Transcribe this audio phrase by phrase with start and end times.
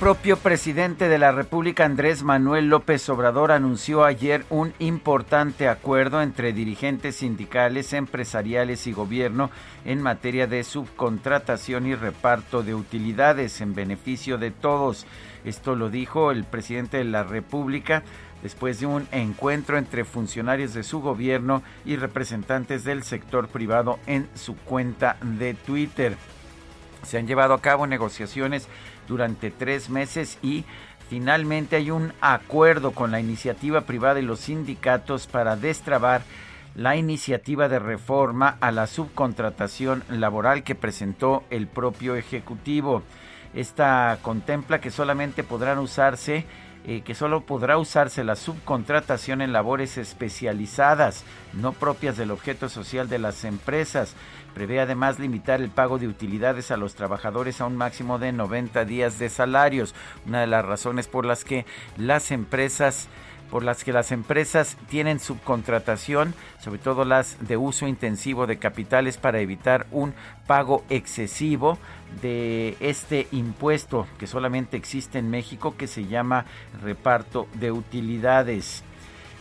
[0.00, 6.54] Propio presidente de la República, Andrés Manuel López Obrador, anunció ayer un importante acuerdo entre
[6.54, 9.50] dirigentes sindicales, empresariales y gobierno
[9.84, 15.06] en materia de subcontratación y reparto de utilidades en beneficio de todos.
[15.44, 18.02] Esto lo dijo el presidente de la República
[18.42, 24.30] después de un encuentro entre funcionarios de su gobierno y representantes del sector privado en
[24.34, 26.16] su cuenta de Twitter.
[27.02, 28.68] Se han llevado a cabo negociaciones
[29.10, 30.64] durante tres meses y
[31.08, 36.22] finalmente hay un acuerdo con la iniciativa privada y los sindicatos para destrabar
[36.76, 43.02] la iniciativa de reforma a la subcontratación laboral que presentó el propio Ejecutivo.
[43.52, 46.46] Esta contempla que solamente podrán usarse
[46.86, 53.08] eh, que solo podrá usarse la subcontratación en labores especializadas, no propias del objeto social
[53.08, 54.14] de las empresas.
[54.54, 58.84] Prevé además limitar el pago de utilidades a los trabajadores a un máximo de 90
[58.84, 59.94] días de salarios,
[60.26, 61.66] una de las razones por las que
[61.96, 63.08] las empresas
[63.50, 69.16] por las que las empresas tienen subcontratación, sobre todo las de uso intensivo de capitales
[69.16, 70.14] para evitar un
[70.46, 71.78] pago excesivo
[72.22, 76.46] de este impuesto que solamente existe en México que se llama
[76.82, 78.84] reparto de utilidades.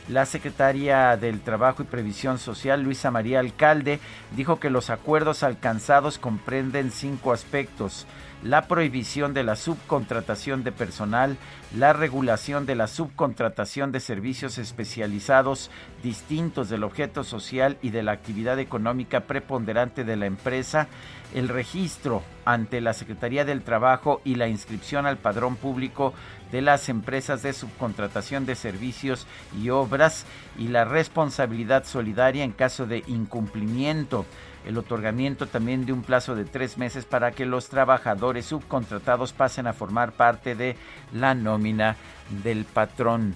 [0.08, 4.00] La secretaria del Trabajo y Previsión Social, Luisa María Alcalde,
[4.36, 8.08] dijo que los acuerdos alcanzados comprenden cinco aspectos
[8.44, 11.38] la prohibición de la subcontratación de personal,
[11.76, 15.70] la regulación de la subcontratación de servicios especializados
[16.04, 20.88] distintos del objeto social y de la actividad económica preponderante de la empresa,
[21.34, 26.14] el registro ante la Secretaría del Trabajo y la inscripción al padrón público
[26.52, 29.28] de las empresas de subcontratación de servicios
[29.62, 30.26] y obras
[30.58, 34.26] y la responsabilidad solidaria en caso de incumplimiento
[34.70, 39.66] el otorgamiento también de un plazo de tres meses para que los trabajadores subcontratados pasen
[39.66, 40.76] a formar parte de
[41.12, 41.96] la nómina
[42.44, 43.36] del patrón.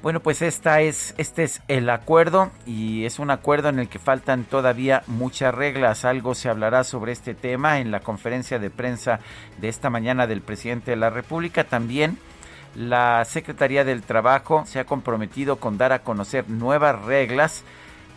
[0.00, 3.98] Bueno, pues esta es, este es el acuerdo y es un acuerdo en el que
[3.98, 6.04] faltan todavía muchas reglas.
[6.04, 9.18] Algo se hablará sobre este tema en la conferencia de prensa
[9.60, 11.64] de esta mañana del presidente de la República.
[11.64, 12.16] También
[12.76, 17.64] la Secretaría del Trabajo se ha comprometido con dar a conocer nuevas reglas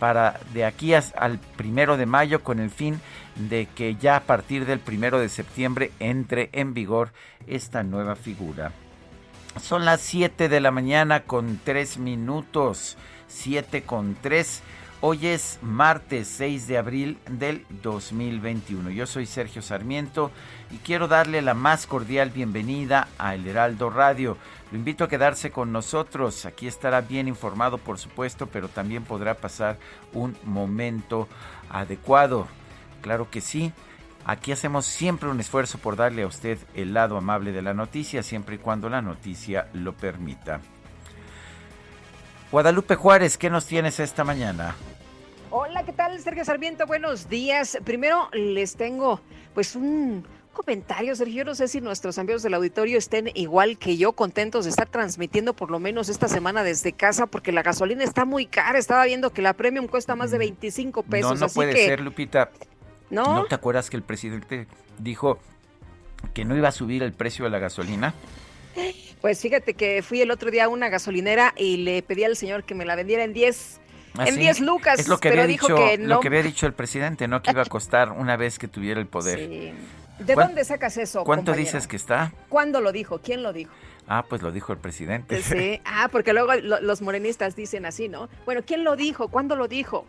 [0.02, 3.00] para de aquí al primero de mayo con el fin
[3.36, 7.12] de que ya a partir del primero de septiembre entre en vigor
[7.46, 8.72] esta nueva figura.
[9.62, 12.98] Son las 7 de la mañana con 3 minutos,
[13.28, 14.64] 7 con 3.
[15.02, 18.90] Hoy es martes 6 de abril del 2021.
[18.90, 20.32] Yo soy Sergio Sarmiento
[20.72, 24.36] y quiero darle la más cordial bienvenida a El Heraldo Radio.
[24.72, 26.46] Lo invito a quedarse con nosotros.
[26.46, 29.78] Aquí estará bien informado, por supuesto, pero también podrá pasar
[30.14, 31.28] un momento
[31.70, 32.48] adecuado.
[33.02, 33.74] Claro que sí.
[34.26, 38.24] Aquí hacemos siempre un esfuerzo por darle a usted el lado amable de la noticia,
[38.24, 40.62] siempre y cuando la noticia lo permita.
[42.52, 44.76] Guadalupe Juárez, ¿qué nos tienes esta mañana?
[45.50, 46.86] Hola, ¿qué tal, Sergio Sarmiento?
[46.86, 47.78] Buenos días.
[47.84, 49.20] Primero les tengo
[49.54, 51.38] pues un comentario, Sergio.
[51.38, 54.88] Yo no sé si nuestros amigos del auditorio estén igual que yo, contentos de estar
[54.88, 58.78] transmitiendo por lo menos esta semana desde casa, porque la gasolina está muy cara.
[58.78, 61.40] Estaba viendo que la premium cuesta más de 25 pesos.
[61.40, 62.52] No, no puede ser, Lupita.
[63.10, 63.24] ¿No?
[63.24, 64.68] ¿No te acuerdas que el presidente
[65.00, 65.40] dijo
[66.34, 68.14] que no iba a subir el precio de la gasolina?
[69.20, 72.64] Pues fíjate que fui el otro día a una gasolinera y le pedí al señor
[72.64, 73.82] que me la vendiera en 10
[74.18, 74.40] ¿Ah, en sí?
[74.42, 76.08] 10 lucas, Es lo que, pero había dijo dicho, que no.
[76.16, 77.42] lo que había dicho el presidente, ¿no?
[77.42, 79.40] Que iba a costar una vez que tuviera el poder.
[79.40, 79.74] Sí.
[80.26, 81.24] ¿De ¿Cuán- dónde sacas eso?
[81.24, 81.66] ¿Cuánto compañero?
[81.66, 82.32] dices que está?
[82.50, 83.20] ¿Cuándo lo dijo?
[83.22, 83.72] ¿Quién lo dijo?
[84.08, 85.42] Ah, pues lo dijo el presidente.
[85.42, 88.30] Sí, ah, porque luego los morenistas dicen así, ¿no?
[88.46, 89.28] Bueno, ¿quién lo dijo?
[89.30, 90.06] ¿Cuándo lo dijo?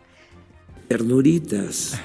[0.87, 1.99] Ternuritas.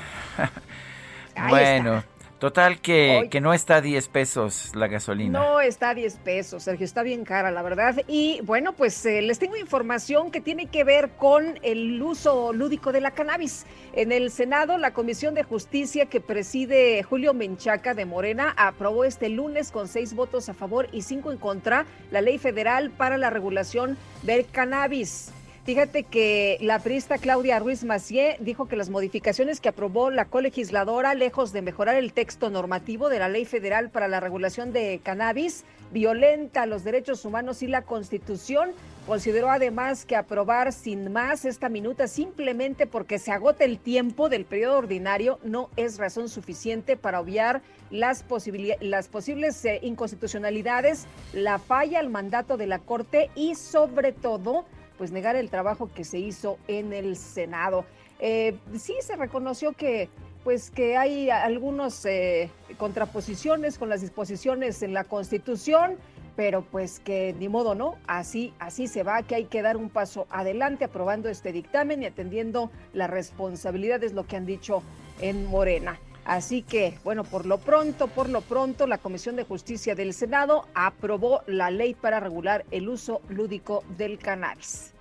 [1.48, 2.02] bueno,
[2.38, 5.40] Total que, que, no está a 10 pesos la gasolina.
[5.40, 7.96] No está a 10 pesos, Sergio, está bien cara, la verdad.
[8.06, 12.92] Y bueno, pues eh, les tengo información que tiene que ver con el uso lúdico
[12.92, 13.66] de la cannabis.
[13.92, 19.28] En el Senado, la Comisión de Justicia que preside Julio Menchaca de Morena aprobó este
[19.28, 23.30] lunes con seis votos a favor y cinco en contra la ley federal para la
[23.30, 25.32] regulación del cannabis.
[25.64, 31.14] Fíjate que la priista Claudia Ruiz Macié dijo que las modificaciones que aprobó la colegisladora,
[31.14, 35.64] lejos de mejorar el texto normativo de la Ley Federal para la Regulación de Cannabis,
[35.92, 38.70] violenta los derechos humanos y la Constitución.
[39.06, 44.44] Consideró además que aprobar sin más esta minuta simplemente porque se agota el tiempo del
[44.44, 52.10] periodo ordinario no es razón suficiente para obviar las, posibles eh, inconstitucionalidades, la falla al
[52.10, 54.66] mandato de la Corte y sobre todo
[54.98, 57.86] pues negar el trabajo que se hizo en el Senado.
[58.18, 60.10] Eh, sí se reconoció que
[60.44, 65.96] pues que hay algunas eh, contraposiciones con las disposiciones en la Constitución,
[66.36, 67.96] pero pues que ni modo, ¿no?
[68.06, 72.06] Así, así se va, que hay que dar un paso adelante aprobando este dictamen y
[72.06, 74.82] atendiendo las responsabilidades, lo que han dicho
[75.20, 75.98] en Morena.
[76.28, 80.68] Así que, bueno, por lo pronto, por lo pronto, la Comisión de Justicia del Senado
[80.74, 84.92] aprobó la ley para regular el uso lúdico del cannabis.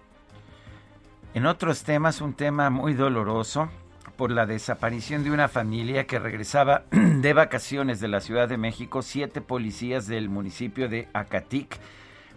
[1.33, 3.69] En otros temas, un tema muy doloroso
[4.15, 9.01] por la desaparición de una familia que regresaba de vacaciones de la Ciudad de México.
[9.01, 11.77] Siete policías del municipio de Acatic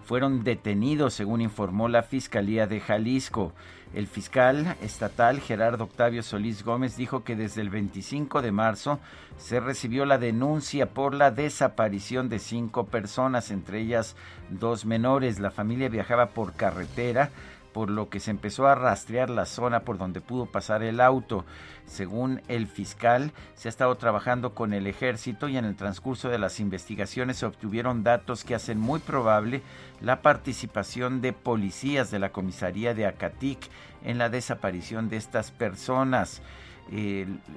[0.05, 3.53] fueron detenidos, según informó la Fiscalía de Jalisco.
[3.93, 9.01] El fiscal estatal Gerardo Octavio Solís Gómez dijo que desde el 25 de marzo
[9.37, 14.15] se recibió la denuncia por la desaparición de cinco personas, entre ellas
[14.49, 15.41] dos menores.
[15.41, 17.31] La familia viajaba por carretera
[17.73, 21.45] por lo que se empezó a rastrear la zona por donde pudo pasar el auto.
[21.87, 26.39] Según el fiscal, se ha estado trabajando con el ejército y en el transcurso de
[26.39, 29.63] las investigaciones se obtuvieron datos que hacen muy probable
[30.01, 33.59] la participación de policías de la comisaría de Acatic
[34.05, 36.43] en la desaparición de estas personas.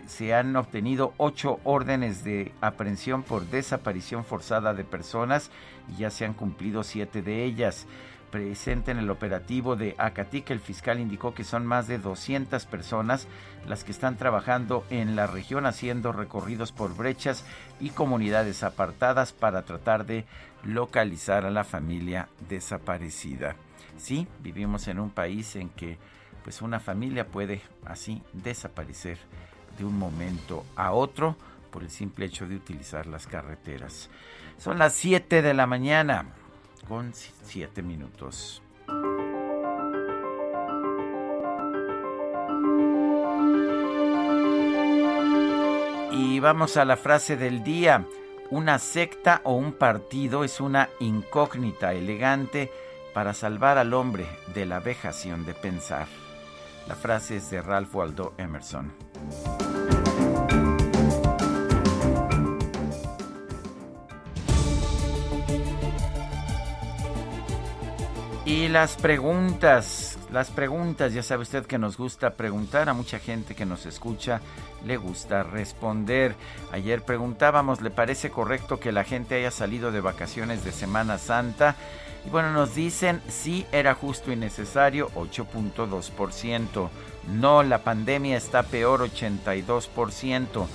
[0.05, 5.49] se han obtenido ocho órdenes de aprehensión por desaparición forzada de personas
[5.89, 7.87] y ya se han cumplido siete de ellas
[8.33, 13.27] presente en el operativo de Acatic, el fiscal indicó que son más de 200 personas
[13.67, 17.45] las que están trabajando en la región haciendo recorridos por brechas
[17.79, 20.25] y comunidades apartadas para tratar de
[20.63, 23.55] localizar a la familia desaparecida.
[23.97, 25.99] Sí, vivimos en un país en que
[26.43, 29.19] pues una familia puede así desaparecer
[29.77, 31.35] de un momento a otro
[31.69, 34.09] por el simple hecho de utilizar las carreteras.
[34.57, 36.25] Son las 7 de la mañana
[36.87, 38.61] con 7 minutos.
[46.11, 48.05] Y vamos a la frase del día.
[48.49, 52.71] Una secta o un partido es una incógnita elegante
[53.13, 56.07] para salvar al hombre de la vejación de pensar.
[56.87, 58.93] La frase es de Ralph Waldo Emerson.
[68.53, 73.55] Y las preguntas, las preguntas, ya sabe usted que nos gusta preguntar, a mucha gente
[73.55, 74.41] que nos escucha
[74.85, 76.35] le gusta responder.
[76.71, 81.75] Ayer preguntábamos, ¿le parece correcto que la gente haya salido de vacaciones de Semana Santa?
[82.27, 86.89] Y bueno, nos dicen, sí, era justo y necesario, 8.2%.
[87.29, 90.67] No, la pandemia está peor, 82%.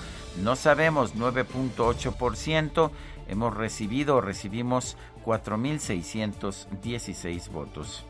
[0.43, 2.91] No sabemos, 9.8%.
[3.29, 4.97] Hemos recibido recibimos
[5.29, 8.05] 4.616 votos.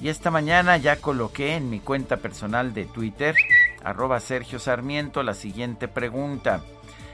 [0.00, 3.36] Y esta mañana ya coloqué en mi cuenta personal de Twitter,
[3.84, 6.62] arroba Sergio Sarmiento, la siguiente pregunta.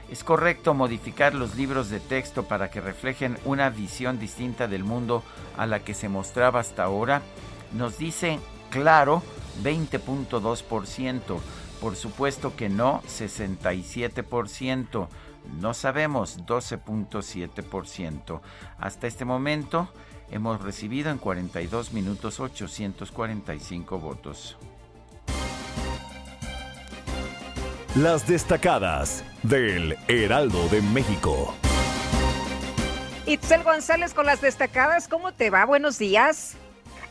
[0.09, 5.23] ¿Es correcto modificar los libros de texto para que reflejen una visión distinta del mundo
[5.57, 7.21] a la que se mostraba hasta ahora?
[7.73, 8.39] Nos dicen
[8.71, 9.21] claro
[9.63, 11.39] 20.2%,
[11.79, 15.07] por supuesto que no 67%.
[15.59, 18.41] No sabemos 12.7%.
[18.77, 19.89] Hasta este momento
[20.29, 24.57] hemos recibido en 42 minutos 845 votos.
[27.95, 31.53] Las destacadas del Heraldo de México.
[33.25, 35.65] Itzel González con las destacadas, ¿cómo te va?
[35.65, 36.55] Buenos días.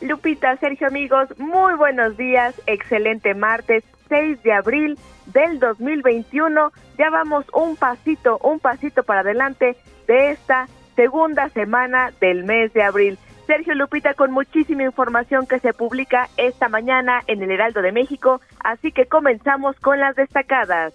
[0.01, 2.55] Lupita, Sergio, amigos, muy buenos días.
[2.67, 6.73] Excelente martes, 6 de abril del 2021.
[6.99, 9.77] Ya vamos un pasito, un pasito para adelante
[10.07, 13.19] de esta segunda semana del mes de abril.
[13.47, 18.41] Sergio Lupita con muchísima información que se publica esta mañana en el Heraldo de México,
[18.63, 20.93] así que comenzamos con las destacadas.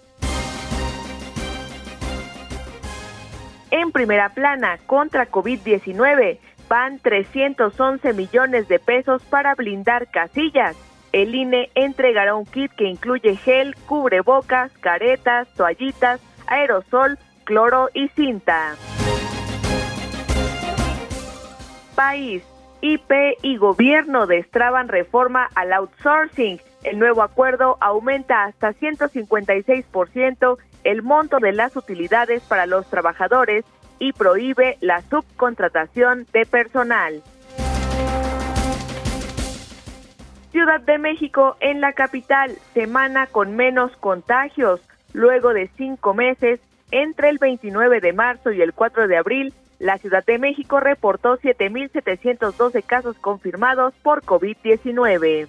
[3.70, 10.76] En primera plana, contra COVID-19, van 311 millones de pesos para blindar casillas.
[11.12, 18.74] El INE entregará un kit que incluye gel, cubrebocas, caretas, toallitas, aerosol, cloro y cinta.
[21.94, 22.42] País,
[22.82, 26.60] IP y gobierno destraban reforma al outsourcing.
[26.84, 33.64] El nuevo acuerdo aumenta hasta 156% el monto de las utilidades para los trabajadores
[33.98, 37.22] y prohíbe la subcontratación de personal.
[40.56, 44.80] Ciudad de México en la capital, semana con menos contagios.
[45.12, 46.60] Luego de cinco meses,
[46.90, 51.36] entre el 29 de marzo y el 4 de abril, la Ciudad de México reportó
[51.36, 55.46] 7.712 casos confirmados por COVID-19.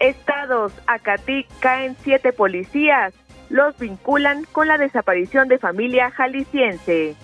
[0.00, 3.14] Estados, Acatí caen siete policías,
[3.48, 7.16] los vinculan con la desaparición de familia jalisciense.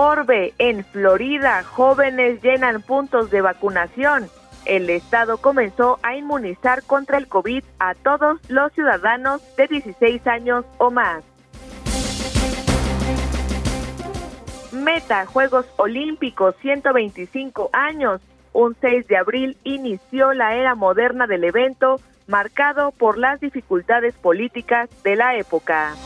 [0.00, 4.30] Orbe, en Florida, jóvenes llenan puntos de vacunación.
[4.64, 10.64] El Estado comenzó a inmunizar contra el COVID a todos los ciudadanos de 16 años
[10.78, 11.24] o más.
[14.70, 18.20] Meta Juegos Olímpicos 125 años.
[18.52, 24.88] Un 6 de abril inició la era moderna del evento marcado por las dificultades políticas
[25.02, 25.96] de la época.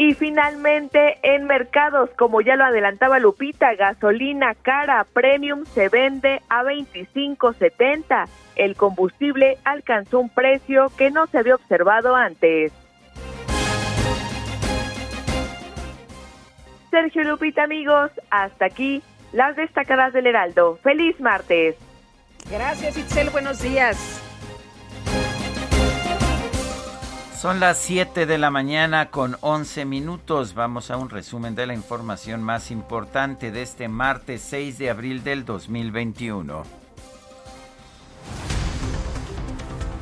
[0.00, 6.62] Y finalmente, en mercados, como ya lo adelantaba Lupita, gasolina cara premium se vende a
[6.62, 8.28] 25.70.
[8.54, 12.72] El combustible alcanzó un precio que no se había observado antes.
[16.92, 19.02] Sergio Lupita, amigos, hasta aquí
[19.32, 20.76] las destacadas del Heraldo.
[20.76, 21.74] Feliz martes.
[22.48, 23.30] Gracias, Itzel.
[23.30, 24.27] Buenos días.
[27.40, 30.54] Son las 7 de la mañana con 11 minutos.
[30.54, 35.22] Vamos a un resumen de la información más importante de este martes 6 de abril
[35.22, 36.64] del 2021.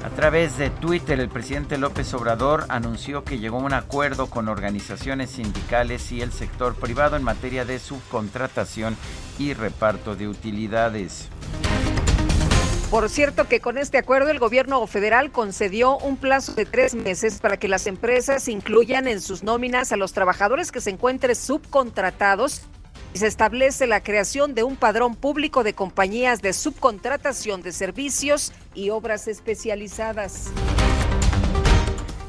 [0.02, 4.48] A través de Twitter, el presidente López Obrador anunció que llegó a un acuerdo con
[4.48, 8.96] organizaciones sindicales y el sector privado en materia de subcontratación
[9.38, 11.28] y reparto de utilidades.
[12.90, 17.40] Por cierto que con este acuerdo el gobierno federal concedió un plazo de tres meses
[17.40, 22.62] para que las empresas incluyan en sus nóminas a los trabajadores que se encuentren subcontratados
[23.12, 28.52] y se establece la creación de un padrón público de compañías de subcontratación de servicios
[28.72, 30.52] y obras especializadas.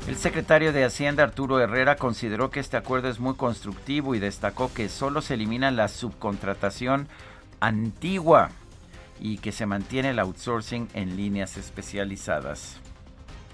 [0.07, 4.73] El secretario de Hacienda Arturo Herrera consideró que este acuerdo es muy constructivo y destacó
[4.73, 7.07] que solo se elimina la subcontratación
[7.59, 8.49] antigua
[9.19, 12.77] y que se mantiene el outsourcing en líneas especializadas.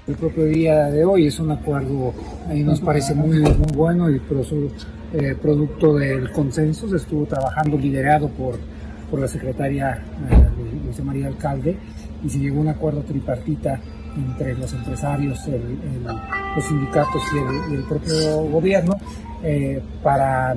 [0.05, 2.13] El propio día de hoy es un acuerdo,
[2.50, 4.22] a mí nos parece muy, muy bueno y
[5.13, 6.89] eh, producto del consenso.
[6.89, 8.60] Se estuvo trabajando liderado por,
[9.10, 11.77] por la secretaria eh, Luisa María Alcalde
[12.22, 13.79] y se llegó a un acuerdo tripartita
[14.15, 15.39] entre los empresarios,
[16.55, 18.98] los sindicatos y el, propio gobierno
[19.41, 20.55] eh, para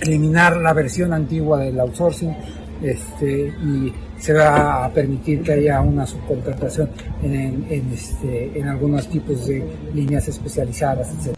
[0.00, 2.34] eliminar la versión antigua del outsourcing
[2.82, 3.92] este, y
[4.24, 6.88] se va a permitir que haya una subcontratación
[7.22, 9.62] en, este, en algunos tipos de
[9.92, 11.36] líneas especializadas, etc.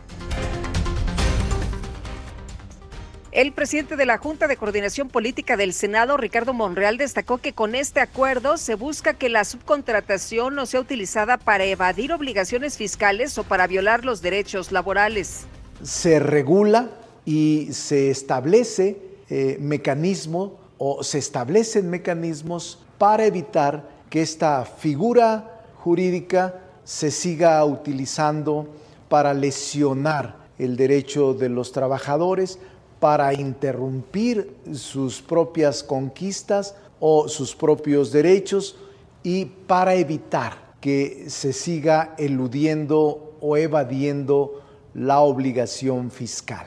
[3.32, 7.74] El presidente de la Junta de Coordinación Política del Senado, Ricardo Monreal, destacó que con
[7.74, 13.42] este acuerdo se busca que la subcontratación no sea utilizada para evadir obligaciones fiscales o
[13.42, 15.46] para violar los derechos laborales.
[15.82, 16.92] Se regula
[17.24, 18.96] y se establece
[19.28, 28.68] eh, mecanismo o se establecen mecanismos para evitar que esta figura jurídica se siga utilizando
[29.08, 32.58] para lesionar el derecho de los trabajadores,
[33.00, 38.76] para interrumpir sus propias conquistas o sus propios derechos
[39.22, 44.62] y para evitar que se siga eludiendo o evadiendo
[44.94, 46.66] la obligación fiscal.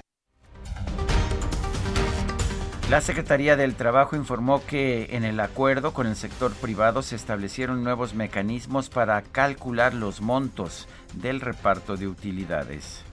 [2.89, 7.83] La Secretaría del Trabajo informó que en el acuerdo con el sector privado se establecieron
[7.83, 13.03] nuevos mecanismos para calcular los montos del reparto de utilidades.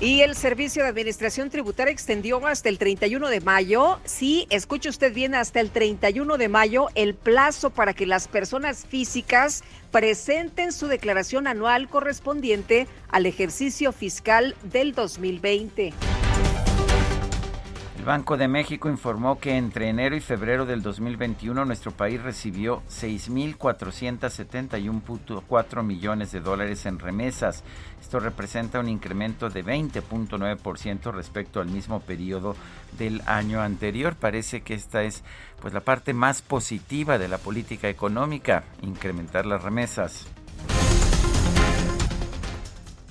[0.00, 5.12] Y el Servicio de Administración Tributaria extendió hasta el 31 de mayo, sí, escuche usted
[5.12, 10.86] bien, hasta el 31 de mayo el plazo para que las personas físicas presenten su
[10.86, 15.92] declaración anual correspondiente al ejercicio fiscal del 2020.
[18.04, 22.82] El Banco de México informó que entre enero y febrero del 2021 nuestro país recibió
[22.90, 27.64] 6.471.4 millones de dólares en remesas.
[28.02, 32.56] Esto representa un incremento de 20.9% respecto al mismo periodo
[32.98, 34.16] del año anterior.
[34.16, 35.24] Parece que esta es
[35.62, 40.26] pues la parte más positiva de la política económica, incrementar las remesas.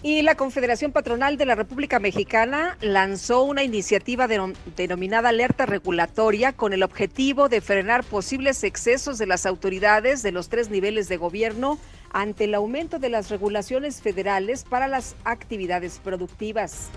[0.06, 6.74] Y la Confederación Patronal de la República Mexicana lanzó una iniciativa denominada alerta regulatoria con
[6.74, 11.80] el objetivo de frenar posibles excesos de las autoridades de los tres niveles de gobierno
[12.12, 16.90] ante el aumento de las regulaciones federales para las actividades productivas.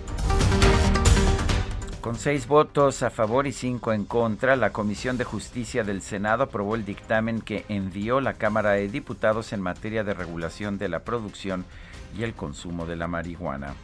[2.00, 6.44] Con seis votos a favor y cinco en contra, la Comisión de Justicia del Senado
[6.44, 11.00] aprobó el dictamen que envió la Cámara de Diputados en materia de regulación de la
[11.00, 11.64] producción
[12.16, 13.74] y el consumo de la marihuana.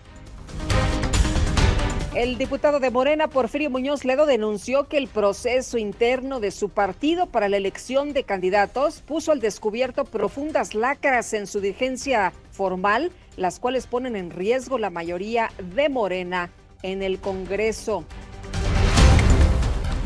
[2.14, 7.24] El diputado de Morena, Porfirio Muñoz Ledo, denunció que el proceso interno de su partido
[7.26, 13.58] para la elección de candidatos puso al descubierto profundas lacras en su dirigencia formal, las
[13.58, 16.50] cuales ponen en riesgo la mayoría de Morena
[16.82, 18.04] en el Congreso.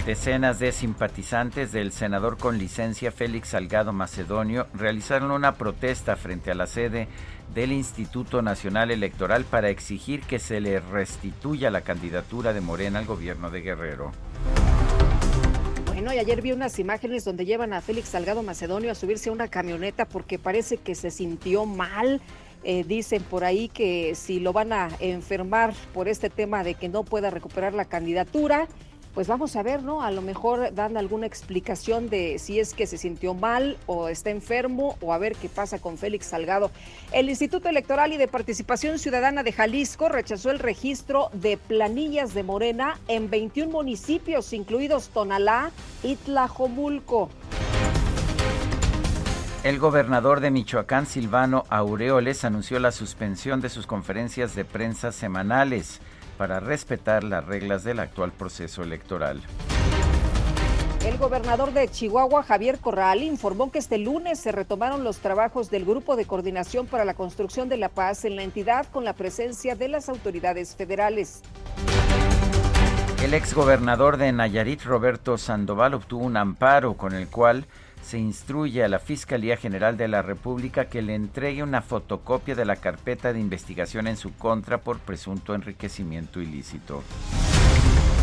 [0.06, 6.54] Decenas de simpatizantes del senador con licencia Félix Salgado Macedonio realizaron una protesta frente a
[6.54, 7.08] la sede
[7.54, 13.06] del Instituto Nacional Electoral para exigir que se le restituya la candidatura de Morena al
[13.06, 14.12] gobierno de Guerrero.
[15.86, 19.32] Bueno, y ayer vi unas imágenes donde llevan a Félix Salgado Macedonio a subirse a
[19.32, 22.20] una camioneta porque parece que se sintió mal.
[22.64, 26.88] Eh, dicen por ahí que si lo van a enfermar por este tema de que
[26.88, 28.66] no pueda recuperar la candidatura,
[29.16, 30.02] pues vamos a ver, ¿no?
[30.02, 34.28] A lo mejor dan alguna explicación de si es que se sintió mal o está
[34.28, 36.70] enfermo o a ver qué pasa con Félix Salgado.
[37.12, 42.42] El Instituto Electoral y de Participación Ciudadana de Jalisco rechazó el registro de planillas de
[42.42, 45.70] Morena en 21 municipios, incluidos Tonalá
[46.02, 47.30] y Tlajomulco.
[49.64, 56.02] El gobernador de Michoacán, Silvano Aureoles, anunció la suspensión de sus conferencias de prensa semanales
[56.36, 59.42] para respetar las reglas del actual proceso electoral.
[61.06, 65.84] El gobernador de Chihuahua, Javier Corral, informó que este lunes se retomaron los trabajos del
[65.84, 69.76] Grupo de Coordinación para la Construcción de la Paz en la entidad con la presencia
[69.76, 71.42] de las autoridades federales.
[73.22, 77.66] El exgobernador de Nayarit, Roberto Sandoval, obtuvo un amparo con el cual
[78.06, 82.64] se instruye a la Fiscalía General de la República que le entregue una fotocopia de
[82.64, 87.02] la carpeta de investigación en su contra por presunto enriquecimiento ilícito.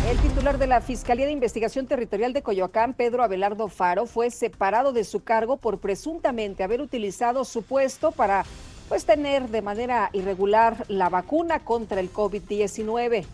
[0.08, 4.94] El titular de la Fiscalía de Investigación Territorial de Coyoacán, Pedro Abelardo Faro, fue separado
[4.94, 8.44] de su cargo por presuntamente haber utilizado su puesto para
[8.88, 13.26] pues tener de manera irregular la vacuna contra el COVID-19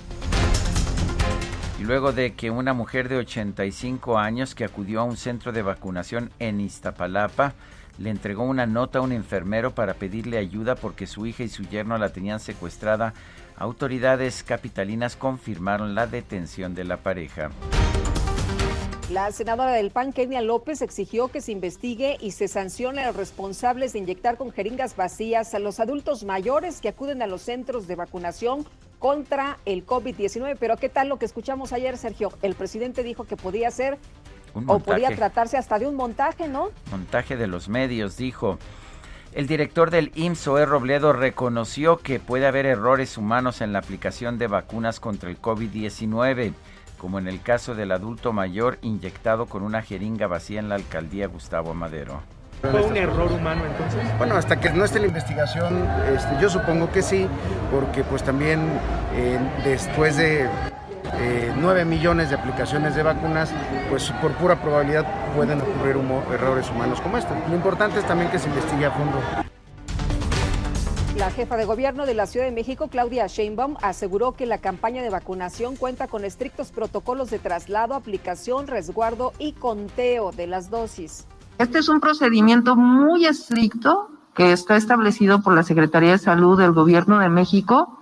[1.80, 5.62] y luego de que una mujer de 85 años que acudió a un centro de
[5.62, 7.54] vacunación en Iztapalapa
[7.96, 11.62] le entregó una nota a un enfermero para pedirle ayuda porque su hija y su
[11.62, 13.14] yerno la tenían secuestrada,
[13.56, 17.50] autoridades capitalinas confirmaron la detención de la pareja.
[19.10, 23.16] La senadora del PAN, Kenia López, exigió que se investigue y se sancione a los
[23.16, 27.88] responsables de inyectar con jeringas vacías a los adultos mayores que acuden a los centros
[27.88, 28.64] de vacunación
[29.00, 30.56] contra el COVID-19.
[30.60, 32.32] Pero ¿qué tal lo que escuchamos ayer, Sergio?
[32.40, 33.98] El presidente dijo que podía ser
[34.68, 36.68] o podía tratarse hasta de un montaje, ¿no?
[36.92, 38.60] Montaje de los medios, dijo.
[39.32, 40.66] El director del IMSS, E.
[40.66, 46.52] Robledo, reconoció que puede haber errores humanos en la aplicación de vacunas contra el COVID-19,
[47.00, 51.28] como en el caso del adulto mayor inyectado con una jeringa vacía en la alcaldía
[51.28, 52.20] Gustavo Madero.
[52.60, 54.02] ¿Fue un error humano entonces?
[54.18, 55.82] Bueno, hasta que no esté la investigación,
[56.14, 57.26] este, yo supongo que sí,
[57.72, 58.60] porque pues también
[59.14, 63.50] eh, después de eh, 9 millones de aplicaciones de vacunas,
[63.88, 67.32] pues por pura probabilidad pueden ocurrir humo, errores humanos como este.
[67.48, 69.49] Lo importante es también que se investigue a fondo.
[71.16, 75.02] La jefa de gobierno de la Ciudad de México, Claudia Sheinbaum, aseguró que la campaña
[75.02, 81.26] de vacunación cuenta con estrictos protocolos de traslado, aplicación, resguardo y conteo de las dosis.
[81.58, 86.72] Este es un procedimiento muy estricto que está establecido por la Secretaría de Salud del
[86.72, 87.98] Gobierno de México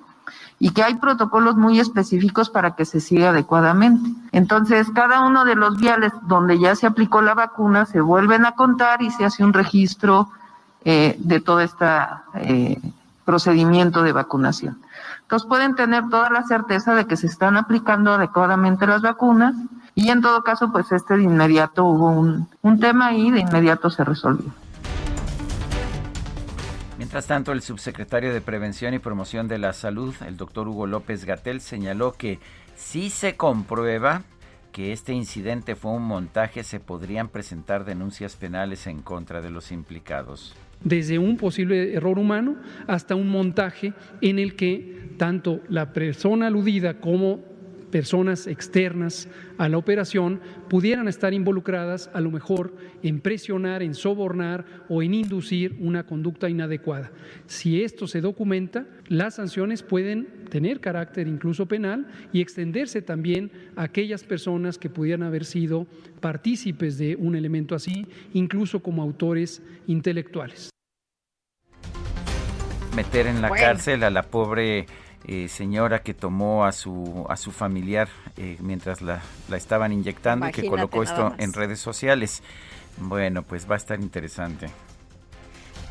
[0.58, 4.10] y que hay protocolos muy específicos para que se siga adecuadamente.
[4.32, 8.52] Entonces, cada uno de los viales donde ya se aplicó la vacuna se vuelven a
[8.52, 10.28] contar y se hace un registro
[10.84, 12.80] eh, de toda esta eh,
[13.28, 14.80] procedimiento de vacunación.
[15.20, 19.54] Entonces pueden tener toda la certeza de que se están aplicando adecuadamente las vacunas
[19.94, 23.90] y en todo caso, pues este de inmediato hubo un, un tema y de inmediato
[23.90, 24.50] se resolvió.
[26.96, 31.26] Mientras tanto, el subsecretario de Prevención y Promoción de la Salud, el doctor Hugo López
[31.26, 32.40] Gatel, señaló que
[32.76, 34.22] si se comprueba
[34.72, 39.70] que este incidente fue un montaje, se podrían presentar denuncias penales en contra de los
[39.70, 40.56] implicados.
[40.84, 47.00] Desde un posible error humano hasta un montaje en el que tanto la persona aludida
[47.00, 47.40] como
[47.90, 54.64] personas externas a la operación pudieran estar involucradas a lo mejor en presionar, en sobornar
[54.88, 57.10] o en inducir una conducta inadecuada.
[57.46, 63.84] Si esto se documenta, las sanciones pueden tener carácter incluso penal y extenderse también a
[63.84, 65.86] aquellas personas que pudieran haber sido
[66.20, 70.70] partícipes de un elemento así, incluso como autores intelectuales.
[72.96, 74.86] Meter en la cárcel a la pobre
[75.24, 80.48] eh, señora que tomó a su, a su familiar eh, mientras la, la, estaban inyectando
[80.48, 82.42] y que colocó esto en redes sociales.
[82.98, 84.68] Bueno, pues va a estar interesante.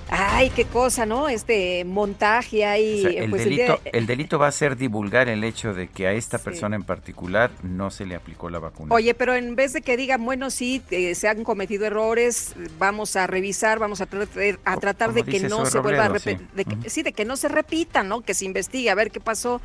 [0.09, 1.27] Ay, qué cosa, ¿no?
[1.27, 3.05] Este montaje ahí.
[3.17, 6.37] el, pues, delito, el, delito va a ser divulgar el hecho de que a esta
[6.37, 8.93] persona en particular no se le aplicó la vacuna.
[8.95, 13.15] Oye, pero en vez de que digan, bueno, sí, eh, se han cometido errores, vamos
[13.15, 14.07] a revisar, vamos a,
[14.65, 16.47] a tratar de que no se vuelva a repetir,
[16.87, 17.03] sí.
[17.03, 18.21] de que no se repita, ¿no?
[18.21, 19.61] Que se investigue a ver qué pasó.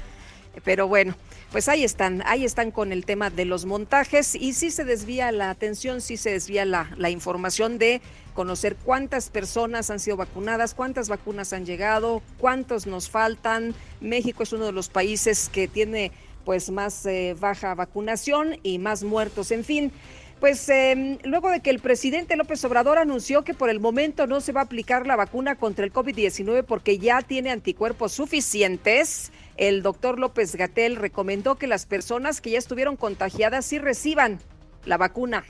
[0.64, 1.14] Pero bueno,
[1.50, 5.32] pues ahí están, ahí están con el tema de los montajes y sí se desvía
[5.32, 10.74] la atención, sí se desvía la, la información de conocer cuántas personas han sido vacunadas,
[10.74, 13.74] cuántas vacunas han llegado, cuántos nos faltan.
[14.00, 16.12] México es uno de los países que tiene
[16.44, 19.92] pues más eh, baja vacunación y más muertos, en fin.
[20.40, 24.40] Pues em, luego de que el presidente López Obrador anunció que por el momento no
[24.40, 29.82] se va a aplicar la vacuna contra el COVID-19 porque ya tiene anticuerpos suficientes, el
[29.82, 34.40] doctor López Gatel recomendó que las personas que ya estuvieron contagiadas sí reciban
[34.84, 35.44] la vacuna.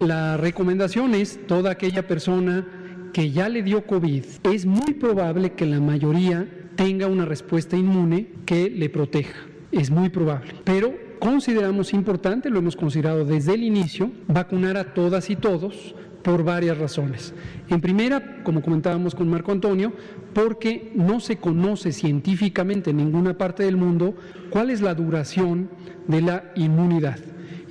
[0.00, 2.66] La recomendación es toda aquella persona
[3.12, 8.28] que ya le dio COVID, es muy probable que la mayoría tenga una respuesta inmune
[8.46, 9.38] que le proteja.
[9.70, 10.54] Es muy probable.
[10.64, 16.44] Pero consideramos importante, lo hemos considerado desde el inicio, vacunar a todas y todos por
[16.44, 17.34] varias razones.
[17.68, 19.92] En primera, como comentábamos con Marco Antonio,
[20.32, 24.14] porque no se conoce científicamente en ninguna parte del mundo
[24.48, 25.68] cuál es la duración
[26.08, 27.18] de la inmunidad.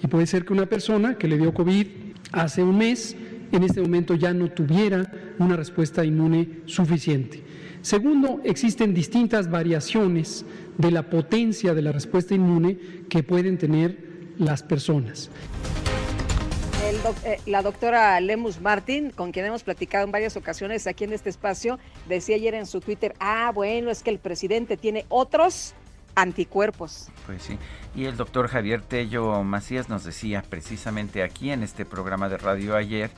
[0.04, 1.88] Y puede ser que una persona que le dio COVID
[2.32, 3.16] hace un mes,
[3.52, 7.44] en este momento ya no tuviera una respuesta inmune suficiente.
[7.82, 10.46] Segundo, existen distintas variaciones
[10.78, 12.78] de la potencia de la respuesta inmune
[13.10, 13.98] que pueden tener
[14.38, 15.30] las personas.
[17.24, 21.30] Eh, la doctora Lemus Martín, con quien hemos platicado en varias ocasiones aquí en este
[21.30, 25.76] espacio, decía ayer en su Twitter, ah, bueno, es que el presidente tiene otros
[26.22, 27.10] anticuerpos.
[27.26, 27.58] Pues sí.
[27.96, 32.76] Y el doctor Javier Tello Macías nos decía precisamente aquí en este programa de radio
[32.76, 33.12] ayer,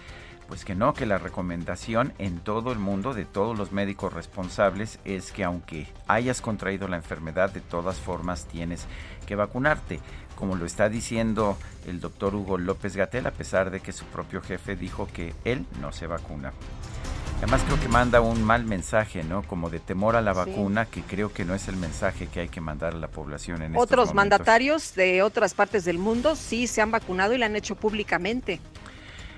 [0.47, 4.99] pues que no, que la recomendación en todo el mundo de todos los médicos responsables
[5.05, 8.85] es que aunque hayas contraído la enfermedad, de todas formas tienes
[9.25, 10.01] que vacunarte,
[10.35, 14.41] como lo está diciendo el doctor Hugo López Gatel, a pesar de que su propio
[14.41, 16.51] jefe dijo que él no se vacuna.
[17.41, 19.41] Además creo que manda un mal mensaje, ¿no?
[19.41, 22.49] Como de temor a la vacuna, que creo que no es el mensaje que hay
[22.49, 26.81] que mandar a la población en Otros mandatarios de otras partes del mundo sí se
[26.81, 28.59] han vacunado y lo han hecho públicamente.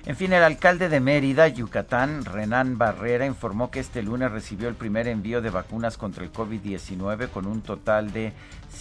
[0.04, 4.74] En fin, el alcalde de Mérida, Yucatán, Renan Barrera, informó que este lunes recibió el
[4.74, 8.34] primer envío de vacunas contra el COVID-19 con un total de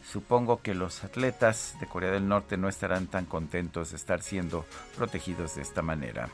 [0.08, 4.64] supongo que los atletas de Corea del Norte no estarán tan contentos de estar siendo
[4.96, 6.30] protegidos de esta manera.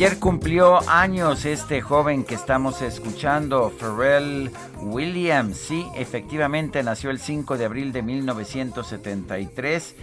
[0.00, 5.58] Ayer cumplió años este joven que estamos escuchando, Pharrell Williams.
[5.58, 9.96] Sí, efectivamente nació el 5 de abril de 1973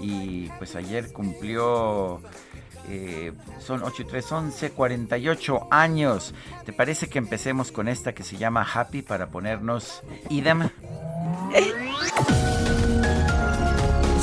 [0.00, 2.20] y pues ayer cumplió,
[2.88, 6.34] eh, son 8 y 3, 11, 48 años.
[6.66, 10.68] ¿Te parece que empecemos con esta que se llama Happy para ponernos idem?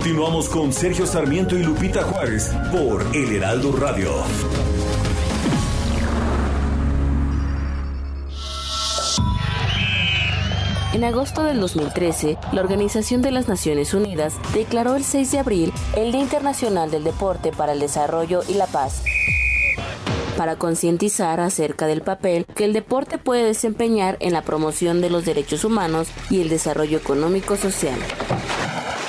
[0.00, 4.10] Continuamos con Sergio Sarmiento y Lupita Juárez por El Heraldo Radio.
[10.94, 15.72] En agosto del 2013, la Organización de las Naciones Unidas declaró el 6 de abril
[15.94, 19.02] el Día Internacional del Deporte para el Desarrollo y la Paz
[20.38, 25.26] para concientizar acerca del papel que el deporte puede desempeñar en la promoción de los
[25.26, 27.98] derechos humanos y el desarrollo económico social.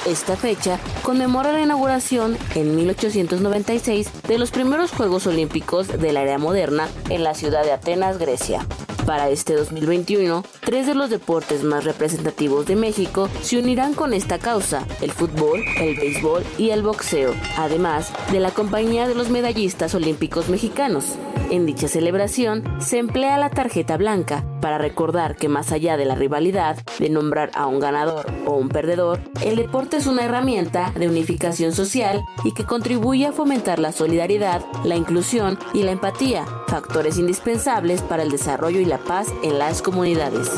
[0.05, 6.39] Esta fecha conmemora la inauguración en 1896 de los primeros Juegos Olímpicos de la era
[6.39, 8.65] moderna en la ciudad de Atenas, Grecia.
[9.05, 14.37] Para este 2021, tres de los deportes más representativos de México se unirán con esta
[14.37, 19.95] causa, el fútbol, el béisbol y el boxeo, además de la compañía de los medallistas
[19.95, 21.15] olímpicos mexicanos.
[21.49, 26.15] En dicha celebración se emplea la tarjeta blanca para recordar que más allá de la
[26.15, 31.09] rivalidad, de nombrar a un ganador o un perdedor, el deporte es una herramienta de
[31.09, 37.17] unificación social y que contribuye a fomentar la solidaridad, la inclusión y la empatía, factores
[37.17, 40.51] indispensables para el desarrollo y la paz en las comunidades.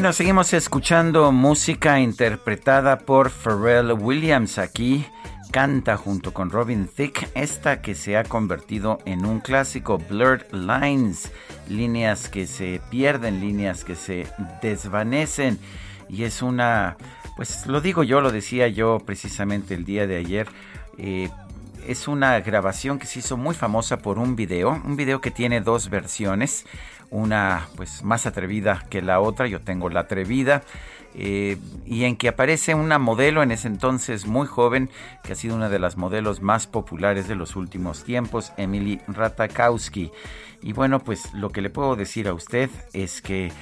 [0.00, 5.04] Bueno, seguimos escuchando música interpretada por Pharrell Williams aquí.
[5.52, 11.30] Canta junto con Robin Thicke esta que se ha convertido en un clásico, Blurred Lines,
[11.68, 14.26] líneas que se pierden, líneas que se
[14.62, 15.58] desvanecen.
[16.08, 16.96] Y es una,
[17.36, 20.48] pues lo digo yo, lo decía yo precisamente el día de ayer.
[20.96, 21.28] Eh,
[21.86, 25.60] es una grabación que se hizo muy famosa por un video, un video que tiene
[25.60, 26.64] dos versiones
[27.10, 30.62] una pues más atrevida que la otra, yo tengo la atrevida,
[31.14, 34.90] eh, y en que aparece una modelo en ese entonces muy joven,
[35.22, 40.12] que ha sido una de las modelos más populares de los últimos tiempos, Emily Ratakowski.
[40.62, 43.52] Y bueno, pues lo que le puedo decir a usted es que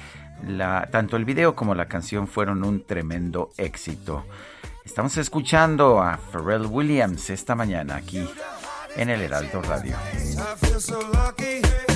[0.47, 4.25] la, tanto el video como la canción fueron un tremendo éxito.
[4.85, 8.27] Estamos escuchando a Pharrell Williams esta mañana aquí
[8.95, 9.95] en el Heraldo Radio.
[9.97, 11.88] Bueno, y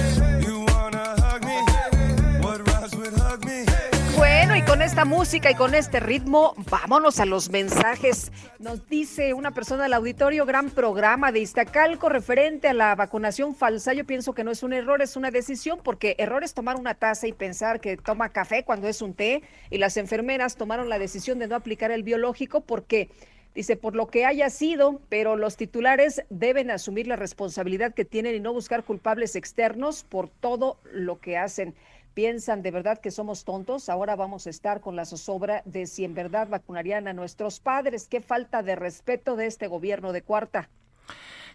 [4.67, 8.32] con esta música y con este ritmo, vámonos a los mensajes.
[8.60, 13.93] Nos dice una persona del auditorio, gran programa de Iztacalco referente a la vacunación falsa.
[13.93, 16.93] Yo pienso que no es un error, es una decisión, porque error es tomar una
[16.93, 20.99] taza y pensar que toma café cuando es un té, y las enfermeras tomaron la
[20.99, 23.10] decisión de no aplicar el biológico porque
[23.56, 28.34] Dice, por lo que haya sido, pero los titulares deben asumir la responsabilidad que tienen
[28.34, 31.76] y no buscar culpables externos por todo lo que hacen
[32.13, 33.89] piensan de verdad que somos tontos.
[33.89, 38.08] Ahora vamos a estar con la zozobra de si en verdad vacunarían a nuestros padres.
[38.08, 40.69] Qué falta de respeto de este gobierno de cuarta.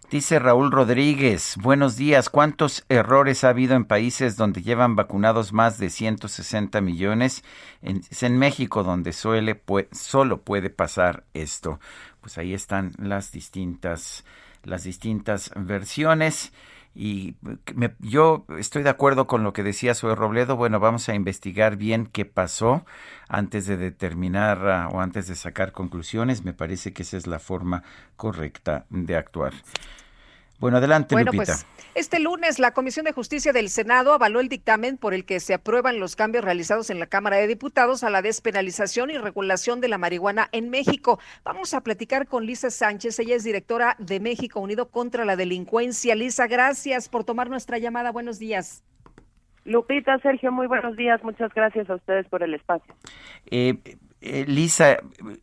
[0.09, 2.29] Dice Raúl Rodríguez, buenos días.
[2.29, 7.43] ¿Cuántos errores ha habido en países donde llevan vacunados más de 160 millones?
[7.83, 11.79] es en México donde suele, solo puede pasar esto.
[12.21, 14.25] Pues ahí están las distintas,
[14.63, 16.53] las distintas versiones.
[16.95, 17.35] Y
[17.99, 20.55] yo estoy de acuerdo con lo que decía Zoe Robledo.
[20.55, 22.85] Bueno, vamos a investigar bien qué pasó
[23.27, 26.43] antes de determinar ah, o antes de sacar conclusiones.
[26.43, 27.83] Me parece que esa es la forma
[28.17, 29.53] correcta de actuar.
[30.59, 34.97] Bueno, adelante, bueno, Pues, este lunes la Comisión de Justicia del Senado avaló el dictamen
[34.97, 38.21] por el que se aprueban los cambios realizados en la Cámara de Diputados a la
[38.21, 41.17] despenalización y regulación de la marihuana en México.
[41.45, 46.13] Vamos a platicar con Lisa Sánchez, ella es directora de México Unido contra la Delincuencia.
[46.13, 48.11] Lisa, gracias por tomar nuestra llamada.
[48.11, 48.83] Buenos días.
[49.63, 51.23] Lupita, Sergio, muy buenos días.
[51.23, 52.93] Muchas gracias a ustedes por el espacio.
[53.49, 53.77] Eh,
[54.21, 54.97] eh, Lisa,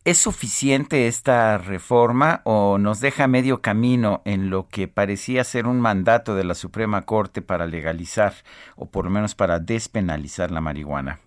[0.05, 5.81] ¿es suficiente esta reforma o nos deja medio camino en lo que parecía ser un
[5.81, 8.33] mandato de la Suprema Corte para legalizar
[8.77, 11.21] o por lo menos para despenalizar la marihuana?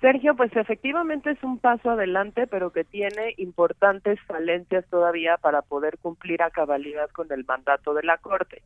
[0.00, 5.98] Sergio, pues efectivamente es un paso adelante, pero que tiene importantes falencias todavía para poder
[5.98, 8.62] cumplir a cabalidad con el mandato de la Corte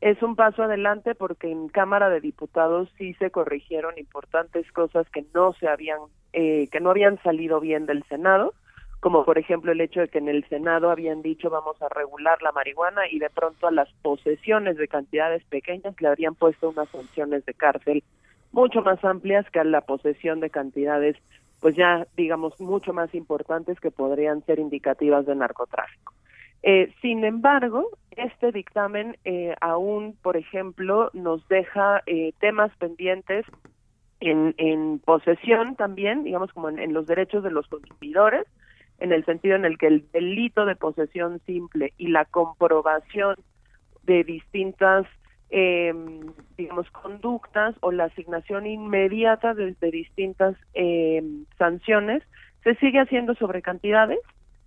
[0.00, 5.24] es un paso adelante porque en Cámara de Diputados sí se corrigieron importantes cosas que
[5.34, 5.98] no se habían
[6.32, 8.54] eh, que no habían salido bien del Senado
[9.00, 12.40] como por ejemplo el hecho de que en el Senado habían dicho vamos a regular
[12.42, 16.88] la marihuana y de pronto a las posesiones de cantidades pequeñas le habrían puesto unas
[16.90, 18.04] sanciones de cárcel
[18.52, 21.16] mucho más amplias que a la posesión de cantidades
[21.60, 26.14] pues ya digamos mucho más importantes que podrían ser indicativas de narcotráfico.
[26.62, 33.46] Eh, sin embargo, este dictamen eh, aún, por ejemplo, nos deja eh, temas pendientes
[34.20, 38.44] en, posesión también, digamos como en, los derechos de los consumidores,
[38.98, 43.36] en el sentido en el que el delito de posesión simple y la comprobación
[44.02, 45.06] de distintas,
[45.50, 45.94] eh,
[46.56, 51.22] digamos, conductas o la asignación inmediata de, de distintas eh,
[51.56, 52.24] sanciones
[52.64, 54.18] se sigue haciendo sobre cantidades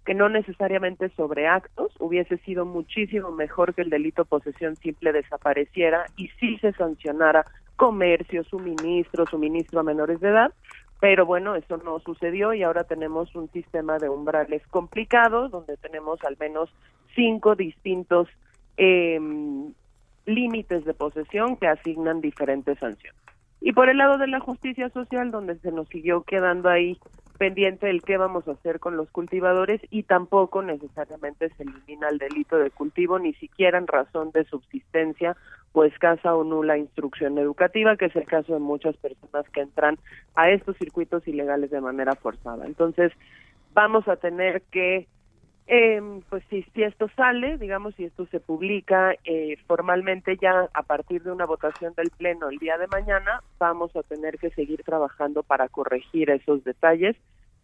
[0.06, 6.06] que no necesariamente sobre actos, hubiese sido muchísimo mejor que el delito posesión simple desapareciera
[6.16, 10.54] y sí se sancionara comercio, suministro, suministro a menores de edad,
[11.00, 16.24] pero bueno, eso no sucedió y ahora tenemos un sistema de umbrales complicados donde tenemos
[16.24, 16.72] al menos
[17.16, 18.28] cinco distintos
[18.78, 19.74] em,
[20.26, 23.20] límites de posesión que asignan diferentes sanciones.
[23.62, 26.98] Y por el lado de la justicia social, donde se nos siguió quedando ahí
[27.42, 32.20] pendiente del qué vamos a hacer con los cultivadores y tampoco necesariamente se elimina el
[32.20, 35.36] delito de cultivo, ni siquiera en razón de subsistencia
[35.74, 39.98] o escasa o nula instrucción educativa, que es el caso de muchas personas que entran
[40.36, 42.68] a estos circuitos ilegales de manera forzada.
[42.68, 43.12] Entonces,
[43.74, 45.08] vamos a tener que
[45.68, 50.84] eh, pues si, si esto sale, digamos, si esto se publica eh, formalmente ya a
[50.84, 54.84] partir de una votación del Pleno el día de mañana, vamos a tener que seguir
[54.84, 57.16] trabajando para corregir esos detalles,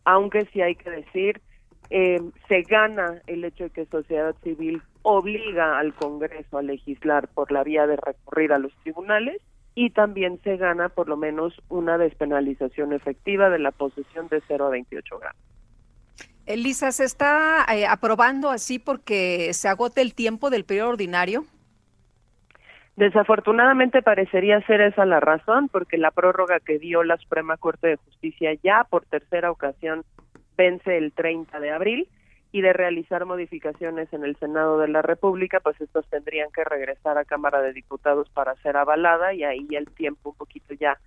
[0.05, 1.41] aunque sí hay que decir,
[1.89, 7.51] eh, se gana el hecho de que sociedad civil obliga al Congreso a legislar por
[7.51, 9.41] la vía de recurrir a los tribunales
[9.73, 14.67] y también se gana por lo menos una despenalización efectiva de la posesión de 0
[14.67, 15.56] a 28 gramos.
[16.47, 21.45] Elisa, ¿se está eh, aprobando así porque se agote el tiempo del periodo ordinario?
[22.95, 27.95] Desafortunadamente parecería ser esa la razón, porque la prórroga que dio la Suprema Corte de
[27.97, 30.03] Justicia ya por tercera ocasión
[30.57, 32.09] vence el 30 de abril
[32.51, 37.17] y de realizar modificaciones en el Senado de la República, pues estos tendrían que regresar
[37.17, 40.97] a Cámara de Diputados para ser avalada y ahí el tiempo un poquito ya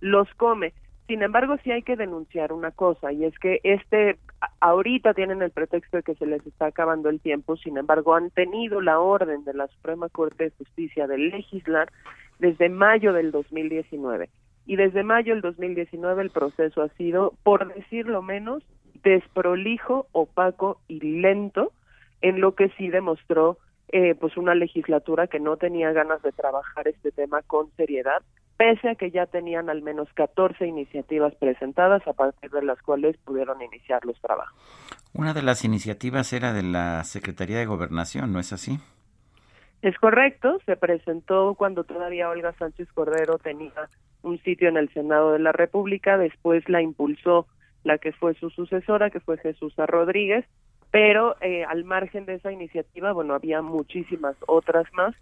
[0.00, 0.74] los come.
[1.08, 4.18] Sin embargo, sí hay que denunciar una cosa, y es que este,
[4.60, 8.28] ahorita tienen el pretexto de que se les está acabando el tiempo, sin embargo, han
[8.28, 11.90] tenido la orden de la Suprema Corte de Justicia de legislar
[12.38, 14.28] desde mayo del 2019.
[14.66, 18.62] Y desde mayo del 2019 el proceso ha sido, por decirlo menos,
[19.02, 21.72] desprolijo, opaco y lento,
[22.20, 23.56] en lo que sí demostró
[23.92, 28.22] eh, pues una legislatura que no tenía ganas de trabajar este tema con seriedad
[28.58, 33.16] pese a que ya tenían al menos 14 iniciativas presentadas a partir de las cuales
[33.18, 34.54] pudieron iniciar los trabajos.
[35.14, 38.78] Una de las iniciativas era de la Secretaría de Gobernación, ¿no es así?
[39.80, 43.88] Es correcto, se presentó cuando todavía Olga Sánchez Cordero tenía
[44.22, 47.46] un sitio en el Senado de la República, después la impulsó
[47.84, 50.44] la que fue su sucesora, que fue Jesús Rodríguez,
[50.90, 55.14] pero eh, al margen de esa iniciativa, bueno, había muchísimas otras más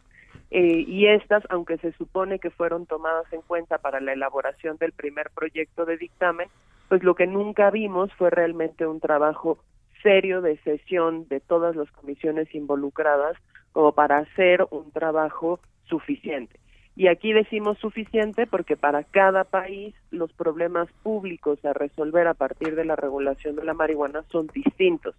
[0.51, 4.93] eh, y estas, aunque se supone que fueron tomadas en cuenta para la elaboración del
[4.93, 6.49] primer proyecto de dictamen,
[6.89, 9.59] pues lo que nunca vimos fue realmente un trabajo
[10.03, 13.37] serio de sesión de todas las comisiones involucradas
[13.73, 16.61] como para hacer un trabajo suficiente.
[16.95, 22.75] Y aquí decimos suficiente porque para cada país los problemas públicos a resolver a partir
[22.75, 25.15] de la regulación de la marihuana son distintos.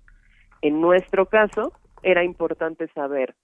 [0.62, 3.36] En nuestro caso, era importante saber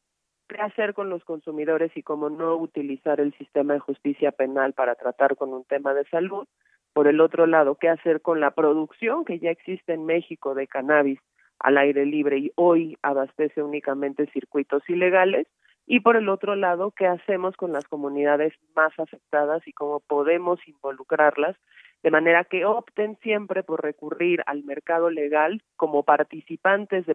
[0.48, 4.96] qué hacer con los consumidores y cómo no utilizar el sistema de justicia penal para
[4.96, 6.48] tratar con un tema de salud.
[6.94, 10.68] Por el otro lado, qué hacer con la producción que ya existe en México de
[10.68, 11.20] cannabis
[11.60, 15.48] al aire libre y hoy abastece únicamente circuitos ilegales
[15.86, 20.60] y por el otro lado, qué hacemos con las comunidades más afectadas y cómo podemos
[20.68, 21.58] involucrarlas
[22.04, 27.06] de manera que opten siempre por recurrir al mercado legal como participantes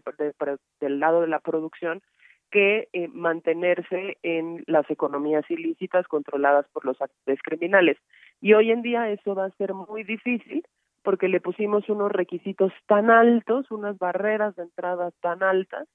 [0.80, 2.02] del lado de la producción
[2.50, 7.98] que eh, mantenerse en las economías ilícitas controladas por los actores criminales.
[8.40, 10.64] Y hoy en día eso va a ser muy difícil
[11.02, 15.86] porque le pusimos unos requisitos tan altos, unas barreras de entrada tan altas,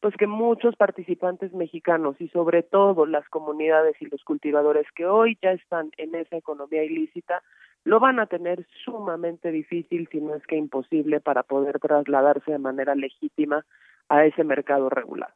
[0.00, 5.38] pues que muchos participantes mexicanos y sobre todo las comunidades y los cultivadores que hoy
[5.42, 7.42] ya están en esa economía ilícita,
[7.84, 12.58] lo van a tener sumamente difícil, si no es que imposible, para poder trasladarse de
[12.58, 13.64] manera legítima
[14.08, 15.32] a ese mercado regulado.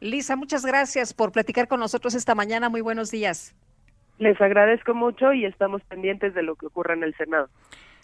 [0.00, 2.68] Lisa, muchas gracias por platicar con nosotros esta mañana.
[2.68, 3.56] Muy buenos días.
[4.18, 7.48] Les agradezco mucho y estamos pendientes de lo que ocurra en el Senado.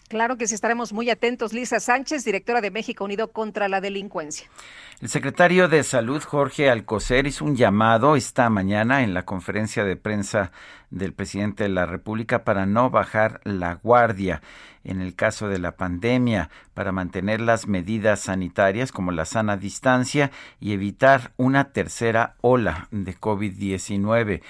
[0.07, 1.51] Claro que sí, estaremos muy atentos.
[1.51, 4.47] Lisa Sánchez, directora de México Unido contra la Delincuencia.
[5.01, 9.95] El secretario de Salud, Jorge Alcocer, hizo un llamado esta mañana en la conferencia de
[9.95, 10.51] prensa
[10.91, 14.41] del presidente de la República para no bajar la guardia
[14.85, 20.31] en el caso de la pandemia, para mantener las medidas sanitarias como la sana distancia
[20.59, 24.41] y evitar una tercera ola de COVID-19.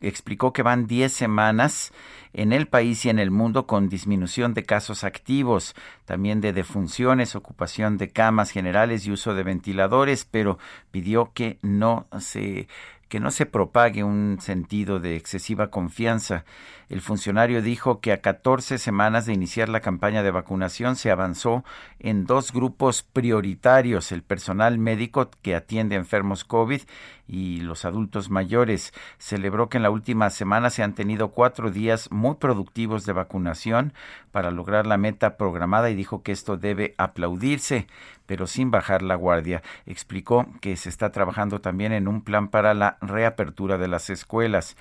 [0.00, 1.92] Explicó que van 10 semanas
[2.32, 5.74] en el país y en el mundo con disminución de casos activos,
[6.04, 10.58] también de defunciones, ocupación de camas generales y uso de ventiladores, pero
[10.90, 12.68] pidió que no se
[13.08, 16.44] que no se propague un sentido de excesiva confianza.
[16.90, 21.64] El funcionario dijo que a 14 semanas de iniciar la campaña de vacunación se avanzó
[22.00, 26.82] en dos grupos prioritarios, el personal médico que atiende enfermos COVID
[27.28, 28.92] y los adultos mayores.
[29.18, 33.92] Celebró que en la última semana se han tenido cuatro días muy productivos de vacunación
[34.32, 37.86] para lograr la meta programada y dijo que esto debe aplaudirse
[38.30, 39.60] pero sin bajar la guardia.
[39.86, 44.76] Explicó que se está trabajando también en un plan para la reapertura de las escuelas.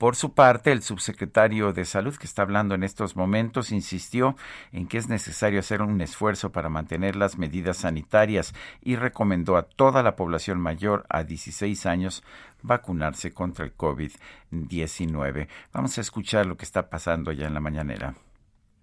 [0.00, 4.34] Por su parte, el subsecretario de Salud, que está hablando en estos momentos, insistió
[4.72, 9.64] en que es necesario hacer un esfuerzo para mantener las medidas sanitarias y recomendó a
[9.64, 12.22] toda la población mayor a 16 años
[12.62, 15.48] vacunarse contra el COVID-19.
[15.74, 18.14] Vamos a escuchar lo que está pasando ya en la mañanera.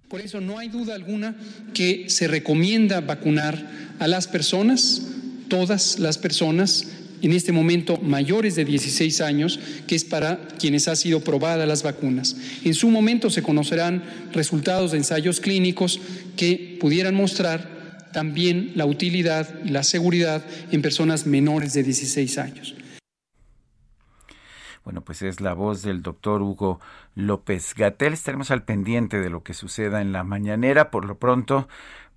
[0.09, 1.35] Por eso no hay duda alguna
[1.73, 5.01] que se recomienda vacunar a las personas,
[5.49, 10.95] todas las personas, en este momento mayores de 16 años, que es para quienes han
[10.95, 12.37] sido probadas las vacunas.
[12.63, 14.03] En su momento se conocerán
[14.33, 15.99] resultados de ensayos clínicos
[16.35, 22.75] que pudieran mostrar también la utilidad y la seguridad en personas menores de 16 años.
[24.83, 26.79] Bueno, pues es la voz del doctor Hugo
[27.13, 28.13] López Gatel.
[28.13, 30.91] Estaremos al pendiente de lo que suceda en la mañanera.
[30.91, 31.67] Por lo pronto,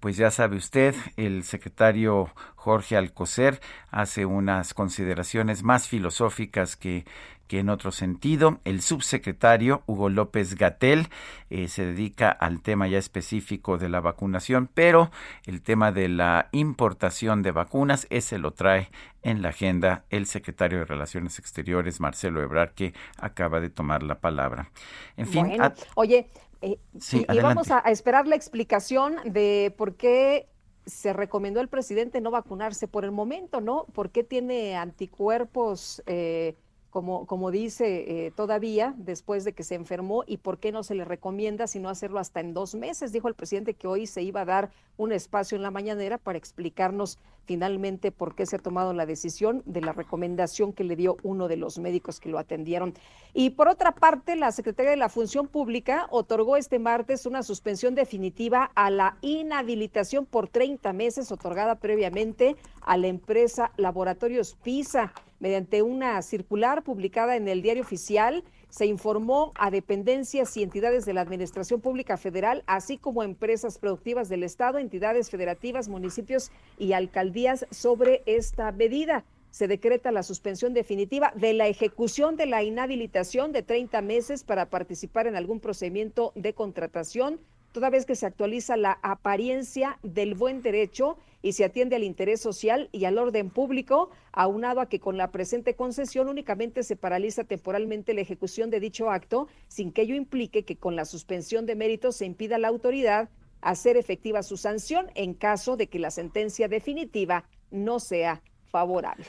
[0.01, 7.05] pues ya sabe usted, el secretario Jorge Alcocer hace unas consideraciones más filosóficas que,
[7.47, 8.61] que en otro sentido.
[8.65, 11.09] El subsecretario Hugo López Gatel
[11.51, 15.11] eh, se dedica al tema ya específico de la vacunación, pero
[15.47, 18.89] el tema de la importación de vacunas, ese lo trae
[19.23, 24.21] en la agenda el secretario de Relaciones Exteriores, Marcelo Ebrard, que acaba de tomar la
[24.21, 24.71] palabra.
[25.17, 25.59] En fin,
[25.95, 26.31] oye,
[26.63, 26.79] eh,
[27.13, 30.49] y, vamos a, esperar la explicación de por qué
[30.87, 33.87] se recomendó al presidente no vacunarse por el momento, ¿no?
[33.93, 36.03] ¿Por qué tiene anticuerpos?
[36.07, 36.57] Eh,
[36.91, 40.95] como, como dice eh, todavía, después de que se enfermó, y por qué no se
[40.95, 43.13] le recomienda sino hacerlo hasta en dos meses.
[43.13, 46.39] Dijo el presidente que hoy se iba a dar un espacio en la mañanera para
[46.39, 51.17] explicarnos finalmente por qué se ha tomado la decisión de la recomendación que le dio
[51.23, 52.95] uno de los médicos que lo atendieron.
[53.33, 57.95] Y por otra parte, la Secretaría de la Función Pública otorgó este martes una suspensión
[57.95, 65.83] definitiva a la inhabilitación por 30 meses otorgada previamente a la empresa Laboratorios PISA mediante
[65.83, 71.23] una circular publicada en el Diario Oficial se informó a dependencias y entidades de la
[71.23, 78.23] Administración Pública Federal, así como empresas productivas del Estado, entidades federativas, municipios y alcaldías sobre
[78.27, 79.25] esta medida.
[79.51, 84.67] Se decreta la suspensión definitiva de la ejecución de la inhabilitación de 30 meses para
[84.67, 87.41] participar en algún procedimiento de contratación,
[87.73, 92.41] toda vez que se actualiza la apariencia del buen derecho y se atiende al interés
[92.41, 97.45] social y al orden público, aunado a que con la presente concesión únicamente se paraliza
[97.45, 101.77] temporalmente la ejecución de dicho acto, sin que ello implique que con la suspensión de
[101.77, 103.31] méritos se impida a la autoridad
[103.61, 109.25] hacer efectiva su sanción en caso de que la sentencia definitiva no sea favorable.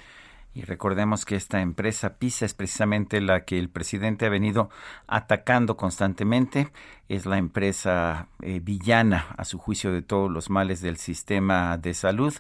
[0.54, 4.70] Y recordemos que esta empresa PISA es precisamente la que el presidente ha venido
[5.08, 6.72] atacando constantemente.
[7.08, 11.94] Es la empresa eh, villana, a su juicio, de todos los males del sistema de
[11.94, 12.34] salud,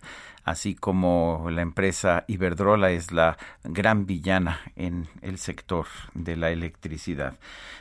[0.43, 7.35] así como la empresa Iberdrola es la gran villana en el sector de la electricidad.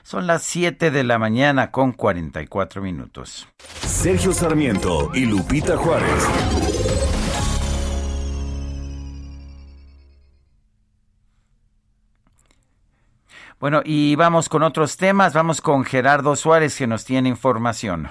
[0.05, 3.49] Son las 7 de la mañana con 44 minutos.
[3.81, 7.20] Sergio Sarmiento y Lupita Juárez.
[13.61, 15.35] Bueno, y vamos con otros temas.
[15.35, 18.09] Vamos con Gerardo Suárez que nos tiene información.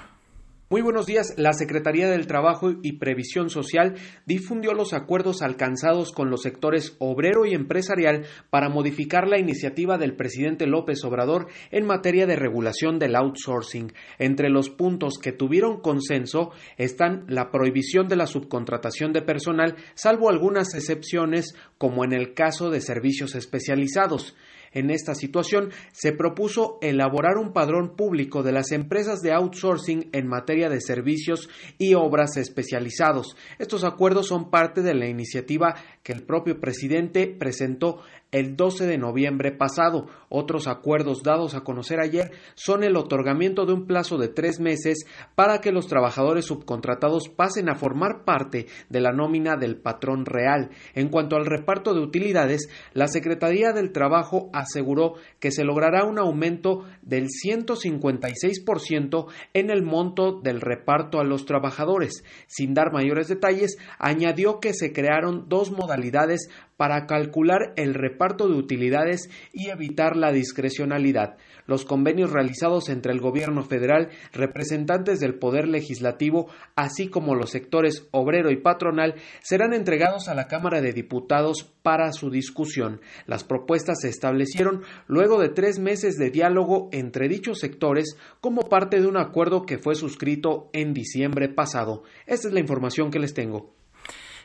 [0.72, 1.34] Muy buenos días.
[1.36, 3.96] La Secretaría del Trabajo y Previsión Social
[4.26, 10.14] difundió los acuerdos alcanzados con los sectores obrero y empresarial para modificar la iniciativa del
[10.14, 13.92] presidente López Obrador en materia de regulación del outsourcing.
[14.20, 20.30] Entre los puntos que tuvieron consenso están la prohibición de la subcontratación de personal, salvo
[20.30, 24.36] algunas excepciones, como en el caso de servicios especializados.
[24.72, 30.28] En esta situación, se propuso elaborar un padrón público de las empresas de outsourcing en
[30.28, 31.48] materia de servicios
[31.78, 33.36] y obras especializados.
[33.58, 38.00] Estos acuerdos son parte de la iniciativa que el propio presidente presentó
[38.32, 40.06] el 12 de noviembre pasado.
[40.28, 45.04] Otros acuerdos dados a conocer ayer son el otorgamiento de un plazo de tres meses
[45.34, 50.70] para que los trabajadores subcontratados pasen a formar parte de la nómina del patrón real.
[50.94, 56.18] En cuanto al reparto de utilidades, la Secretaría del Trabajo aseguró que se logrará un
[56.18, 62.22] aumento del 156% en el monto del reparto a los trabajadores.
[62.46, 66.48] Sin dar mayores detalles, añadió que se crearon dos modalidades
[66.80, 71.36] para calcular el reparto de utilidades y evitar la discrecionalidad.
[71.66, 78.08] Los convenios realizados entre el gobierno federal, representantes del Poder Legislativo, así como los sectores
[78.12, 83.02] obrero y patronal, serán entregados a la Cámara de Diputados para su discusión.
[83.26, 88.98] Las propuestas se establecieron luego de tres meses de diálogo entre dichos sectores como parte
[89.02, 92.04] de un acuerdo que fue suscrito en diciembre pasado.
[92.24, 93.74] Esta es la información que les tengo.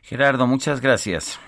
[0.03, 1.39] Gerardo, muchas gracias.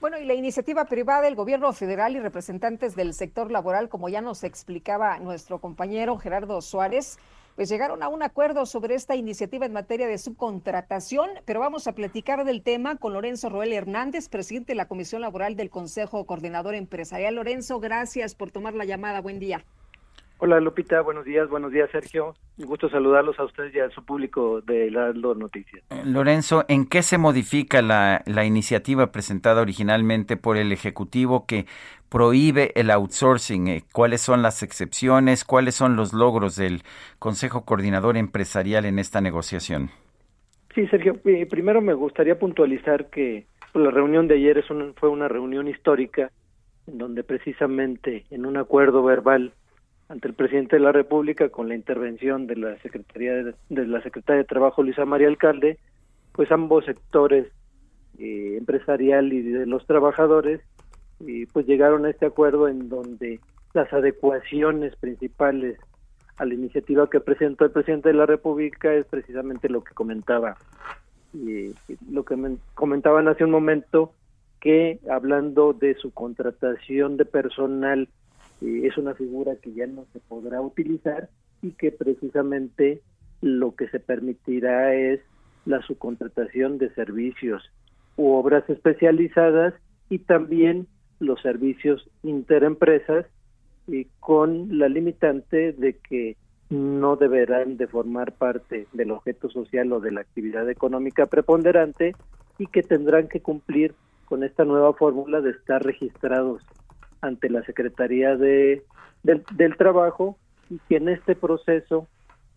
[0.00, 4.20] Bueno, y la iniciativa privada del gobierno federal y representantes del sector laboral, como ya
[4.20, 7.18] nos explicaba nuestro compañero Gerardo Suárez,
[7.56, 11.96] pues llegaron a un acuerdo sobre esta iniciativa en materia de subcontratación, pero vamos a
[11.96, 16.76] platicar del tema con Lorenzo Roel Hernández, presidente de la Comisión Laboral del Consejo Coordinador
[16.76, 17.34] Empresarial.
[17.34, 19.20] Lorenzo, gracias por tomar la llamada.
[19.20, 19.64] Buen día.
[20.40, 22.36] Hola Lupita, buenos días, buenos días Sergio.
[22.58, 25.82] Un gusto saludarlos a ustedes y a su público de las Noticias.
[25.90, 31.66] Eh, Lorenzo, ¿en qué se modifica la, la iniciativa presentada originalmente por el Ejecutivo que
[32.08, 33.66] prohíbe el outsourcing?
[33.66, 35.44] Eh, ¿Cuáles son las excepciones?
[35.44, 36.82] ¿Cuáles son los logros del
[37.18, 39.90] Consejo Coordinador Empresarial en esta negociación?
[40.72, 44.66] Sí, Sergio, eh, primero me gustaría puntualizar que la reunión de ayer es
[45.00, 46.30] fue una reunión histórica
[46.86, 49.52] en donde precisamente en un acuerdo verbal
[50.08, 53.54] ante el presidente de la República con la intervención de la Secretaría de,
[53.86, 55.78] la Secretaria de Trabajo Luisa María Alcalde,
[56.32, 57.46] pues ambos sectores
[58.18, 60.60] eh, empresarial y de los trabajadores
[61.20, 63.40] y pues llegaron a este acuerdo en donde
[63.74, 65.78] las adecuaciones principales
[66.36, 70.56] a la iniciativa que presentó el presidente de la República es precisamente lo que comentaba
[71.34, 71.74] y
[72.10, 72.36] lo que
[72.74, 74.12] comentaban hace un momento
[74.60, 78.08] que hablando de su contratación de personal
[78.60, 81.28] eh, es una figura que ya no se podrá utilizar
[81.62, 83.00] y que precisamente
[83.40, 85.20] lo que se permitirá es
[85.64, 87.62] la subcontratación de servicios
[88.16, 89.74] u obras especializadas
[90.08, 90.86] y también
[91.20, 93.26] los servicios interempresas
[93.86, 96.36] y con la limitante de que
[96.70, 102.14] no deberán de formar parte del objeto social o de la actividad económica preponderante
[102.58, 103.94] y que tendrán que cumplir
[104.26, 106.62] con esta nueva fórmula de estar registrados
[107.20, 108.82] ante la Secretaría de,
[109.22, 110.36] del, Trabajo
[110.70, 112.06] y que en este proceso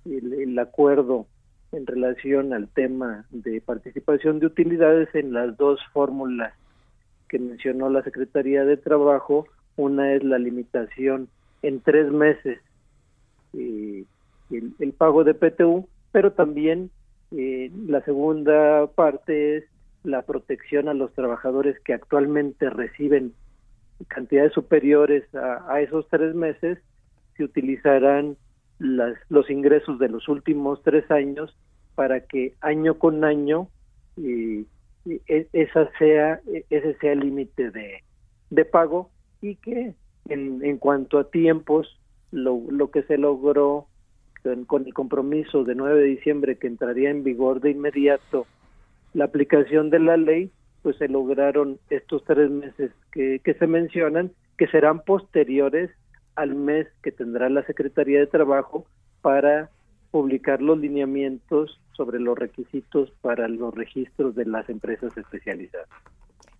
[0.06, 1.28] el, acuerdo
[1.72, 6.54] en relación al tema de participación de utilidades en las dos fórmulas
[7.30, 9.48] que mencionó la Secretaría de Trabajo,
[9.78, 11.30] una es la limitación
[11.62, 12.60] en tres meses
[13.54, 14.04] eh,
[14.52, 16.90] el, pago de PTU, pero también
[17.32, 19.64] eh, la segunda parte es
[20.04, 23.34] la protección a los trabajadores que actualmente reciben
[24.08, 26.78] cantidades superiores a, esos tres meses,
[27.38, 28.38] se utilizarán
[28.80, 31.56] las, los ingresos de los últimos tres años
[31.96, 33.68] para que año con año
[34.18, 34.66] y,
[35.06, 38.04] e, esa sea, e, ese sea el límite de,
[38.50, 39.10] de pago
[39.42, 39.94] y que
[40.30, 42.00] en, en cuanto a tiempos,
[42.32, 43.88] lo, lo que se logró
[44.68, 48.48] con, el compromiso de 9 de diciembre que entraría en vigor de inmediato
[49.14, 50.52] la aplicación de la ley,
[50.82, 55.92] pues se lograron estos tres meses que, que se mencionan, que serán posteriores
[56.36, 58.86] al mes que tendrá la Secretaría de Trabajo
[59.22, 59.70] para
[60.12, 65.88] publicar los lineamientos sobre los requisitos para los registros de las empresas especializadas.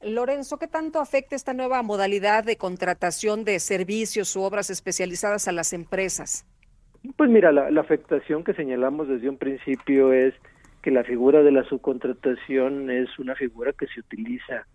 [0.04, 5.52] Lorenzo, ¿qué tanto afecta esta nueva modalidad de contratación de servicios u obras especializadas a
[5.52, 6.46] las empresas?
[7.18, 10.34] Pues mira, la, afectación que señalamos desde un principio es
[10.82, 14.66] que la figura de la subcontratación es una figura que se utiliza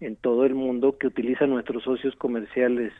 [0.00, 2.92] en todo el mundo, que utilizan nuestros socios comerciales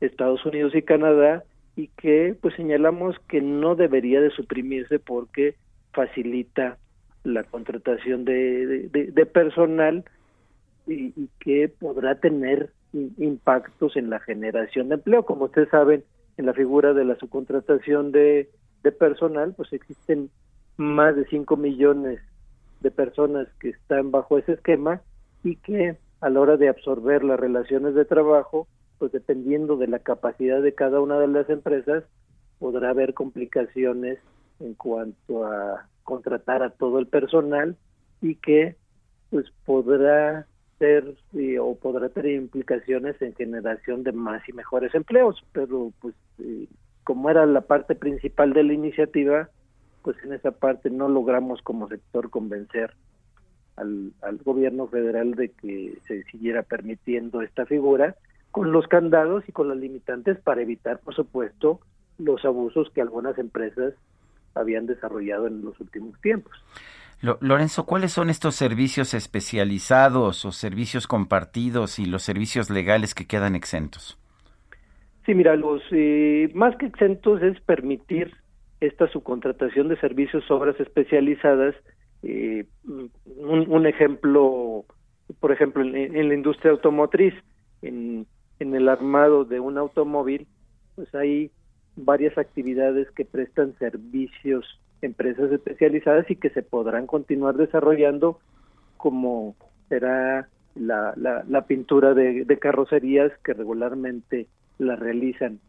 [0.00, 1.44] Estados Unidos y Canadá
[1.74, 5.56] y que pues señalamos que no debería de suprimirse porque
[5.92, 6.78] facilita
[7.24, 10.04] la contratación de, de, personal
[10.86, 15.24] y, y, que podrá tener impactos en la generación de empleo.
[15.24, 16.04] Como ustedes saben,
[16.36, 18.48] en la figura de la subcontratación de,
[18.82, 20.30] de personal, pues existen
[20.76, 22.20] más de 5 millones
[22.80, 25.00] de personas que están bajo ese esquema
[25.42, 28.66] y que a la hora de absorber las relaciones de trabajo,
[28.98, 32.04] pues dependiendo de la capacidad de cada una de las empresas,
[32.58, 34.18] podrá haber complicaciones
[34.60, 37.76] en cuanto a contratar a todo el personal
[38.22, 38.76] y que
[39.30, 40.46] pues podrá
[40.78, 41.16] ser
[41.60, 46.66] o podrá tener implicaciones en generación de más y mejores empleos, pero pues eh,
[47.04, 49.48] como era la parte principal de la iniciativa,
[50.06, 52.94] pues en esa parte no logramos como sector convencer
[53.74, 58.14] al, al gobierno federal de que se siguiera permitiendo esta figura
[58.52, 61.80] con los candados y con las limitantes para evitar, por supuesto,
[62.18, 63.94] los abusos que algunas empresas
[64.54, 66.52] habían desarrollado en los últimos tiempos.
[67.40, 73.56] Lorenzo, ¿cuáles son estos servicios especializados o servicios compartidos y los servicios legales que quedan
[73.56, 74.16] exentos?
[75.24, 78.36] Sí, mira, los eh, más que exentos es permitir
[78.80, 81.74] esta subcontratación de servicios, obras especializadas.
[82.22, 84.84] Eh, un, ejemplo,
[85.40, 87.34] por ejemplo, en, la industria automotriz,
[87.82, 88.26] en,
[88.58, 90.46] en el armado de un automóvil,
[90.94, 91.50] pues hay
[91.96, 94.64] varias actividades que prestan servicios
[95.02, 98.38] empresas especializadas y que se podrán continuar desarrollando
[98.96, 99.56] como
[99.88, 104.46] será la, la, pintura de, carrocerías que regularmente
[104.78, 105.60] la realizan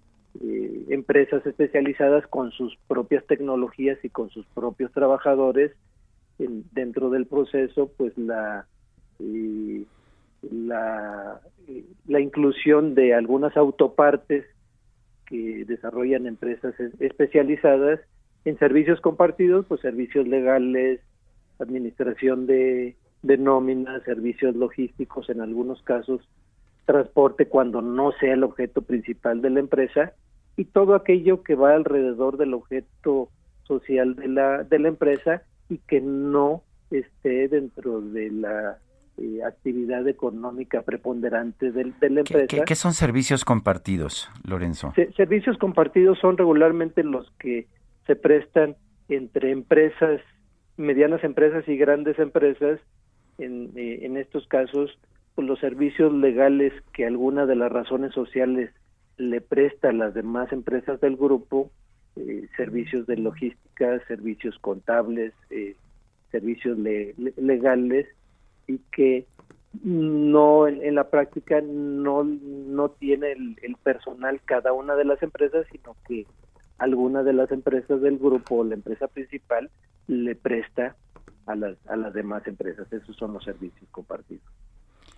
[0.42, 5.72] eh, empresas especializadas con sus propias tecnologías y con sus propios trabajadores
[6.38, 8.68] dentro del proceso pues la
[9.20, 9.84] eh,
[10.52, 14.46] la, eh, la inclusión de algunas autopartes
[15.26, 18.00] que desarrollan empresas especializadas
[18.46, 21.02] en servicios compartidos, pues servicios legales,
[21.60, 26.22] administración de, de nóminas, servicios logísticos, en algunos casos
[26.86, 30.14] transporte cuando no sea el objeto principal de la empresa
[30.58, 33.30] y todo aquello que va alrededor del objeto
[33.64, 38.80] social de la, de la empresa y que no esté dentro de la
[39.18, 42.66] eh, actividad económica preponderante de, la empresa.
[42.66, 44.94] ¿Qué, son servicios compartidos, Lorenzo?
[45.16, 47.68] servicios compartidos son regularmente los que
[48.08, 48.76] se prestan
[49.10, 50.22] entre empresas,
[50.76, 52.80] medianas empresas y grandes empresas,
[53.38, 54.98] en, eh, en estos casos,
[55.36, 58.72] pues, los servicios legales que alguna de las razones sociales
[59.18, 61.72] le presta a las demás empresas del grupo,
[62.16, 65.76] eh, servicios de logística, servicios contables, eh,
[66.32, 68.08] servicios legales
[68.68, 69.26] y que
[69.84, 75.66] no en, la práctica no no tiene el, el, personal cada una de las empresas
[75.72, 76.26] sino que
[76.78, 79.70] alguna de las empresas del grupo o la empresa principal
[80.08, 80.96] le presta
[81.46, 82.92] a las, a las demás empresas.
[82.92, 84.46] Esos son los servicios compartidos.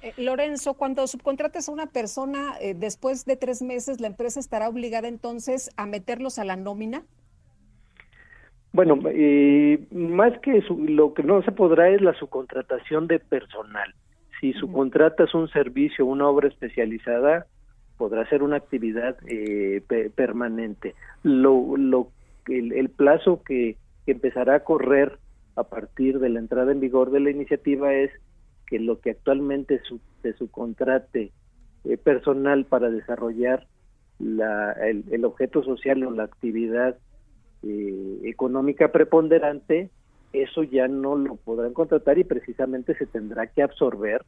[0.01, 4.69] Eh, Lorenzo, cuando subcontrates a una persona, eh, después de tres meses, ¿la empresa estará
[4.69, 7.03] obligada entonces a meterlos a la nómina?
[8.71, 13.93] Bueno, eh, más que lo que no se podrá es la subcontratación de personal.
[14.39, 17.47] Si subcontratas un servicio, una obra especializada,
[17.97, 19.81] podrá ser una actividad eh,
[20.15, 20.95] permanente.
[21.23, 22.11] Lo, lo,
[22.47, 23.75] el, el plazo que,
[24.05, 25.19] empezará a correr
[25.55, 28.09] a partir de la entrada en vigor de la iniciativa es
[28.69, 31.31] que lo que actualmente su, se subcontrate
[31.85, 33.65] eh, personal para desarrollar
[34.19, 36.97] la, el, objeto social o la actividad
[37.63, 39.89] eh, económica preponderante,
[40.33, 44.23] eso ya no lo podrán contratar y precisamente se tendrá que absorber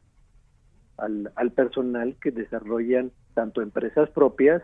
[0.96, 4.62] al, al personal que desarrollan tanto empresas propias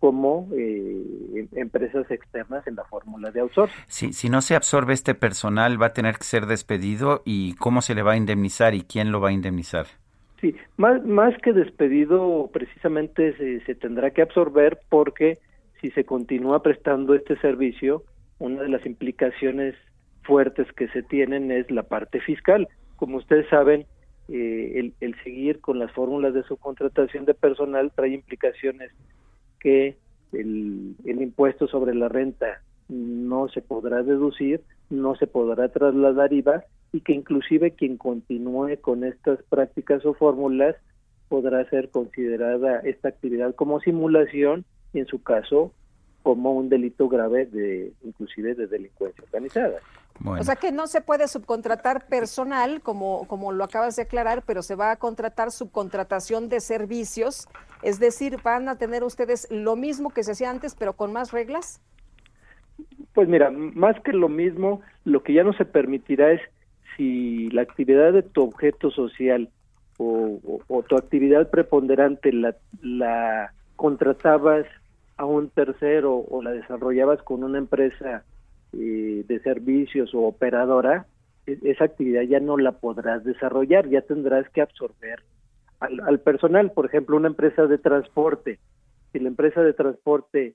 [0.00, 3.84] como eh, em, empresas externas en la fórmula de outsourcing.
[3.86, 7.82] Sí, si no se absorbe este personal, va a tener que ser despedido y cómo
[7.82, 9.86] se le va a indemnizar y quién lo va a indemnizar.
[10.40, 15.38] Sí, más, más que despedido, precisamente se, se tendrá que absorber porque
[15.80, 18.02] si se continúa prestando este servicio,
[18.38, 19.74] una de las implicaciones
[20.22, 22.68] fuertes que se tienen es la parte fiscal.
[22.96, 23.86] Como ustedes saben,
[24.28, 28.92] eh, el, el, seguir con las fórmulas de subcontratación de personal trae implicaciones
[29.60, 29.96] que
[30.32, 36.64] el, el impuesto sobre la renta no se podrá deducir, no se podrá trasladar IVA
[36.92, 40.76] y que inclusive quien continúe con estas prácticas o fórmulas
[41.28, 45.72] podrá ser considerada esta actividad como simulación y en su caso
[46.22, 49.78] como un delito grave de inclusive de delincuencia organizada.
[50.24, 54.62] O sea que no se puede subcontratar personal, como, como lo acabas de aclarar, pero
[54.62, 57.48] se va a contratar subcontratación de servicios.
[57.82, 61.32] Es decir, ¿van a tener ustedes lo mismo que se hacía antes, pero con más
[61.32, 61.80] reglas?
[63.14, 66.40] Pues mira, más que lo mismo, lo que ya no se permitirá es
[66.96, 69.48] si la actividad de tu objeto social
[69.96, 74.66] o, o, tu actividad preponderante la, la contratabas
[75.20, 78.24] a un tercero o la desarrollabas con una empresa
[78.72, 81.04] eh, de servicios o operadora,
[81.46, 85.22] e, esa actividad ya no la podrás desarrollar, ya tendrás que absorber
[85.78, 88.58] al, al personal, por ejemplo, una empresa de transporte.
[89.12, 90.54] Si la empresa de transporte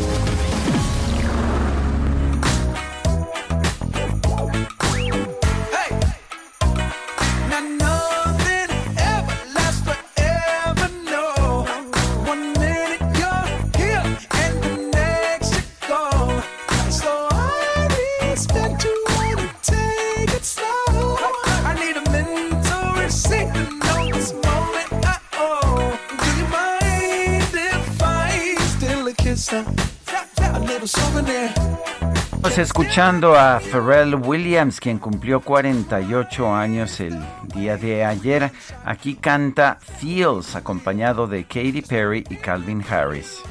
[32.61, 37.19] Escuchando a Pharrell Williams, quien cumplió 48 años el
[37.55, 38.51] día de ayer.
[38.85, 43.41] Aquí canta Feels, acompañado de Katy Perry y Calvin Harris.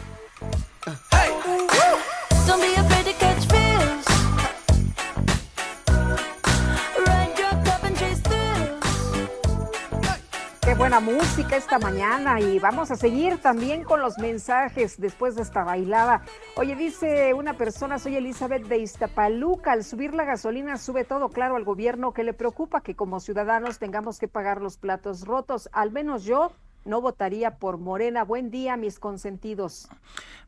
[10.90, 15.62] Buena música esta mañana y vamos a seguir también con los mensajes después de esta
[15.62, 16.22] bailada.
[16.56, 21.54] Oye, dice una persona, soy Elizabeth de Iztapaluca, al subir la gasolina sube todo claro
[21.54, 25.68] al gobierno que le preocupa que como ciudadanos tengamos que pagar los platos rotos.
[25.72, 26.50] Al menos yo
[26.84, 28.24] no votaría por Morena.
[28.24, 29.88] Buen día, mis consentidos.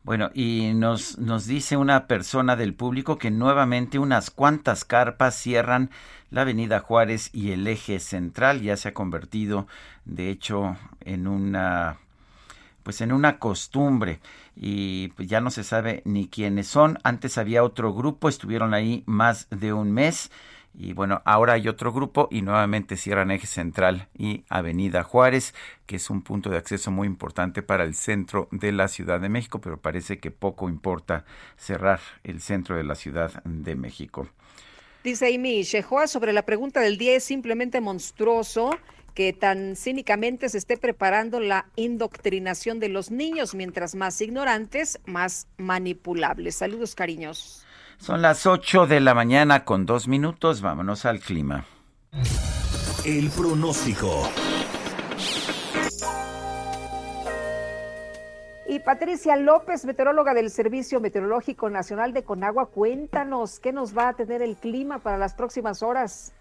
[0.05, 5.91] Bueno, y nos, nos dice una persona del público que nuevamente unas cuantas carpas cierran
[6.31, 8.63] la avenida Juárez y el eje central.
[8.63, 9.67] Ya se ha convertido,
[10.05, 11.99] de hecho, en una
[12.83, 14.19] pues en una costumbre
[14.57, 16.99] y pues ya no se sabe ni quiénes son.
[17.05, 20.31] Antes había otro grupo, estuvieron ahí más de un mes
[20.75, 25.55] y bueno, ahora hay otro grupo y nuevamente cierran Eje Central y Avenida Juárez,
[25.87, 29.29] que es un punto de acceso muy importante para el centro de la Ciudad de
[29.29, 31.25] México, pero parece que poco importa
[31.57, 34.29] cerrar el centro de la Ciudad de México.
[35.05, 38.79] Dice Amy Shehoa sobre la pregunta del día, es simplemente monstruoso
[39.15, 45.49] que tan cínicamente se esté preparando la indoctrinación de los niños, mientras más ignorantes, más
[45.59, 46.55] manipulables.
[46.55, 47.67] Saludos cariños.
[48.03, 50.61] Son las 8 de la mañana con dos minutos.
[50.61, 51.67] Vámonos al clima.
[53.07, 54.29] El pronóstico.
[58.67, 64.15] Y Patricia López, meteoróloga del Servicio Meteorológico Nacional de Conagua, cuéntanos qué nos va a
[64.15, 66.35] tener el clima para las próximas horas.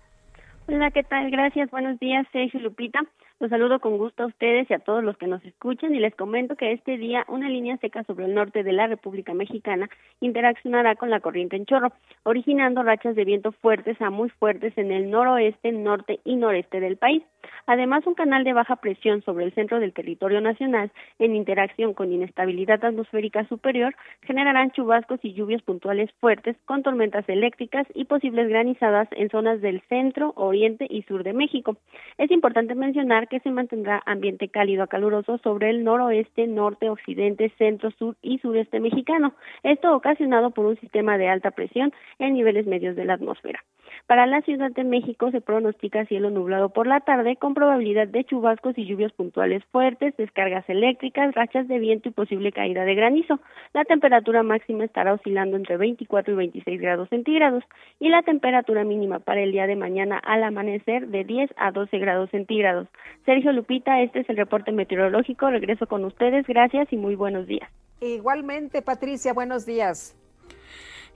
[0.68, 1.30] Hola, ¿qué tal?
[1.30, 1.70] Gracias.
[1.70, 3.02] Buenos días, Sergio Lupita.
[3.42, 6.14] Los saludo con gusto a ustedes y a todos los que nos escuchan y les
[6.14, 9.90] comento que este día una línea seca sobre el norte de la República Mexicana
[10.20, 14.92] interaccionará con la corriente en chorro, originando rachas de viento fuertes a muy fuertes en
[14.92, 17.24] el noroeste, norte y noreste del país.
[17.66, 22.12] Además, un canal de baja presión sobre el centro del territorio nacional, en interacción con
[22.12, 29.08] inestabilidad atmosférica superior, generarán chubascos y lluvias puntuales fuertes con tormentas eléctricas y posibles granizadas
[29.12, 31.78] en zonas del centro, oriente y sur de México.
[32.20, 37.50] Es importante mencionar que se mantendrá ambiente cálido a caluroso sobre el noroeste, norte, occidente,
[37.58, 39.34] centro, sur y sureste mexicano.
[39.64, 43.64] Esto ocasionado por un sistema de alta presión en niveles medios de la atmósfera.
[44.08, 48.24] Para la Ciudad de México se pronostica cielo nublado por la tarde con probabilidad de
[48.24, 53.40] chubascos y lluvias puntuales fuertes, descargas eléctricas, rachas de viento y posible caída de granizo.
[53.74, 57.64] La temperatura máxima estará oscilando entre 24 y 26 grados centígrados
[58.00, 61.98] y la temperatura mínima para el día de mañana al amanecer de 10 a 12
[62.00, 62.88] grados centígrados.
[63.26, 65.50] Sergio Lupita, este es el reporte meteorológico.
[65.50, 66.46] Regreso con ustedes.
[66.48, 67.70] Gracias y muy buenos días.
[68.02, 70.18] Igualmente, Patricia, buenos días.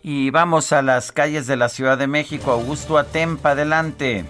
[0.07, 2.51] Y vamos a las calles de la Ciudad de México.
[2.51, 4.25] Augusto Atempa, adelante.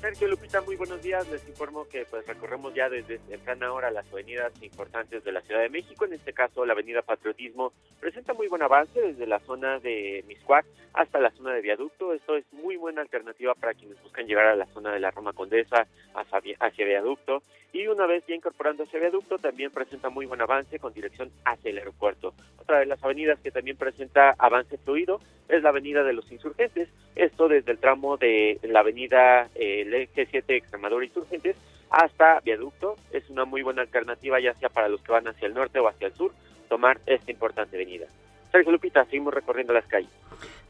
[0.00, 1.26] Sergio Lupita, muy buenos días.
[1.30, 5.62] Les informo que pues recorremos ya desde temprana hora las avenidas importantes de la Ciudad
[5.62, 6.04] de México.
[6.04, 10.66] En este caso, la Avenida Patriotismo presenta muy buen avance desde la zona de Miscuac
[10.92, 12.12] hasta la zona de Viaducto.
[12.12, 15.32] Esto es muy buena alternativa para quienes buscan llegar a la zona de la Roma
[15.32, 17.42] Condesa hacia, hacia Viaducto.
[17.72, 21.70] Y una vez ya incorporando ese viaducto, también presenta muy buen avance con dirección hacia
[21.70, 22.32] el aeropuerto.
[22.58, 26.88] Otra de las avenidas que también presenta avance fluido es la Avenida de los Insurgentes.
[27.14, 29.84] Esto desde el tramo de la Avenida eh,
[30.14, 31.56] G7 Extremadura Insurgentes
[31.90, 32.96] hasta Viaducto.
[33.10, 35.88] Es una muy buena alternativa ya sea para los que van hacia el norte o
[35.88, 36.32] hacia el sur,
[36.68, 38.06] tomar esta importante avenida.
[38.52, 40.10] Sergio Lupita, seguimos recorriendo las calles.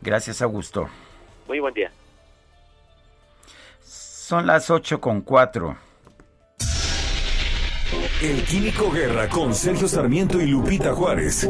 [0.00, 0.88] Gracias, Augusto.
[1.46, 1.90] Muy buen día.
[3.80, 5.76] Son las ocho con cuatro.
[8.22, 11.46] El Químico Guerra con Sergio Sarmiento y Lupita Juárez.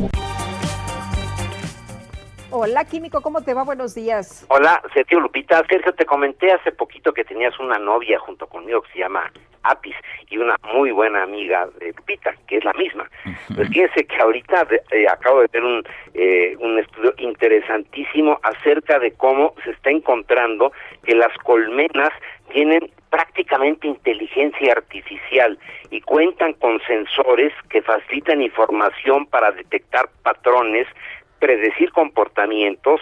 [2.59, 3.65] Hola, Químico, ¿cómo te va?
[3.65, 4.47] Buenos días.
[4.49, 5.63] Hola, Sergio Lupita.
[5.69, 9.31] Sergio, te comenté hace poquito que tenías una novia junto conmigo que se llama
[9.63, 9.95] Apis
[10.31, 13.11] y una muy buena amiga de Lupita, que es la misma.
[13.55, 15.85] Pues fíjense que ahorita eh, acabo de ver un,
[16.15, 20.73] eh, un estudio interesantísimo acerca de cómo se está encontrando
[21.05, 22.09] que las colmenas
[22.55, 25.59] tienen prácticamente inteligencia artificial
[25.91, 30.87] y cuentan con sensores que facilitan información para detectar patrones,
[31.39, 33.01] predecir comportamientos,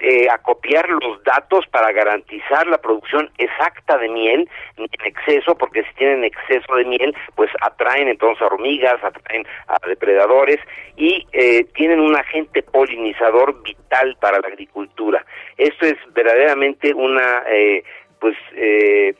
[0.00, 5.94] eh, acopiar los datos para garantizar la producción exacta de miel en exceso, porque si
[5.94, 10.58] tienen exceso de miel, pues atraen entonces a hormigas, atraen a depredadores
[10.96, 15.24] y eh, tienen un agente polinizador vital para la agricultura.
[15.58, 17.84] Esto es verdaderamente una, eh,
[18.18, 19.14] pues, eh,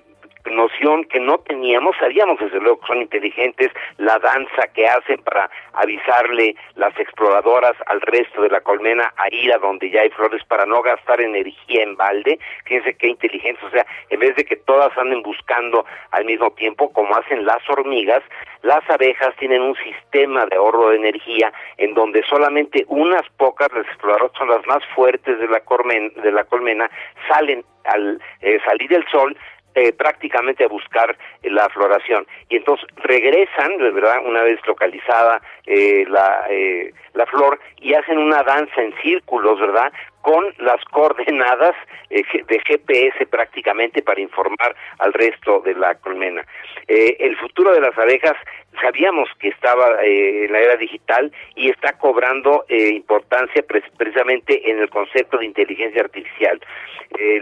[0.47, 5.51] noción que no teníamos, sabíamos desde luego que son inteligentes, la danza que hacen para
[5.74, 10.43] avisarle las exploradoras al resto de la colmena a ir a donde ya hay flores
[10.45, 14.57] para no gastar energía en balde, fíjense qué inteligentes, o sea, en vez de que
[14.57, 18.22] todas anden buscando al mismo tiempo como hacen las hormigas,
[18.62, 23.86] las abejas tienen un sistema de ahorro de energía en donde solamente unas pocas, las
[23.86, 26.91] exploradoras son las más fuertes de la, colmena, de la colmena,
[27.28, 29.36] salen al eh, salir el sol,
[29.75, 32.27] eh, prácticamente a buscar la floración.
[32.49, 38.43] Y entonces regresan verdad una vez localizada eh, la eh, la flor y hacen una
[38.43, 39.93] danza en círculos verdad
[40.23, 41.75] con las coordenadas
[42.11, 46.45] eh, de GPS prácticamente para informar al resto de la colmena.
[46.89, 48.37] Eh, el futuro de las abejas
[48.81, 53.64] sabíamos que estaba eh, en la era digital y está cobrando importancia
[53.97, 56.61] precisamente en el concepto de inteligencia artificial.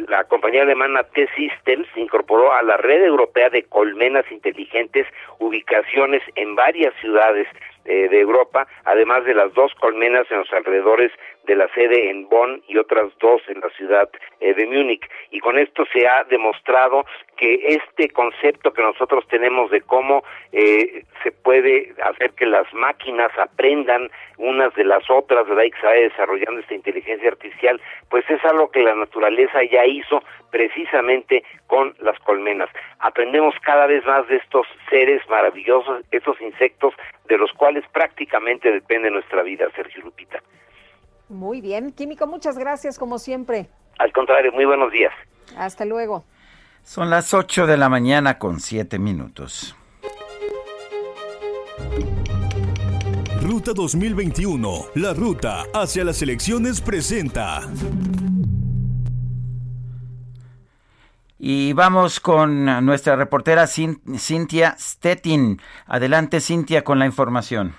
[0.09, 5.07] la compañía alemana T-Systems incorporó a la red europea de colmenas inteligentes
[5.39, 7.47] ubicaciones en varias ciudades
[7.85, 11.11] de Europa, además de las dos colmenas en los alrededores
[11.49, 14.09] de la sede en Bonn y otras dos en la ciudad
[14.41, 15.03] eh, de Múnich.
[15.31, 17.05] Y con esto se ha demostrado
[17.37, 20.23] que este concepto que nosotros tenemos de cómo
[20.53, 25.65] eh, se puede hacer que las máquinas aprendan unas de las otras, ¿verdad?
[25.65, 27.81] Y que desarrollando esta inteligencia artificial,
[28.11, 32.69] pues es algo que la naturaleza ya hizo precisamente con las colmenas.
[32.99, 36.95] Aprendemos cada vez más de estos seres maravillosos, estos insectos
[37.27, 40.43] de los cuales prácticamente depende nuestra vida, Sergio Lupita.
[41.29, 43.69] Muy bien, Químico, muchas gracias como siempre.
[43.99, 45.13] Al contrario, muy buenos días.
[45.57, 46.25] Hasta luego.
[46.83, 49.77] Son las 8 de la mañana con 7 minutos.
[53.43, 57.63] Ruta 2021, la ruta hacia las elecciones presenta.
[61.39, 65.61] Y vamos con nuestra reportera Cintia Stettin.
[65.87, 67.75] Adelante, Cintia, con la información.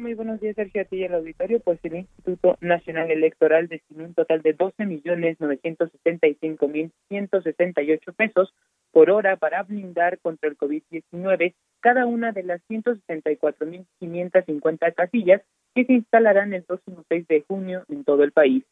[0.00, 1.58] Muy buenos días, Sergio, a ti y el auditorio.
[1.58, 8.52] Pues el Instituto Nacional Electoral destinó un total de 12 millones 965 mil 168 pesos
[8.92, 15.40] por hora para blindar contra el COVID-19 cada una de las 164 mil 550 casillas
[15.74, 18.64] que se instalarán el próximo 6 de junio en todo el país.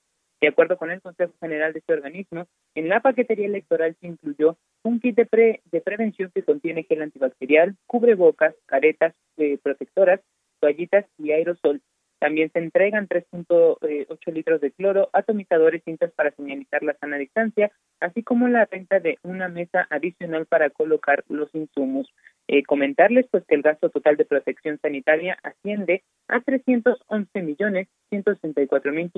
[0.43, 4.59] De acuerdo con el Consejo General de este organismo, en la paquetería electoral se incluyó
[4.83, 10.21] un kit de, pre de prevención que contiene gel antibacterial, cubrebocas, caretas eh, protectoras,
[10.61, 11.81] toallitas y aerosol.
[12.19, 17.71] También se entregan 3.8 eh, litros de cloro, atomizadores, cintas para señalizar la sana distancia,
[18.01, 22.13] así como la renta de una mesa adicional para colocar los insumos.
[22.49, 28.93] Eh, comentarles pues que el gasto total de protección sanitaria asciende a 311 millones 164
[28.93, 29.13] mil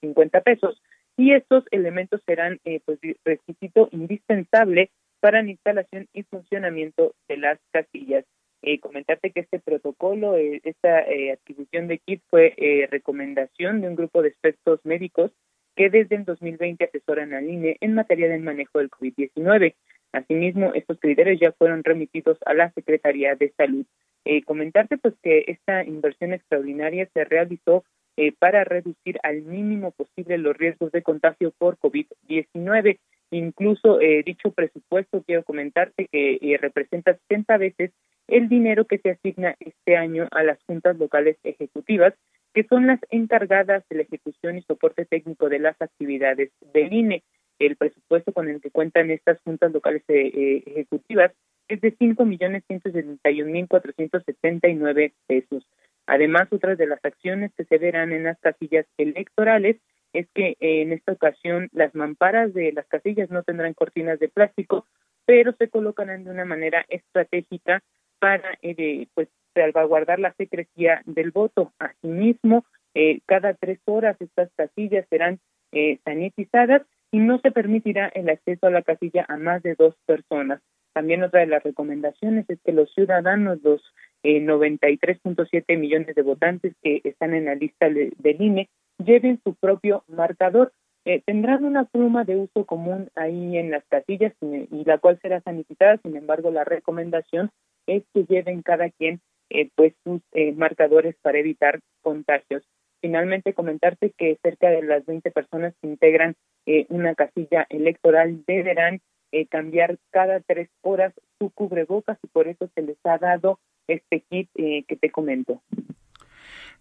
[0.00, 0.82] 50 pesos
[1.16, 7.58] y estos elementos serán eh, pues requisito indispensable para la instalación y funcionamiento de las
[7.70, 8.24] casillas.
[8.66, 13.88] Eh, comentarte que este protocolo, eh, esta eh, adquisición de kits fue eh, recomendación de
[13.88, 15.32] un grupo de expertos médicos
[15.76, 19.74] que desde el 2020 asesoran al INE en materia del manejo del COVID-19.
[20.12, 23.84] Asimismo, estos criterios ya fueron remitidos a la Secretaría de Salud.
[24.24, 27.84] Eh, comentarte pues que esta inversión extraordinaria se realizó
[28.16, 32.98] eh, para reducir al mínimo posible los riesgos de contagio por COVID-19.
[33.30, 37.90] Incluso dicho presupuesto, quiero comentarte que representa 60 veces
[38.28, 42.14] el dinero que se asigna este año a las juntas locales ejecutivas,
[42.52, 47.22] que son las encargadas de la ejecución y soporte técnico de las actividades del INE.
[47.58, 51.32] El presupuesto con el que cuentan estas juntas locales eh, eh ejecutivas
[51.68, 55.66] es de cinco millones ciento mil cuatrocientos setenta y nueve pesos.
[56.06, 59.76] Además, otras de las acciones que se verán en las casillas electorales
[60.12, 64.86] es que en esta ocasión las mamparas de las casillas no tendrán cortinas de plástico,
[65.24, 67.82] pero se colocarán de una manera estratégica
[68.24, 71.74] para eh, pues salvaguardar la secrecía del voto.
[71.78, 72.64] Asimismo,
[72.94, 75.40] eh, cada tres horas estas casillas serán
[75.72, 79.94] eh, sanitizadas y no se permitirá el acceso a la casilla a más de dos
[80.06, 80.62] personas.
[80.94, 83.82] También otra de las recomendaciones es que los ciudadanos, los
[84.22, 88.70] eh, 93.7 millones de votantes que están en la lista del INE,
[89.04, 90.72] lleven su propio marcador.
[91.04, 95.42] Eh, tendrán una pluma de uso común ahí en las casillas y la cual será
[95.42, 95.98] sanitizada.
[95.98, 97.50] Sin embargo, la recomendación
[97.86, 99.20] es que lleven cada quien
[99.50, 102.62] eh, pues sus eh, marcadores para evitar contagios.
[103.00, 109.02] Finalmente, comentarte que cerca de las 20 personas que integran eh, una casilla electoral deberán
[109.30, 113.58] eh, cambiar cada tres horas su cubrebocas y por eso se les ha dado
[113.88, 115.60] este kit eh, que te comento.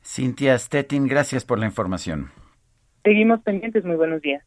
[0.02, 2.30] Cintia Stettin, gracias por la información.
[3.04, 4.44] Seguimos pendientes, muy buenos días.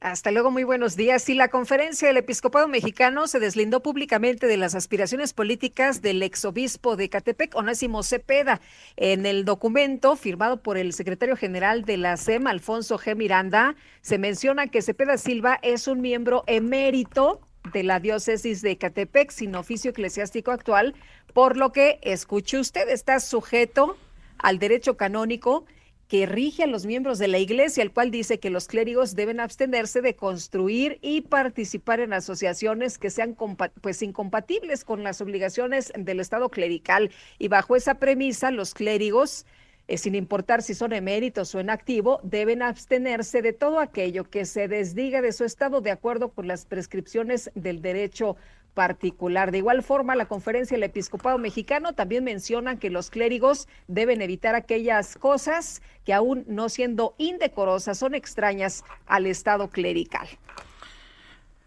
[0.00, 1.28] Hasta luego, muy buenos días.
[1.28, 6.94] Y la conferencia del episcopado mexicano se deslindó públicamente de las aspiraciones políticas del exobispo
[6.94, 8.60] de Catepec, Onésimo Cepeda.
[8.96, 13.16] En el documento firmado por el secretario general de la SEM, Alfonso G.
[13.16, 17.40] Miranda, se menciona que Cepeda Silva es un miembro emérito
[17.72, 20.94] de la diócesis de Catepec sin oficio eclesiástico actual,
[21.34, 23.96] por lo que, escuche usted, está sujeto
[24.38, 25.66] al derecho canónico
[26.08, 29.40] que rige a los miembros de la iglesia, el cual dice que los clérigos deben
[29.40, 33.36] abstenerse de construir y participar en asociaciones que sean
[33.80, 37.10] pues incompatibles con las obligaciones del Estado clerical.
[37.38, 39.44] Y bajo esa premisa, los clérigos
[39.88, 44.44] eh, sin importar si son eméritos o en activo, deben abstenerse de todo aquello que
[44.44, 48.36] se desdiga de su estado de acuerdo con las prescripciones del derecho
[48.78, 49.50] particular.
[49.50, 54.54] De igual forma, la conferencia del episcopado mexicano también menciona que los clérigos deben evitar
[54.54, 60.28] aquellas cosas que aún no siendo indecorosas son extrañas al estado clerical.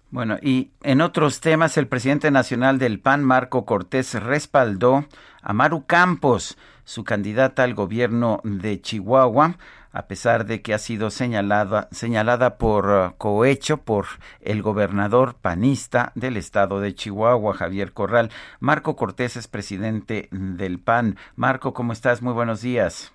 [0.09, 5.05] Bueno, y en otros temas, el presidente nacional del PAN, Marco Cortés, respaldó
[5.41, 9.57] a Maru Campos, su candidata al gobierno de Chihuahua,
[9.91, 14.05] a pesar de que ha sido señalada, señalada por uh, cohecho por
[14.41, 18.29] el gobernador panista del estado de Chihuahua, Javier Corral.
[18.59, 21.17] Marco Cortés es presidente del PAN.
[21.35, 22.21] Marco, ¿cómo estás?
[22.21, 23.13] Muy buenos días.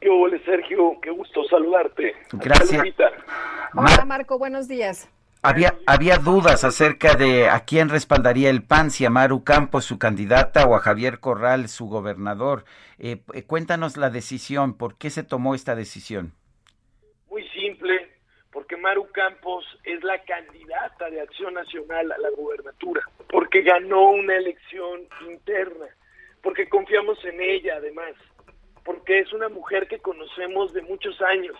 [0.00, 0.98] ¿Qué hola, Sergio?
[1.02, 2.14] Qué gusto saludarte.
[2.32, 2.84] Gracias.
[3.74, 5.10] Hola, Marco, buenos días.
[5.40, 9.96] Había, había dudas acerca de a quién respaldaría el PAN, si a Maru Campos, su
[9.96, 12.64] candidata, o a Javier Corral, su gobernador.
[12.98, 16.32] Eh, cuéntanos la decisión, ¿por qué se tomó esta decisión?
[17.30, 18.10] Muy simple,
[18.50, 24.34] porque Maru Campos es la candidata de Acción Nacional a la gubernatura, porque ganó una
[24.34, 25.86] elección interna,
[26.42, 28.14] porque confiamos en ella además,
[28.84, 31.56] porque es una mujer que conocemos de muchos años,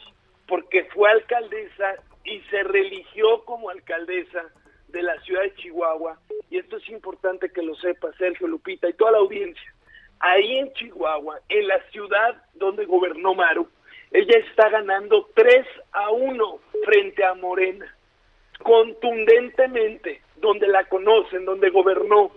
[0.49, 1.95] porque fue alcaldesa
[2.29, 4.45] y se religió como alcaldesa
[4.89, 6.19] de la ciudad de Chihuahua,
[6.51, 9.75] y esto es importante que lo sepa Sergio Lupita y toda la audiencia,
[10.21, 13.69] ahí en Chihuahua, en la ciudad donde gobernó Maru,
[14.11, 17.95] ella está ganando 3 a 1 frente a Morena,
[18.63, 22.31] contundentemente, donde la conocen, donde gobernó,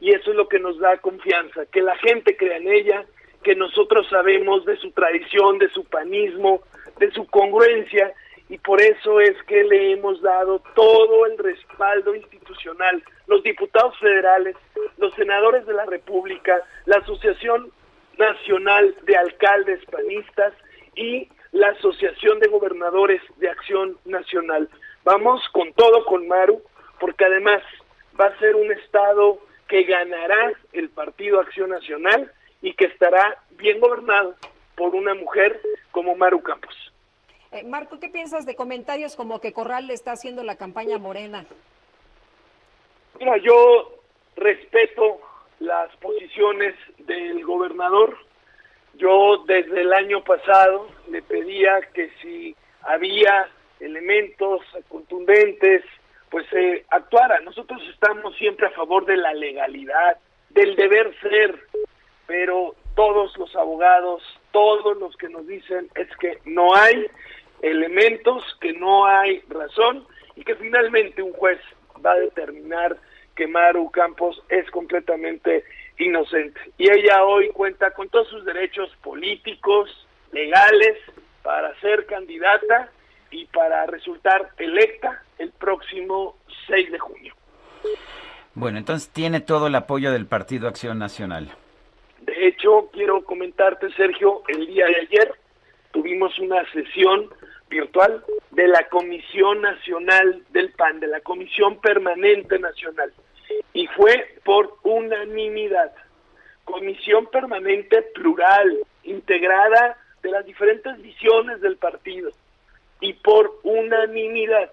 [0.00, 3.04] y eso es lo que nos da confianza, que la gente crea en ella,
[3.44, 6.62] que nosotros sabemos de su tradición, de su panismo,
[6.98, 8.12] de su congruencia,
[8.52, 14.54] y por eso es que le hemos dado todo el respaldo institucional, los diputados federales,
[14.98, 17.72] los senadores de la República, la Asociación
[18.18, 20.52] Nacional de Alcaldes Panistas
[20.94, 24.68] y la Asociación de Gobernadores de Acción Nacional.
[25.02, 26.60] Vamos con todo con Maru,
[27.00, 27.62] porque además
[28.20, 32.30] va a ser un estado que ganará el Partido Acción Nacional
[32.60, 34.34] y que estará bien gobernado
[34.76, 35.58] por una mujer
[35.90, 36.91] como Maru Campos.
[37.52, 41.44] Eh, Marco, ¿qué piensas de comentarios como que Corral le está haciendo la campaña morena?
[43.18, 44.00] Mira, yo
[44.36, 45.20] respeto
[45.60, 48.16] las posiciones del gobernador.
[48.94, 53.50] Yo desde el año pasado le pedía que si había
[53.80, 55.84] elementos contundentes,
[56.30, 57.38] pues se actuara.
[57.40, 60.16] Nosotros estamos siempre a favor de la legalidad,
[60.48, 61.68] del deber ser,
[62.26, 64.22] pero todos los abogados,
[64.52, 67.06] todos los que nos dicen es que no hay
[67.62, 70.06] elementos, que no hay razón
[70.36, 71.58] y que finalmente un juez
[72.04, 72.96] va a determinar
[73.36, 75.64] que Maru Campos es completamente
[75.98, 76.60] inocente.
[76.76, 80.98] Y ella hoy cuenta con todos sus derechos políticos, legales,
[81.42, 82.90] para ser candidata
[83.30, 86.36] y para resultar electa el próximo
[86.66, 87.34] 6 de junio.
[88.54, 91.50] Bueno, entonces tiene todo el apoyo del Partido Acción Nacional.
[92.20, 95.34] De hecho, quiero comentarte, Sergio, el día de ayer
[95.90, 97.30] tuvimos una sesión
[97.72, 103.12] virtual de la Comisión Nacional del PAN, de la Comisión Permanente Nacional,
[103.72, 105.92] y fue por unanimidad.
[106.64, 112.30] Comisión permanente plural, integrada de las diferentes visiones del partido,
[113.00, 114.70] y por unanimidad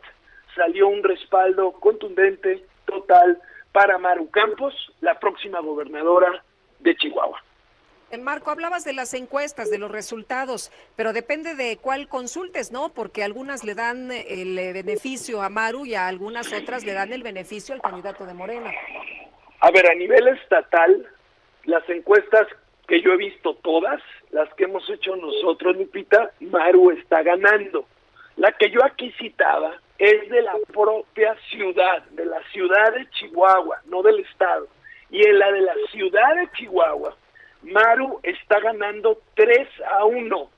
[0.56, 3.41] salió un respaldo contundente, total,
[3.72, 6.43] para Maru Campos, la próxima gobernadora
[6.80, 7.41] de Chihuahua.
[8.12, 12.89] Eh, Marco, hablabas de las encuestas, de los resultados, pero depende de cuál consultes, ¿no?
[12.89, 17.14] Porque algunas le dan el eh, beneficio a Maru y a algunas otras le dan
[17.14, 18.72] el beneficio al candidato de Morena.
[19.60, 21.07] A ver, a nivel estatal,
[21.66, 22.47] las encuestas
[22.88, 24.01] que yo he visto todas,
[24.32, 27.86] las que hemos hecho nosotros, Lupita, Maru está ganando.
[28.38, 33.82] La que yo aquí citaba es de la propia ciudad, de la ciudad de Chihuahua,
[33.86, 34.68] no del estado.
[35.12, 37.16] Y en la de la ciudad de Chihuahua,
[37.64, 40.49] Maru está ganando 3 a 1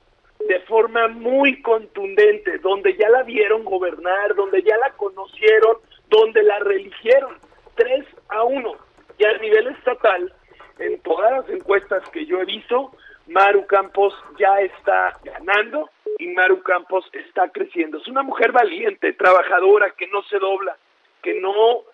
[0.48, 5.76] de forma muy contundente, donde ya la vieron gobernar, donde ya la conocieron,
[6.08, 7.36] donde la religieron.
[7.76, 8.76] 3 a 1.
[9.18, 10.32] Y a nivel estatal,
[10.78, 12.92] en todas las encuestas que yo he visto,
[13.28, 15.88] Maru Campos ya está ganando
[16.18, 17.98] y Maru Campos está creciendo.
[17.98, 20.76] Es una mujer valiente, trabajadora, que no se dobla,
[21.22, 21.84] que no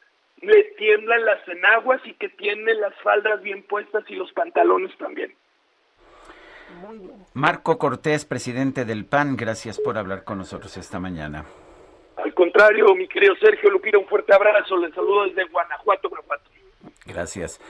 [0.41, 5.35] le tiemblan las enaguas y que tiene las faldas bien puestas y los pantalones también.
[7.35, 11.45] Marco Cortés, presidente del PAN, gracias por hablar con nosotros esta mañana.
[12.17, 16.51] Al contrario, mi querido Sergio Lupira, un fuerte abrazo, les saludo desde Guanajuato, Guanajuato.
[17.07, 17.61] Gracias.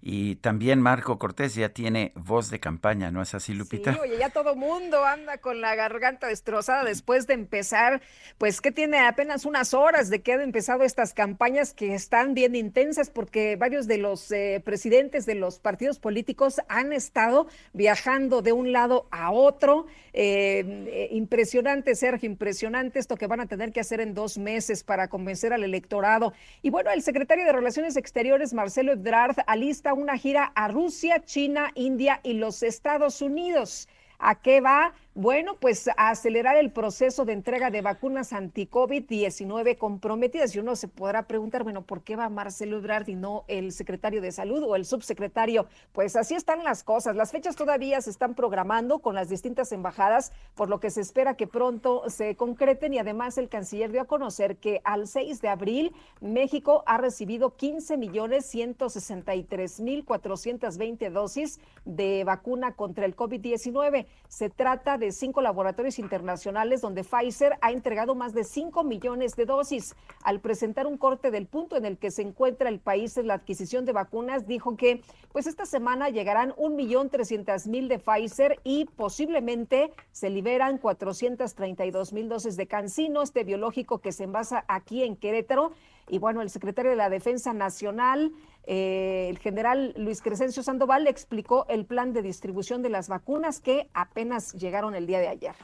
[0.00, 3.92] Y también Marco Cortés ya tiene voz de campaña, ¿no es así, Lupita?
[3.92, 8.00] Sí, oye, ya todo mundo anda con la garganta destrozada después de empezar,
[8.38, 12.54] pues que tiene apenas unas horas de que han empezado estas campañas que están bien
[12.54, 18.52] intensas porque varios de los eh, presidentes de los partidos políticos han estado viajando de
[18.52, 19.86] un lado a otro.
[20.12, 24.84] Eh, eh, impresionante, Sergio, impresionante esto que van a tener que hacer en dos meses
[24.84, 26.32] para convencer al electorado.
[26.62, 31.70] Y bueno, el secretario de Relaciones Exteriores, Marcelo Ebrard, alista una gira a Rusia, China,
[31.74, 33.88] India y los Estados Unidos.
[34.18, 34.94] ¿A qué va?
[35.20, 40.54] Bueno, pues acelerar el proceso de entrega de vacunas anti-COVID-19 comprometidas.
[40.54, 44.20] Y uno se podrá preguntar, bueno, ¿por qué va Marcelo Ebrard y no el secretario
[44.22, 45.66] de Salud o el subsecretario?
[45.92, 47.16] Pues así están las cosas.
[47.16, 51.34] Las fechas todavía se están programando con las distintas embajadas, por lo que se espera
[51.34, 52.94] que pronto se concreten.
[52.94, 57.56] Y además el canciller dio a conocer que al 6 de abril México ha recibido
[57.56, 64.06] 15 millones 163 mil 420 dosis de vacuna contra el COVID-19.
[64.28, 69.46] Se trata de cinco laboratorios internacionales donde Pfizer ha entregado más de 5 millones de
[69.46, 69.94] dosis.
[70.22, 73.34] Al presentar un corte del punto en el que se encuentra el país en la
[73.34, 75.02] adquisición de vacunas, dijo que
[75.32, 82.12] pues esta semana llegarán un millón trescientas mil de Pfizer y posiblemente se liberan 432
[82.12, 85.72] mil dosis de Cancino, este biológico que se envasa aquí en Querétaro.
[86.08, 88.32] Y bueno, el secretario de la Defensa Nacional,
[88.70, 93.60] eh, el general Luis Crescencio Sandoval, le explicó el plan de distribución de las vacunas
[93.60, 95.54] que apenas llegaron el día de ayer.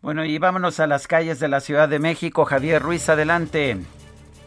[0.00, 2.44] Bueno, y vámonos a las calles de la Ciudad de México.
[2.44, 3.76] Javier Ruiz, adelante.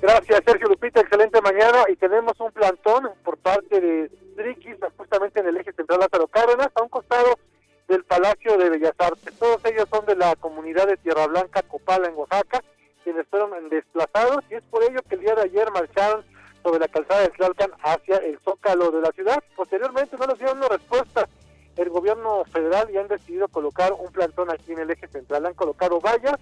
[0.01, 0.99] Gracias, Sergio Lupita.
[0.99, 1.85] Excelente mañana.
[1.87, 6.67] Y tenemos un plantón por parte de Triquis, justamente en el eje central Lázaro Cárdenas,
[6.75, 7.39] a un costado
[7.87, 9.33] del Palacio de Bellas Artes.
[9.39, 12.61] Todos ellos son de la comunidad unidad de Tierra Blanca, Copala, en Oaxaca,
[13.05, 16.25] quienes fueron desplazados y es por ello que el día de ayer marcharon
[16.65, 19.41] sobre la calzada de Tlalpan hacia el zócalo de la ciudad.
[19.55, 21.29] Posteriormente no les dieron una respuesta
[21.77, 25.45] el gobierno federal y han decidido colocar un plantón aquí en el eje central.
[25.45, 26.39] Han colocado vallas,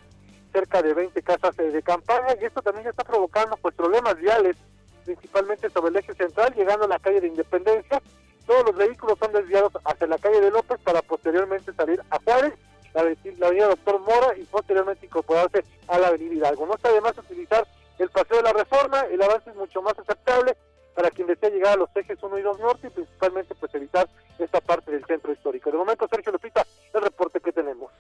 [0.54, 4.56] cerca de 20 casas de campaña y esto también está provocando pues problemas viales,
[5.04, 8.02] principalmente sobre el eje central, llegando a la calle de Independencia.
[8.46, 12.54] Todos los vehículos son desviados hacia la calle de López para posteriormente salir a Juárez,
[12.94, 16.66] la, avenida Doctor Mora y posteriormente incorporarse a la avenida Hidalgo.
[16.66, 17.68] No está de más utilizar
[18.00, 20.56] el paseo de la reforma, el avance es mucho más aceptable
[20.96, 24.08] para quien desea llegar a los ejes 1 y 2 norte y principalmente pues evitar
[24.40, 25.72] esta parte del centro histórico.
[25.72, 27.92] De momento, Sergio Lupita, el reporte que tenemos.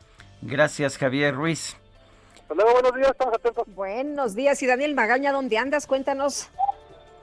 [0.41, 1.77] Gracias, Javier Ruiz.
[2.41, 3.63] Hasta luego, buenos días, estamos atentos.
[3.67, 5.87] Buenos días, y Daniel Magaña, ¿dónde andas?
[5.87, 6.51] Cuéntanos.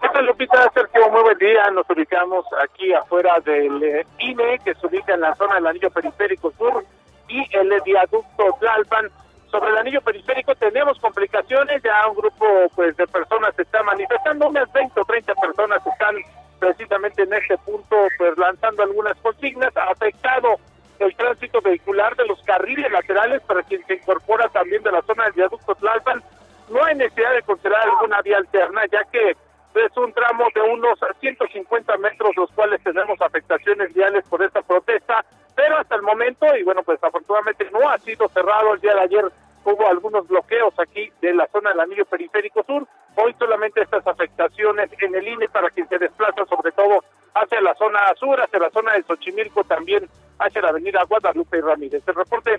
[0.00, 0.70] ¿Qué tal, Lupita?
[0.72, 1.70] Sergio, muy buen día.
[1.72, 5.90] Nos ubicamos aquí afuera del eh, INE, que se ubica en la zona del anillo
[5.90, 6.84] periférico sur,
[7.28, 9.10] y el viaducto Tlalpan.
[9.50, 12.46] Sobre el anillo periférico tenemos complicaciones, ya un grupo
[12.76, 16.16] pues de personas se está manifestando, unas 20 o 30 personas están
[16.60, 20.56] precisamente en este punto pues lanzando algunas consignas, ha afectado
[21.00, 25.24] el tránsito vehicular de los carriles laterales para quien se incorpora también de la zona
[25.24, 26.22] del viaducto Tlalpan.
[26.68, 29.36] No hay necesidad de considerar alguna vía alterna, ya que
[29.74, 35.24] es un tramo de unos 150 metros, los cuales tenemos afectaciones viales por esta protesta,
[35.54, 39.00] pero hasta el momento, y bueno, pues afortunadamente no ha sido cerrado el día de
[39.00, 39.32] ayer,
[39.64, 42.86] hubo algunos bloqueos aquí de la zona del anillo periférico sur,
[43.16, 47.74] hoy solamente estas afectaciones en el INE para quien se desplaza sobre todo hacia la
[47.74, 52.02] zona sur, hacia la zona de Xochimilco, también hacia la avenida Guadalupe y Ramírez.
[52.06, 52.58] El reporte,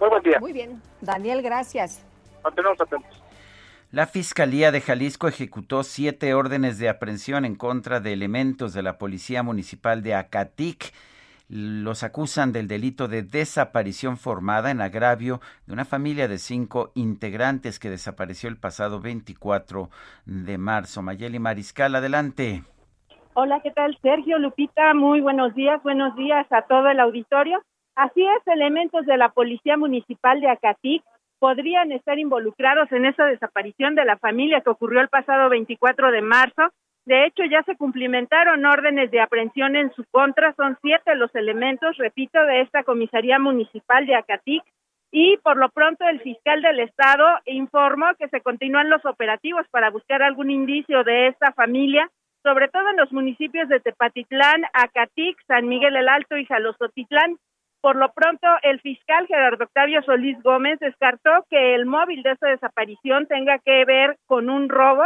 [0.00, 0.38] muy buen día.
[0.40, 2.04] Muy bien, Daniel, gracias.
[2.42, 3.25] Mantenemos atentos.
[3.96, 8.98] La Fiscalía de Jalisco ejecutó siete órdenes de aprehensión en contra de elementos de la
[8.98, 10.92] Policía Municipal de Acatic.
[11.48, 17.78] Los acusan del delito de desaparición formada en agravio de una familia de cinco integrantes
[17.78, 19.88] que desapareció el pasado 24
[20.26, 21.00] de marzo.
[21.00, 22.64] Mayeli Mariscal, adelante.
[23.32, 23.96] Hola, ¿qué tal?
[24.02, 27.62] Sergio, Lupita, muy buenos días, buenos días a todo el auditorio.
[27.94, 31.02] Así es, elementos de la Policía Municipal de Acatic
[31.38, 36.22] podrían estar involucrados en esa desaparición de la familia que ocurrió el pasado 24 de
[36.22, 36.70] marzo.
[37.04, 40.54] De hecho, ya se cumplimentaron órdenes de aprehensión en su contra.
[40.54, 44.64] Son siete los elementos, repito, de esta comisaría municipal de Acatic.
[45.12, 49.90] Y por lo pronto el fiscal del estado informó que se continúan los operativos para
[49.90, 52.10] buscar algún indicio de esta familia,
[52.42, 57.36] sobre todo en los municipios de Tepatitlán, Acatic, San Miguel el Alto y Jalostotitlán.
[57.80, 62.48] Por lo pronto, el fiscal Gerardo Octavio Solís Gómez descartó que el móvil de esta
[62.48, 65.04] desaparición tenga que ver con un robo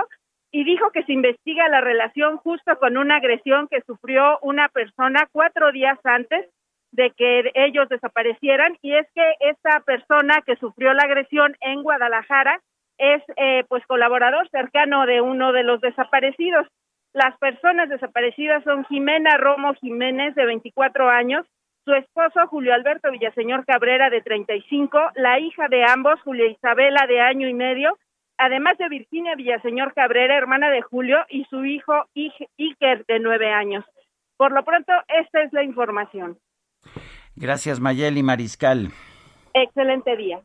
[0.52, 5.28] y dijo que se investiga la relación justo con una agresión que sufrió una persona
[5.30, 6.48] cuatro días antes
[6.92, 12.60] de que ellos desaparecieran y es que esta persona que sufrió la agresión en Guadalajara
[12.98, 16.66] es eh, pues colaborador cercano de uno de los desaparecidos.
[17.12, 21.47] Las personas desaparecidas son Jimena Romo Jiménez de 24 años
[21.85, 27.20] su esposo Julio Alberto Villaseñor Cabrera de 35, la hija de ambos, Julia Isabela de
[27.20, 27.98] año y medio,
[28.36, 33.85] además de Virginia Villaseñor Cabrera, hermana de Julio, y su hijo Iker de nueve años.
[34.36, 36.39] Por lo pronto, esta es la información.
[37.36, 38.89] Gracias, Mayeli Mariscal.
[39.55, 40.40] Excelente día.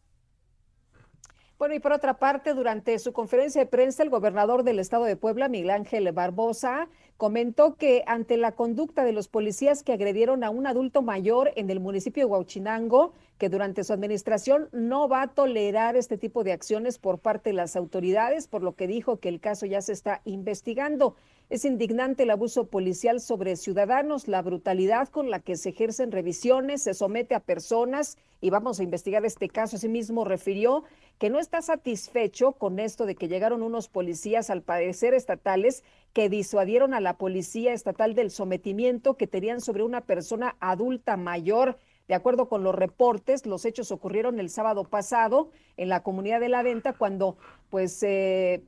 [1.57, 5.16] Bueno, y por otra parte, durante su conferencia de prensa, el gobernador del estado de
[5.16, 10.50] Puebla, Miguel Ángel Barbosa, comentó que ante la conducta de los policías que agredieron a
[10.50, 15.28] un adulto mayor en el municipio de Huauchinango, que durante su administración no va a
[15.28, 19.30] tolerar este tipo de acciones por parte de las autoridades, por lo que dijo que
[19.30, 21.16] el caso ya se está investigando.
[21.47, 26.81] Es indignante el abuso policial sobre ciudadanos, la brutalidad con la que se ejercen revisiones,
[26.81, 29.76] se somete a personas y vamos a investigar este caso.
[29.76, 30.85] Asimismo, refirió
[31.19, 36.30] que no está satisfecho con esto de que llegaron unos policías, al parecer estatales, que
[36.30, 41.77] disuadieron a la policía estatal del sometimiento que tenían sobre una persona adulta mayor.
[42.07, 46.49] De acuerdo con los reportes, los hechos ocurrieron el sábado pasado en la comunidad de
[46.49, 47.38] la venta cuando
[47.69, 48.63] pues eh,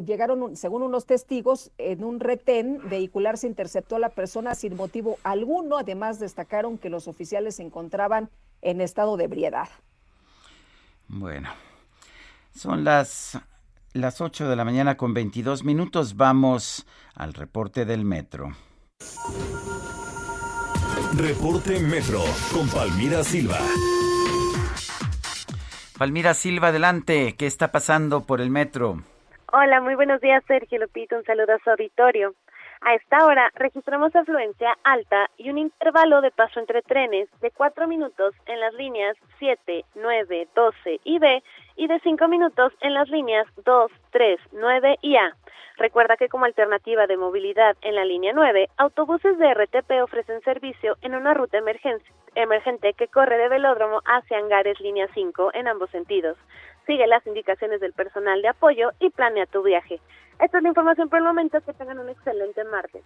[0.00, 5.18] llegaron, según unos testigos, en un retén vehicular se interceptó a la persona sin motivo
[5.22, 5.78] alguno.
[5.78, 8.30] Además, destacaron que los oficiales se encontraban
[8.62, 9.68] en estado de ebriedad.
[11.08, 11.50] Bueno,
[12.54, 13.38] son las,
[13.92, 16.16] las 8 de la mañana con 22 minutos.
[16.16, 18.52] Vamos al reporte del metro.
[21.16, 23.58] Reporte Metro con Palmira Silva.
[25.96, 27.36] Palmira Silva, adelante.
[27.38, 29.02] ¿Qué está pasando por el metro?
[29.56, 31.14] Hola, muy buenos días, Sergio Lupito.
[31.14, 32.34] Un saludo a su auditorio.
[32.80, 37.86] A esta hora registramos afluencia alta y un intervalo de paso entre trenes de 4
[37.86, 41.40] minutos en las líneas 7, 9, 12 y B
[41.76, 45.36] y de 5 minutos en las líneas 2, 3, 9 y A.
[45.76, 50.96] Recuerda que como alternativa de movilidad en la línea 9, autobuses de RTP ofrecen servicio
[51.00, 56.36] en una ruta emergente que corre de Velódromo hacia Angares línea 5 en ambos sentidos.
[56.86, 60.00] Sigue las indicaciones del personal de apoyo y planea tu viaje.
[60.40, 61.60] Esta es la información por el momento.
[61.60, 63.02] Que tengan un excelente martes.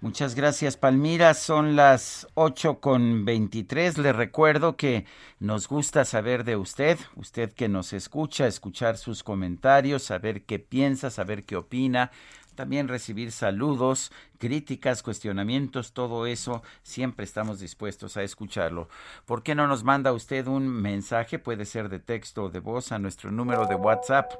[0.00, 1.34] Muchas gracias, Palmira.
[1.34, 3.98] Son las 8 con 23.
[3.98, 5.04] Le recuerdo que
[5.40, 11.10] nos gusta saber de usted, usted que nos escucha, escuchar sus comentarios, saber qué piensa,
[11.10, 12.10] saber qué opina
[12.54, 18.88] también recibir saludos, críticas, cuestionamientos, todo eso, siempre estamos dispuestos a escucharlo.
[19.26, 21.38] ¿Por qué no nos manda usted un mensaje?
[21.38, 24.32] Puede ser de texto o de voz a nuestro número de WhatsApp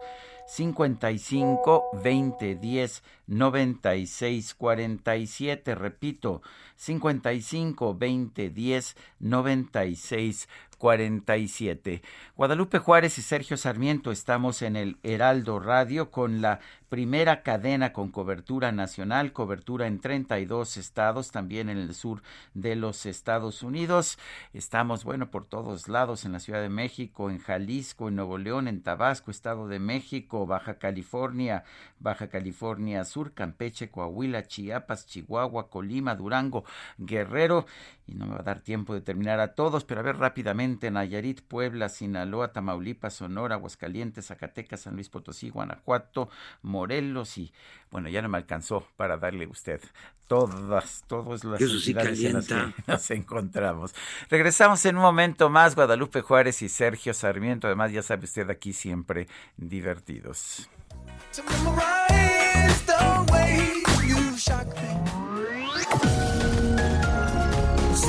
[0.46, 5.74] 55 20 10 96 47.
[5.74, 6.42] Repito,
[6.76, 10.69] 55 20 10 96 47.
[10.80, 18.10] Guadalupe Juárez y Sergio Sarmiento estamos en el Heraldo Radio con la primera cadena con
[18.10, 22.22] cobertura nacional, cobertura en 32 estados, también en el sur
[22.54, 24.18] de los Estados Unidos.
[24.52, 28.66] Estamos, bueno, por todos lados, en la Ciudad de México, en Jalisco, en Nuevo León,
[28.66, 31.62] en Tabasco, Estado de México, Baja California,
[32.00, 36.64] Baja California Sur, Campeche, Coahuila, Chiapas, Chihuahua, Colima, Durango,
[36.98, 37.66] Guerrero.
[38.10, 40.90] Y no me va a dar tiempo de terminar a todos, pero a ver rápidamente,
[40.90, 46.28] Nayarit, Puebla, Sinaloa, Tamaulipas, Sonora, Aguascalientes, Zacatecas, San Luis Potosí, Guanajuato,
[46.62, 47.52] Morelos y
[47.92, 49.80] bueno, ya no me alcanzó para darle a usted
[50.26, 53.94] todas, todas las ciudades en las que nos encontramos.
[54.28, 58.72] Regresamos en un momento más, Guadalupe Juárez y Sergio Sarmiento, además ya sabe usted aquí
[58.72, 60.68] siempre divertidos.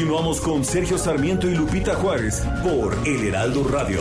[0.00, 4.00] Continuamos con Sergio Sarmiento y Lupita Juárez por El Heraldo Radio.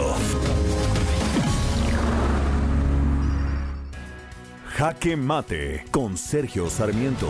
[4.78, 7.28] Jaque Mate con Sergio Sarmiento.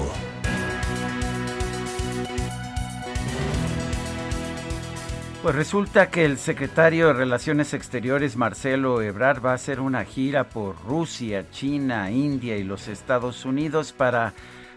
[5.42, 10.50] Pues resulta que el secretario de Relaciones Exteriores, Marcelo Ebrard, va a hacer una gira
[10.50, 14.36] por Rusia, China, India y los Estados Unidos para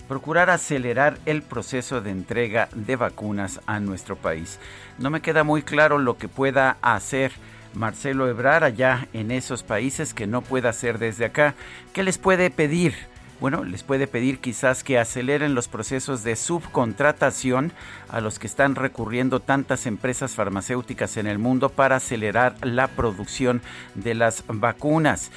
[0.09, 4.59] procurar acelerar el proceso de entrega de vacunas a nuestro país.
[4.99, 7.33] No me queda muy claro lo que pueda hacer
[7.75, 11.55] Marcelo Ebrard allá en esos países que no pueda hacer desde acá.
[11.93, 12.95] ¿Qué les puede pedir?
[13.41, 17.73] Bueno, les puede pedir quizás que aceleren los procesos de subcontratación
[18.09, 23.61] a los que están recurriendo tantas empresas farmacéuticas en el mundo para acelerar la producción
[23.97, 25.33] de las vacunas.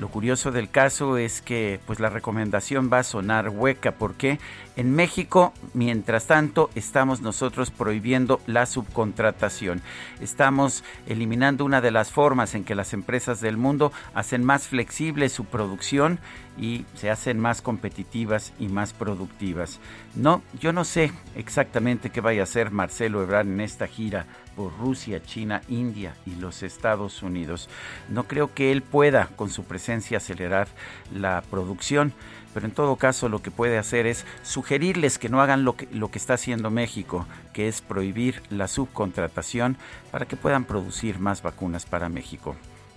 [0.00, 4.38] Lo curioso del caso es que pues la recomendación va a sonar hueca porque
[4.74, 9.82] en México, mientras tanto, estamos nosotros prohibiendo la subcontratación.
[10.22, 15.28] Estamos eliminando una de las formas en que las empresas del mundo hacen más flexible
[15.28, 16.18] su producción
[16.58, 19.80] y se hacen más competitivas y más productivas.
[20.14, 24.76] No, yo no sé exactamente qué vaya a hacer Marcelo Ebrard en esta gira por
[24.78, 27.68] Rusia, China, India y los Estados Unidos.
[28.08, 30.68] No creo que él pueda con su presencia acelerar
[31.14, 32.12] la producción
[32.52, 35.88] pero en todo caso lo que puede hacer es sugerirles que no hagan lo que,
[35.92, 39.76] lo que está haciendo México, que es prohibir la subcontratación
[40.10, 42.56] para que puedan producir más vacunas para México.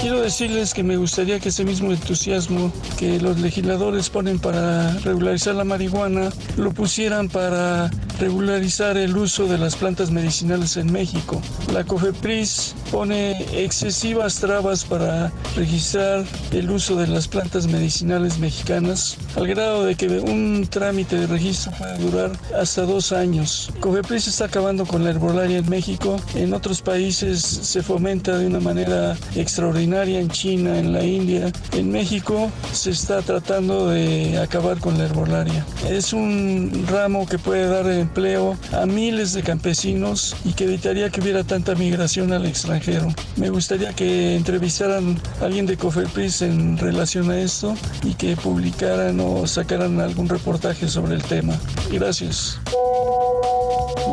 [0.00, 5.56] Quiero decirles que me gustaría que ese mismo entusiasmo que los legisladores ponen para regularizar
[5.56, 11.42] la marihuana, lo pusieran para regularizar el uso de las plantas medicinales en México.
[11.72, 19.48] La COFEPRIS pone excesivas trabas para registrar el uso de las plantas medicinales mexicanas, al
[19.48, 23.72] grado de que un trámite de registro puede durar hasta dos años.
[23.80, 28.60] COFEPRIS está acabando con la herbolaria en México, en otros países se fomenta de una
[28.60, 31.50] manera extraordinaria en China, en la India.
[31.72, 35.66] En México se está tratando de acabar con la herbolaria.
[35.88, 41.20] Es un ramo que puede dar empleo a miles de campesinos y que evitaría que
[41.20, 43.08] hubiera tanta migración al extranjero.
[43.36, 49.18] Me gustaría que entrevistaran a alguien de Cofepris en relación a esto y que publicaran
[49.20, 51.58] o sacaran algún reportaje sobre el tema.
[51.90, 52.60] Gracias.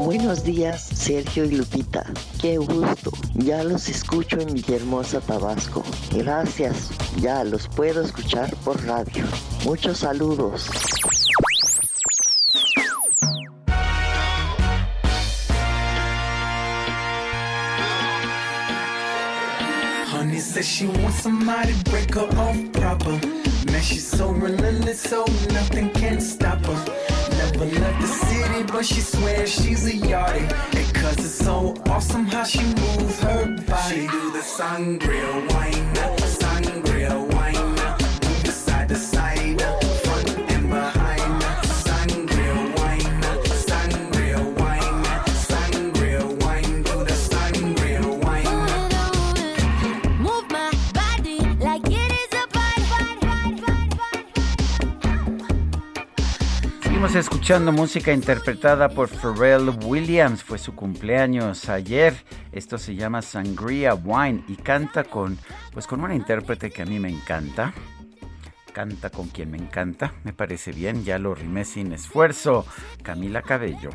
[0.06, 2.06] Buenos días, Sergio y Lupita.
[2.40, 3.12] Qué gusto.
[3.34, 5.65] Ya los escucho en Villahermosa, Tabasco.
[6.12, 6.90] Gracias.
[7.20, 9.24] Ya los puedo escuchar por radio.
[9.64, 10.70] Muchos saludos.
[20.08, 23.20] Honey says she wants somebody break her off proper.
[23.72, 26.86] Man, she's so relentless, so nothing can stop her.
[27.38, 30.48] Never left the city, but she swears she's a yardie.
[31.26, 33.90] It's so awesome how she moves her body.
[33.90, 37.74] She do the sangria wine, sangria wine,
[38.46, 39.35] move side to side,
[57.06, 60.44] Seguimos escuchando música interpretada por Pharrell Williams.
[60.44, 62.16] Fue su cumpleaños ayer.
[62.52, 65.38] Esto se llama Sangria Wine y canta con,
[65.72, 67.76] pues con una intérprete que a mí me encanta.
[68.74, 70.14] Canta con quien me encanta.
[70.24, 71.06] Me parece bien.
[71.06, 72.66] Ya lo rimé sin esfuerzo.
[73.04, 73.92] Camila Cabello.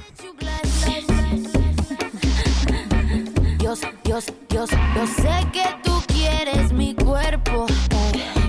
[3.58, 3.74] Yo,
[4.04, 7.66] yo, yo, yo sé que tú quieres mi cuerpo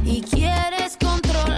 [0.05, 1.50] y quieres controlar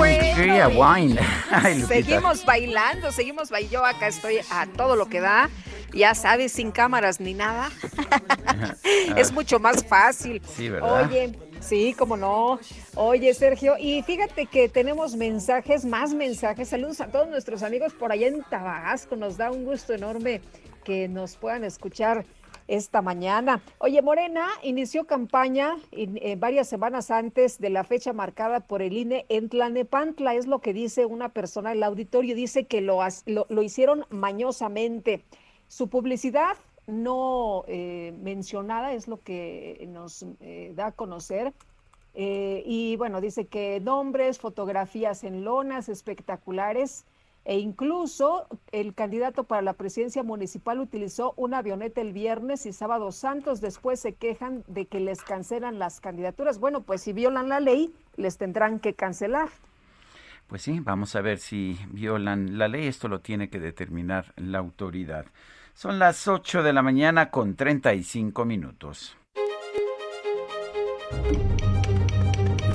[0.00, 1.18] Wine.
[1.50, 1.82] Ay.
[1.82, 3.72] Seguimos bailando, seguimos bailando.
[3.72, 5.50] Yo acá estoy a todo lo que da.
[5.92, 7.70] Ya sabes, sin cámaras ni nada.
[9.16, 10.40] es mucho más fácil.
[10.56, 11.06] Sí, ¿verdad?
[11.06, 12.58] Oye, sí, cómo no.
[12.94, 16.70] Oye, Sergio, y fíjate que tenemos mensajes, más mensajes.
[16.70, 19.16] Saludos a todos nuestros amigos por allá en Tabasco.
[19.16, 20.40] Nos da un gusto enorme
[20.82, 22.24] que nos puedan escuchar
[22.68, 23.62] esta mañana.
[23.78, 29.26] Oye, Morena inició campaña eh, varias semanas antes de la fecha marcada por el INE
[29.28, 34.06] en Tlanepantla, es lo que dice una persona del auditorio, dice que lo, lo hicieron
[34.10, 35.22] mañosamente.
[35.68, 36.56] Su publicidad
[36.86, 41.52] no eh, mencionada es lo que nos eh, da a conocer.
[42.14, 47.06] Eh, y bueno, dice que nombres, fotografías en lonas espectaculares
[47.44, 53.10] e incluso el candidato para la presidencia municipal utilizó una avioneta el viernes y sábado
[53.12, 53.60] santos.
[53.60, 56.58] Después se quejan de que les cancelan las candidaturas.
[56.58, 59.48] Bueno, pues si violan la ley, les tendrán que cancelar.
[60.46, 62.86] Pues sí, vamos a ver si violan la ley.
[62.86, 65.26] Esto lo tiene que determinar la autoridad.
[65.74, 69.16] Son las 8 de la mañana con 35 minutos.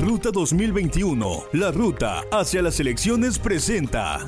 [0.07, 4.19] Ruta 2021, la ruta hacia las elecciones presenta.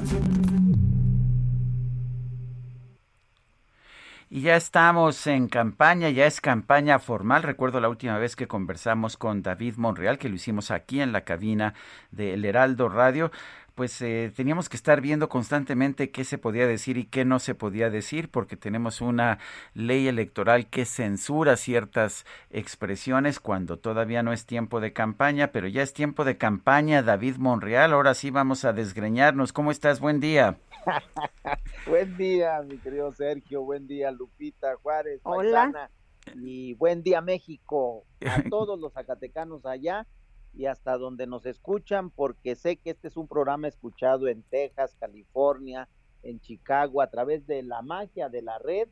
[4.30, 7.43] Y ya estamos en campaña, ya es campaña formal.
[7.43, 11.22] Recuerdo la última vez que conversamos con David Monreal, que lo hicimos aquí en la
[11.22, 11.73] cabina
[12.11, 13.31] del Heraldo Radio.
[13.80, 17.56] Pues eh, teníamos que estar viendo constantemente qué se podía decir y qué no se
[17.56, 19.39] podía decir, porque tenemos una
[19.73, 25.81] ley electoral que censura ciertas expresiones cuando todavía no es tiempo de campaña, pero ya
[25.81, 27.03] es tiempo de campaña.
[27.03, 29.53] David Monreal, ahora sí vamos a desgreñarnos.
[29.53, 30.01] ¿Cómo estás?
[30.01, 30.57] Buen día.
[31.88, 33.61] buen día, mi querido Sergio.
[33.61, 35.22] Buen día, Lupita Juárez.
[35.23, 35.72] Hola.
[35.72, 35.91] Paisana,
[36.35, 38.03] Y buen día, México.
[38.27, 40.06] A todos los zacatecanos allá
[40.53, 44.95] y hasta donde nos escuchan, porque sé que este es un programa escuchado en Texas,
[44.99, 45.88] California,
[46.23, 48.89] en Chicago, a través de la magia de la red.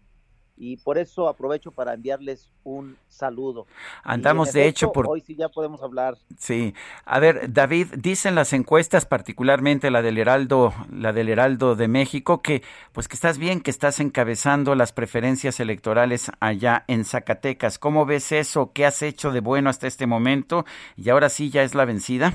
[0.58, 3.68] Y por eso aprovecho para enviarles un saludo.
[4.04, 6.16] Andamos, de hecho, por Hoy sí ya podemos hablar.
[6.38, 6.74] Sí,
[7.06, 12.42] a ver, David, dicen las encuestas, particularmente la del Heraldo, la del Heraldo de México,
[12.42, 17.78] que pues que estás bien, que estás encabezando las preferencias electorales allá en Zacatecas.
[17.78, 18.72] ¿Cómo ves eso?
[18.74, 20.66] ¿Qué has hecho de bueno hasta este momento?
[20.96, 22.34] Y ahora sí ya es la vencida.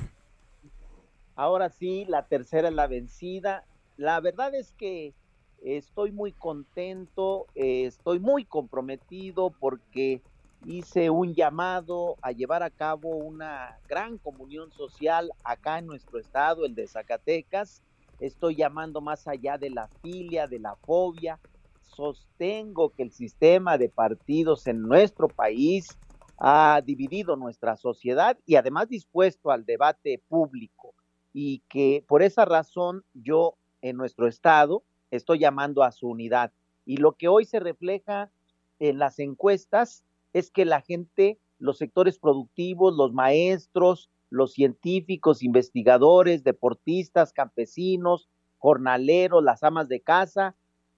[1.35, 3.65] Ahora sí, la tercera es la vencida.
[3.97, 5.13] La verdad es que
[5.65, 10.23] estoy muy contento, eh, estoy muy comprometido porque
[10.65, 16.65] hice un llamado a llevar a cabo una gran comunión social acá en nuestro estado,
[16.65, 17.83] el de Zacatecas.
[18.19, 21.41] Estoy llamando más allá de la filia, de la fobia.
[21.81, 25.89] Sostengo que el sistema de partidos en nuestro país
[26.39, 30.95] ha dividido nuestra sociedad y además dispuesto al debate público
[31.33, 36.53] y que por esa razón yo en nuestro estado estoy llamando a su unidad.
[36.85, 38.31] Y lo que hoy se refleja
[38.81, 46.43] en las encuestas es que la gente, los sectores productivos, los maestros, los científicos, investigadores,
[46.43, 48.29] deportistas, campesinos,
[48.59, 50.57] jornaleros, las amas de casa,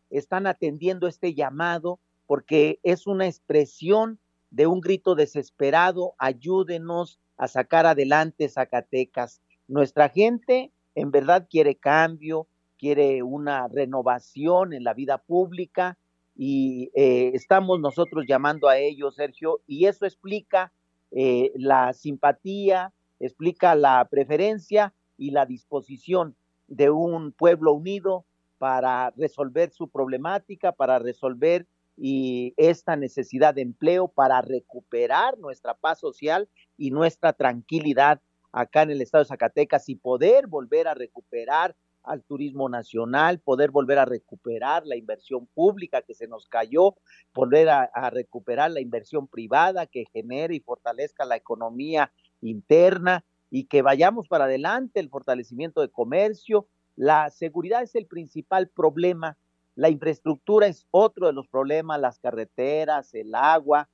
[0.08, 4.18] están atendiendo este llamado porque es una expresión
[4.50, 9.40] de un grito desesperado, ayúdenos a sacar adelante Zacatecas.
[9.66, 12.46] Nuestra gente en verdad quiere cambio,
[12.84, 15.96] quiere una renovación en la vida pública
[16.36, 20.70] y eh, estamos nosotros llamando a ellos, Sergio, y eso explica
[21.10, 26.36] eh, la simpatía, explica la preferencia y la disposición
[26.68, 28.26] de un pueblo unido
[28.58, 31.66] para resolver su problemática, para resolver
[31.96, 38.20] y esta necesidad de empleo, para recuperar nuestra paz social y nuestra tranquilidad
[38.52, 41.74] acá en el estado de Zacatecas y poder volver a recuperar
[42.04, 46.96] al turismo nacional, poder volver a recuperar la inversión pública que se nos cayó,
[47.34, 53.82] volver a, recuperar la inversión privada que genere y fortalezca la economía interna y que
[53.82, 56.66] vayamos para adelante, el fortalecimiento de comercio.
[56.96, 59.36] La seguridad es el principal problema,
[59.74, 63.88] la infraestructura es otro de los problemas, las carreteras, el agua.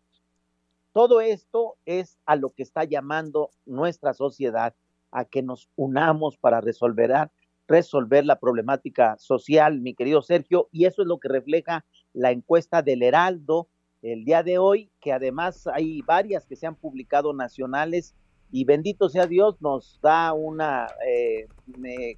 [0.93, 4.75] Todo esto es a lo que está llamando nuestra sociedad,
[5.11, 7.31] a que nos unamos para resolver,
[7.71, 12.83] resolver la problemática social, mi querido Sergio, y eso es lo que refleja la encuesta
[12.83, 13.69] del Heraldo
[14.03, 18.17] el día de hoy, que además hay varias que se han publicado nacionales
[18.51, 21.47] y bendito sea Dios nos da una eh,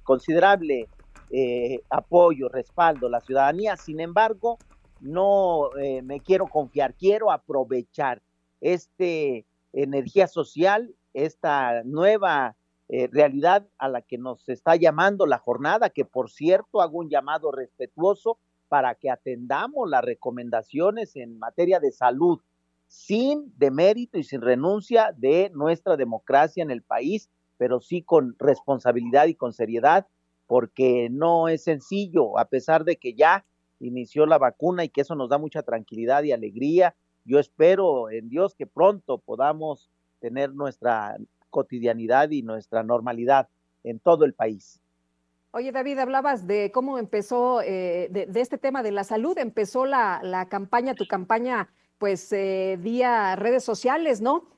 [0.01, 0.87] considerable
[1.29, 3.77] eh, apoyo, respaldo la ciudadanía.
[3.77, 4.57] Sin embargo,
[5.01, 8.23] no eh, me quiero confiar, quiero aprovechar
[8.59, 12.55] este energía social, esta nueva
[12.95, 17.09] eh, realidad a la que nos está llamando la jornada, que por cierto hago un
[17.09, 18.37] llamado respetuoso
[18.69, 22.39] para que atendamos las recomendaciones en materia de salud
[22.85, 29.25] sin demérito y sin renuncia de nuestra democracia en el país, pero sí con responsabilidad
[29.25, 30.05] y con seriedad,
[30.45, 33.43] porque no es sencillo, a pesar de que ya
[33.79, 36.93] inició la vacuna y que eso nos da mucha tranquilidad y alegría.
[37.25, 39.89] Yo espero en Dios que pronto podamos
[40.19, 41.17] tener nuestra
[41.53, 43.47] cotidianidad y nuestra normalidad
[43.83, 44.81] en todo el país.
[45.51, 49.85] Oye, David, hablabas de cómo empezó, eh, de, de, este tema de la salud, empezó
[49.85, 51.69] la, la campaña, tu campaña
[51.99, 54.49] pues eh, vía redes sociales, ¿no?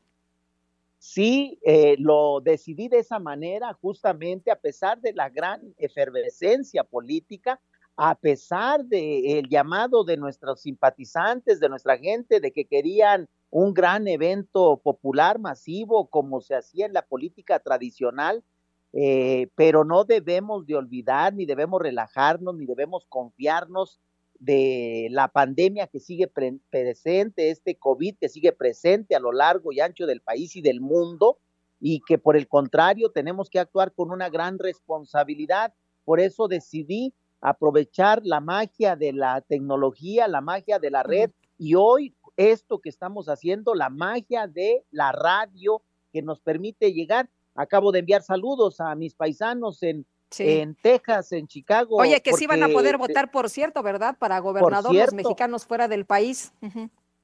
[0.98, 7.60] Sí, eh, lo decidí de esa manera, justamente a pesar de la gran efervescencia política,
[7.98, 13.74] a pesar del el llamado de nuestros simpatizantes, de nuestra gente, de que querían un
[13.74, 18.44] gran evento popular masivo como se hacía en la política tradicional,
[18.92, 24.02] eh, pero no debemos de olvidar, ni debemos relajarnos, ni debemos confiarnos
[24.40, 29.80] de la pandemia que sigue presente, este COVID que sigue presente a lo largo y
[29.80, 31.38] ancho del país y del mundo,
[31.80, 35.74] y que por el contrario tenemos que actuar con una gran responsabilidad.
[36.04, 41.76] Por eso decidí aprovechar la magia de la tecnología, la magia de la red, y
[41.76, 45.82] hoy esto que estamos haciendo, la magia de la radio
[46.12, 47.30] que nos permite llegar.
[47.56, 50.06] Acabo de enviar saludos a mis paisanos en
[50.40, 51.98] en Texas, en Chicago.
[51.98, 54.18] Oye, que sí van a poder votar, por cierto, ¿verdad?
[54.18, 56.54] Para gobernador los mexicanos fuera del país.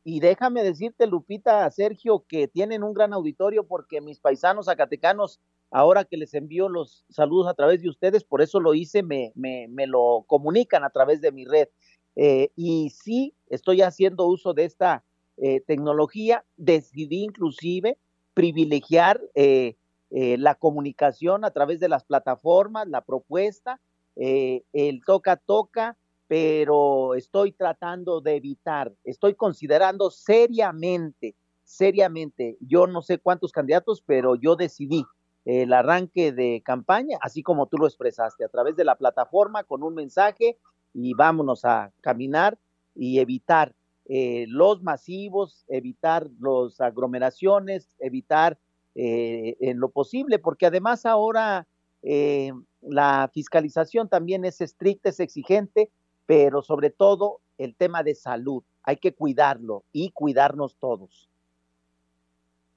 [0.04, 5.40] Y déjame decirte, Lupita, Sergio, que tienen un gran auditorio porque mis paisanos zacatecanos,
[5.70, 9.32] ahora que les envío los saludos a través de ustedes, por eso lo hice, me,
[9.36, 11.68] me, me lo comunican a través de mi red.
[12.16, 15.04] Eh, y sí, estoy haciendo uso de esta
[15.38, 16.46] eh, tecnología.
[16.58, 17.98] Decidí inclusive
[18.34, 19.76] privilegiar eh,
[20.10, 23.80] eh, la comunicación a través de las plataformas, la propuesta,
[24.16, 25.98] eh, el toca-toca,
[26.28, 34.36] pero estoy tratando de evitar, estoy considerando seriamente, seriamente, yo no sé cuántos candidatos, pero
[34.36, 35.06] yo decidí
[35.46, 39.82] el arranque de campaña, así como tú lo expresaste, a través de la plataforma con
[39.84, 40.58] un mensaje
[40.94, 42.58] y vámonos a caminar
[42.96, 43.74] y evitar
[44.06, 48.58] eh, los masivos, evitar las aglomeraciones, evitar
[48.96, 51.68] eh, en lo posible, porque además ahora
[52.04, 52.52] eh,
[52.82, 55.90] la fiscalización también es estricta, es exigente,
[56.26, 61.30] pero sobre todo el tema de salud, hay que cuidarlo y cuidarnos todos.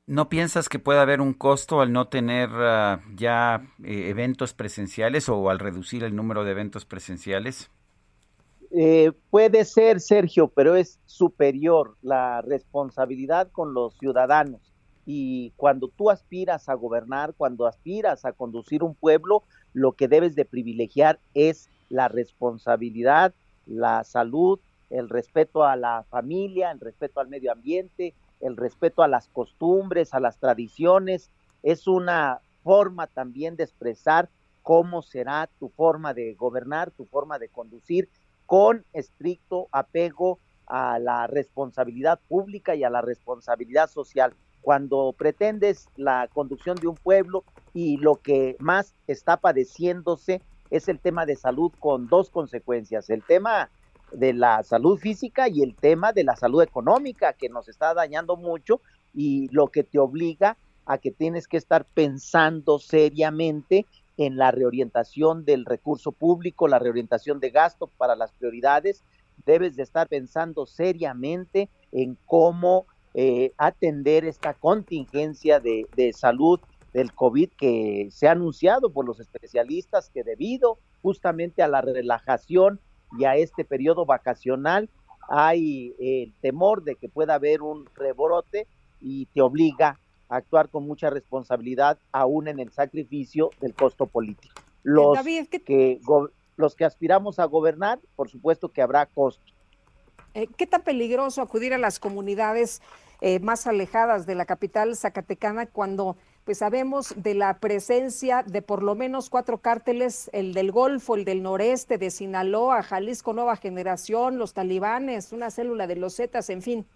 [0.07, 5.31] ¿No piensas que puede haber un costo al no tener uh, ya eh, eventos presenciales
[5.31, 7.71] o al reducir el número de eventos presenciales?
[8.77, 14.75] Eh, puede ser, Sergio, pero es superior la responsabilidad con los ciudadanos
[15.07, 19.45] y cuando tú aspiras a gobernar, cuando aspiras a conducir un pueblo,
[19.75, 23.35] lo que debes de privilegiar es la responsabilidad,
[23.67, 24.59] la salud,
[24.91, 30.15] el respeto a la familia, el respeto al medio ambiente, el respeto a las costumbres,
[30.15, 31.31] a las tradiciones.
[31.63, 34.31] Es una forma también de expresar
[34.63, 38.09] cómo será tu forma de gobernar, tu forma de conducir,
[38.47, 44.35] con estricto apego a la responsabilidad pública y a la responsabilidad social.
[44.63, 47.45] Cuando pretendes la conducción de un pueblo
[47.75, 50.41] y lo que más está padeciéndose
[50.71, 53.71] es el tema de salud con dos consecuencias, el tema
[54.13, 58.37] de la salud física y el tema de la salud económica que nos está dañando
[58.37, 58.81] mucho
[59.13, 60.57] y lo que te obliga
[60.87, 67.41] a que tienes que estar pensando seriamente en la reorientación del recurso público, la reorientación
[67.41, 69.03] de gasto para las prioridades.
[69.45, 76.61] Debes de estar pensando seriamente en cómo eh, atender esta contingencia de, de salud
[76.93, 82.81] del COVID que se ha anunciado por los especialistas que debido justamente a la relajación
[83.19, 84.89] y a este periodo vacacional
[85.29, 88.67] hay el temor de que pueda haber un rebrote
[89.01, 89.99] y te obliga
[90.37, 94.55] actuar con mucha responsabilidad aún en el sacrificio del costo político.
[94.83, 95.19] Los
[95.65, 96.01] que
[96.57, 99.43] los que aspiramos a gobernar, por supuesto que habrá costo.
[100.35, 102.81] Eh, ¿Qué tan peligroso acudir a las comunidades
[103.21, 108.83] eh, más alejadas de la capital zacatecana cuando pues sabemos de la presencia de por
[108.83, 114.37] lo menos cuatro cárteles, el del Golfo, el del noreste, de Sinaloa, Jalisco Nueva Generación,
[114.37, 116.87] los talibanes, una célula de los Zetas, en fin.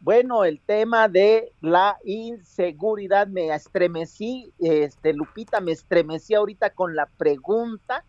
[0.00, 7.06] Bueno, el tema de la inseguridad me estremecí, este Lupita, me estremecí ahorita con la
[7.06, 8.04] pregunta,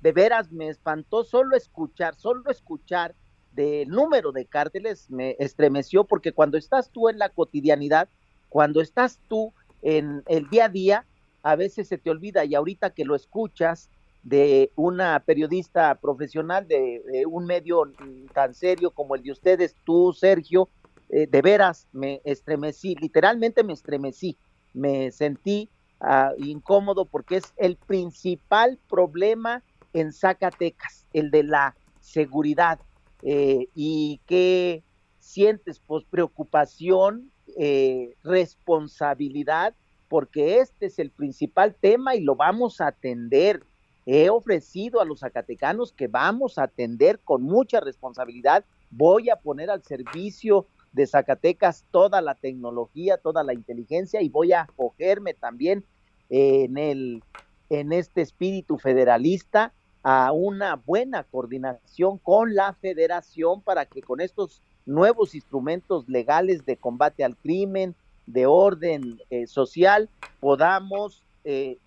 [0.00, 3.14] de veras me espantó solo escuchar, solo escuchar
[3.52, 8.08] del número de cárteles me estremeció porque cuando estás tú en la cotidianidad,
[8.48, 9.52] cuando estás tú
[9.82, 11.06] en el día a día,
[11.42, 13.90] a veces se te olvida y ahorita que lo escuchas
[14.22, 17.90] de una periodista profesional de, un medio
[18.34, 20.68] tan serio como el de ustedes, tú, Sergio,
[21.12, 24.36] eh, de veras me estremecí, literalmente me estremecí,
[24.72, 25.68] me sentí
[26.00, 32.78] ah, incómodo porque es el principal problema en Zacatecas, el de la seguridad.
[33.22, 34.84] Eh, y qué
[35.18, 39.74] sientes, pues preocupación, eh, responsabilidad,
[40.08, 43.62] porque este es el principal tema y lo vamos a atender.
[44.06, 48.64] He ofrecido a los zacatecanos que vamos a atender con mucha responsabilidad.
[48.90, 54.52] Voy a poner al servicio de Zacatecas toda la tecnología, toda la inteligencia y voy
[54.52, 55.84] a acogerme también
[56.28, 57.22] en el
[57.70, 59.72] en este espíritu federalista
[60.02, 66.76] a una buena coordinación con la federación para que con estos nuevos instrumentos legales de
[66.76, 67.94] combate al crimen,
[68.26, 70.08] de orden eh, social,
[70.40, 71.78] podamos eh,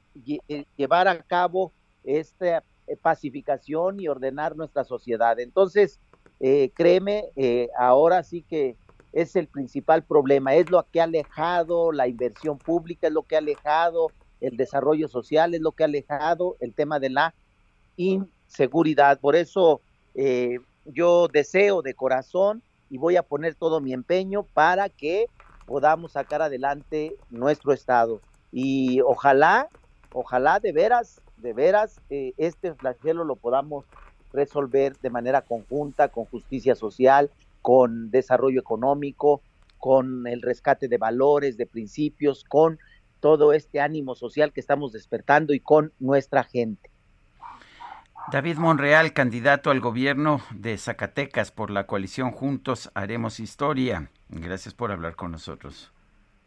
[0.47, 1.73] eh, llevar a cabo
[2.03, 2.63] esta
[3.01, 5.39] pacificación y ordenar nuestra sociedad.
[5.39, 5.99] Entonces,
[6.75, 7.29] créeme,
[7.77, 8.75] ahora sí que
[9.13, 13.35] es el principal problema, es lo que ha alejado la inversión pública, es lo que
[13.35, 14.11] ha alejado
[14.41, 17.33] el desarrollo social, es lo que ha alejado el tema de la
[17.95, 19.19] inseguridad.
[19.19, 19.81] Por eso
[20.85, 25.27] yo deseo de corazón y voy a poner todo mi empeño para que
[25.65, 28.21] podamos sacar adelante nuestro estado.
[28.51, 29.67] Y ojalá,
[30.11, 33.85] ojalá de veras, de veras, eh, este flagelo lo podamos
[34.31, 37.31] resolver de manera conjunta, con justicia social,
[37.63, 39.41] con desarrollo económico,
[39.79, 42.77] con el rescate de valores, de principios, con
[43.21, 46.91] todo este ánimo social que estamos despertando y con nuestra gente.
[48.31, 54.11] David Monreal, candidato al gobierno de Zacatecas por la coalición Juntos Haremos Historia.
[54.27, 55.91] Gracias por hablar con nosotros.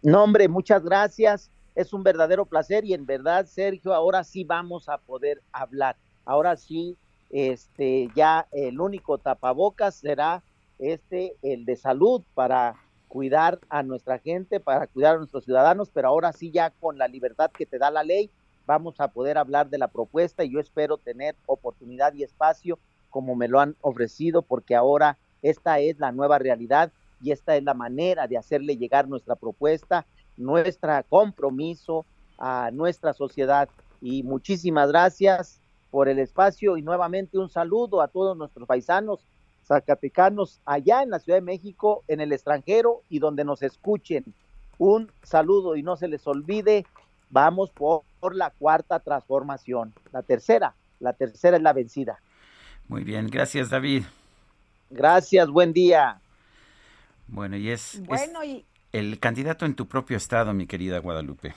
[0.03, 1.51] No, hombre, muchas gracias.
[1.75, 5.97] Es un verdadero placer y en verdad, Sergio, ahora sí vamos a poder hablar.
[6.27, 6.97] Ahora sí,
[7.31, 10.43] este, ya el único tapabocas será
[10.79, 12.77] este, el de salud para
[13.09, 17.09] cuidar a nuestra gente, para cuidar a nuestros ciudadanos, pero ahora sí ya con la
[17.09, 18.31] libertad que te da la ley
[18.67, 22.79] vamos a poder hablar de la propuesta y yo espero tener oportunidad y espacio
[23.11, 26.93] como me lo han ofrecido porque ahora esta es la nueva realidad
[27.23, 30.05] y esta es la manera de hacerle llegar nuestra propuesta,
[30.37, 32.05] nuestro compromiso
[32.37, 33.69] a nuestra sociedad.
[34.03, 39.27] Y muchísimas gracias por el espacio y nuevamente un saludo a todos nuestros paisanos
[39.67, 44.25] zacatecanos allá en la Ciudad de México, en el extranjero y donde nos escuchen.
[44.79, 46.85] Un saludo y no se les olvide
[47.31, 49.93] Vamos por, la cuarta transformación.
[50.13, 52.19] La tercera, la tercera es la vencida.
[52.89, 54.05] Muy bien, gracias David.
[54.91, 56.21] Gracias, buen día.
[57.29, 58.65] Bueno, y es, bueno, y
[58.99, 61.55] el candidato en tu propio estado, mi querida Guadalupe.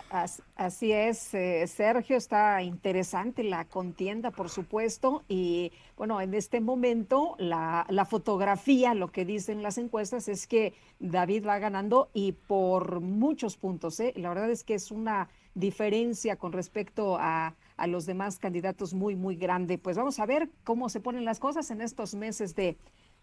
[0.56, 7.36] Así es, eh, Sergio, está interesante la contienda, por supuesto, y bueno, en este momento
[7.38, 13.56] la, fotografía, lo que dicen las encuestas es que David va ganando y por muchos
[13.56, 14.14] puntos, ¿eh?
[14.18, 19.16] la verdad es que es una diferencia con respecto a, a los demás candidatos muy,
[19.16, 19.78] muy grande.
[19.78, 22.78] Pues vamos a ver cómo se ponen las cosas en estos meses de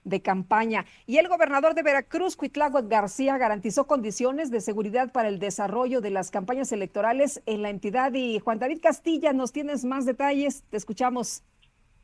[0.07, 0.87] de campaña.
[1.07, 6.11] Y el gobernador de Veracruz, Cuitláhuac García, garantizó condiciones de seguridad para el desarrollo de
[6.11, 8.15] las campañas electorales en la entidad.
[8.15, 10.65] Y Juan David Castilla, nos tienes más detalles.
[10.71, 11.45] Te escuchamos.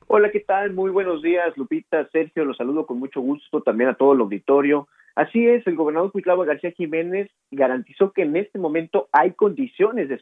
[0.09, 0.75] Hola, ¿qué tal?
[0.75, 4.89] Muy buenos días, Lupita, Sergio, los saludo con mucho gusto, también a todo el auditorio.
[5.15, 10.21] Así es, el gobernador Cuitláhuac García Jiménez garantizó que en este momento hay condiciones de,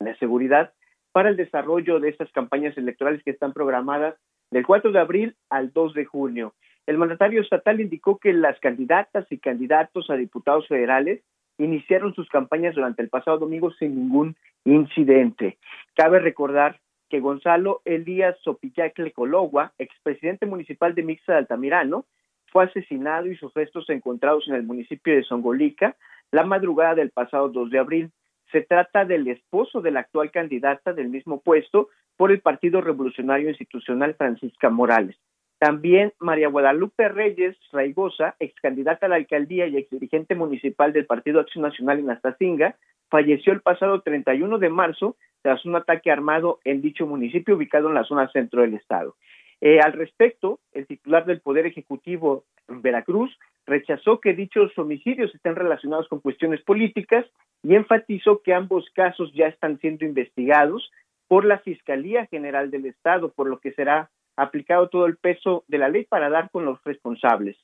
[0.00, 0.72] de seguridad
[1.12, 4.14] para el desarrollo de estas campañas electorales que están programadas
[4.50, 6.54] del 4 de abril al 2 de junio.
[6.86, 11.20] El mandatario estatal indicó que las candidatas y candidatos a diputados federales
[11.58, 15.58] iniciaron sus campañas durante el pasado domingo sin ningún incidente.
[15.94, 22.04] Cabe recordar que Gonzalo Elías Sopillacle Cologua, expresidente municipal de Mixa de Altamirano,
[22.52, 25.96] fue asesinado y sus restos encontrados en el municipio de Songolica
[26.30, 28.10] la madrugada del pasado 2 de abril.
[28.52, 33.48] Se trata del esposo de la actual candidata del mismo puesto por el Partido Revolucionario
[33.48, 35.16] Institucional Francisca Morales.
[35.58, 41.06] También María Guadalupe Reyes Raigosa, ex candidata a la alcaldía y ex dirigente municipal del
[41.06, 42.76] Partido Acción Nacional en Astacinga,
[43.08, 47.94] falleció el pasado 31 de marzo tras un ataque armado en dicho municipio ubicado en
[47.94, 49.16] la zona centro del estado.
[49.60, 55.56] Eh, al respecto, el titular del Poder Ejecutivo en Veracruz rechazó que dichos homicidios estén
[55.56, 57.24] relacionados con cuestiones políticas
[57.62, 60.90] y enfatizó que ambos casos ya están siendo investigados
[61.28, 65.78] por la Fiscalía General del Estado, por lo que será aplicado todo el peso de
[65.78, 67.56] la ley para dar con los responsables.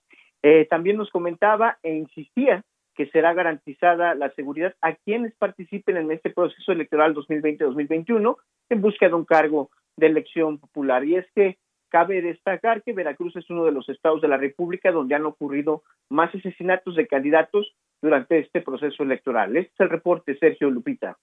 [0.43, 6.11] Eh, también nos comentaba e insistía que será garantizada la seguridad a quienes participen en
[6.11, 8.37] este proceso electoral 2020-2021
[8.71, 11.05] en busca de un cargo de elección popular.
[11.05, 11.57] Y es que
[11.89, 15.83] cabe destacar que Veracruz es uno de los estados de la República donde han ocurrido
[16.11, 19.57] más asesinatos de candidatos durante este proceso electoral.
[19.57, 21.17] Este es el reporte, Sergio Lupita.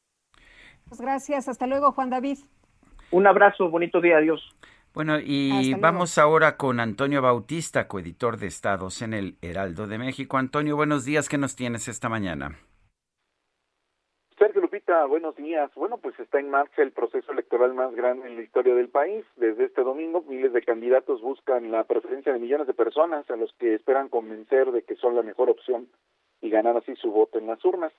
[0.87, 1.47] Pues gracias.
[1.47, 2.37] Hasta luego, Juan David.
[3.11, 4.41] Un abrazo, bonito día, adiós.
[4.99, 10.35] Bueno, y vamos ahora con Antonio Bautista, coeditor de Estados en el Heraldo de México.
[10.35, 12.59] Antonio, buenos días, ¿qué nos tienes esta mañana?
[14.37, 15.73] Sergio Lupita, buenos días.
[15.73, 19.23] Bueno, pues está en marcha el proceso electoral más grande en la historia del país.
[19.37, 23.53] Desde este domingo, miles de candidatos buscan la preferencia de millones de personas a los
[23.53, 25.87] que esperan convencer de que son la mejor opción
[26.41, 27.93] y ganar así su voto en las urnas.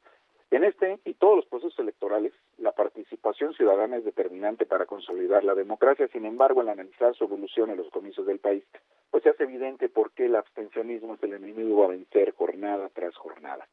[0.51, 5.55] En este y todos los procesos electorales, la participación ciudadana es determinante para consolidar la
[5.55, 6.09] democracia.
[6.09, 8.65] Sin embargo, al analizar su evolución en los comicios del país,
[9.11, 13.15] pues se hace evidente por qué el abstencionismo es el enemigo a vencer jornada tras
[13.17, 13.69] jornada.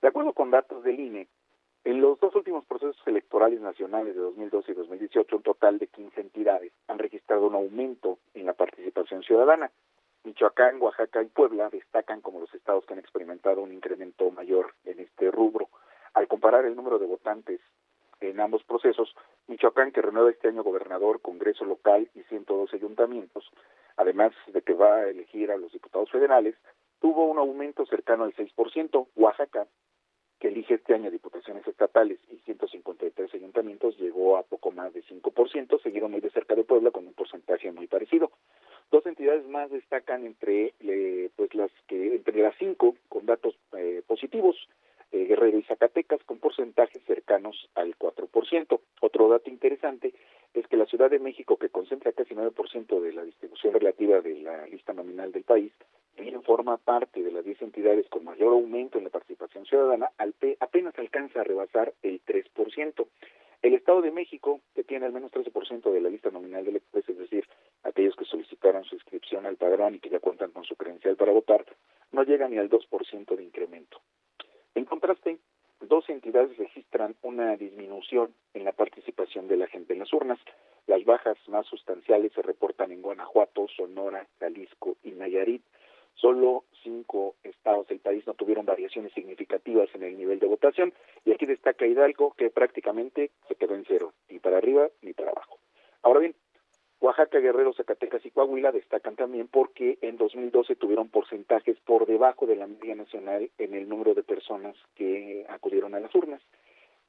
[0.00, 1.28] De acuerdo con datos del INE,
[1.84, 6.18] en los dos últimos procesos electorales nacionales de 2012 y 2018, un total de 15
[6.22, 9.70] entidades han registrado un aumento en la participación ciudadana.
[10.24, 15.00] Michoacán, Oaxaca y Puebla destacan como los estados que han experimentado un incremento mayor en
[15.00, 15.68] este rubro.
[16.14, 17.60] Al comparar el número de votantes
[18.20, 19.14] en ambos procesos,
[19.48, 23.50] Michoacán, que renueva este año gobernador, Congreso local y 112 ayuntamientos,
[23.96, 26.54] además de que va a elegir a los diputados federales,
[27.00, 29.08] tuvo un aumento cercano al 6%.
[29.16, 29.66] Oaxaca,
[30.38, 35.82] que elige este año diputaciones estatales y 153 ayuntamientos, llegó a poco más de 5%,
[35.82, 38.30] seguido muy de cerca de Puebla con un porcentaje muy parecido.
[38.90, 44.02] Dos entidades más destacan entre eh, pues las que entre las cinco con datos eh,
[44.06, 44.56] positivos.
[45.14, 48.80] Eh, Guerrero y Zacatecas con porcentajes cercanos al 4%.
[49.00, 50.12] Otro dato interesante
[50.52, 54.40] es que la Ciudad de México, que concentra casi 9% de la distribución relativa de
[54.40, 55.72] la lista nominal del país,
[56.16, 60.34] también forma parte de las 10 entidades con mayor aumento en la participación ciudadana, al
[60.58, 63.06] apenas alcanza a rebasar el 3%.
[63.62, 67.08] El Estado de México, que tiene al menos 13% de la lista nominal del país,
[67.08, 67.44] es decir,
[67.84, 71.30] aquellos que solicitaron su inscripción al padrón y que ya cuentan con su credencial para
[71.30, 71.64] votar,
[72.10, 74.00] no llega ni al 2% de incremento.
[74.74, 75.38] En contraste,
[75.80, 80.38] dos entidades registran una disminución en la participación de la gente en las urnas.
[80.86, 85.62] Las bajas más sustanciales se reportan en Guanajuato, Sonora, Jalisco y Nayarit.
[86.14, 90.92] Solo cinco estados del país no tuvieron variaciones significativas en el nivel de votación
[91.24, 95.30] y aquí destaca Hidalgo que prácticamente se quedó en cero, ni para arriba ni para
[95.30, 95.58] abajo.
[96.02, 96.34] Ahora bien,
[97.04, 102.56] Oaxaca, Guerrero, Zacatecas y Coahuila destacan también porque en 2012 tuvieron porcentajes por debajo de
[102.56, 106.40] la media nacional en el número de personas que acudieron a las urnas.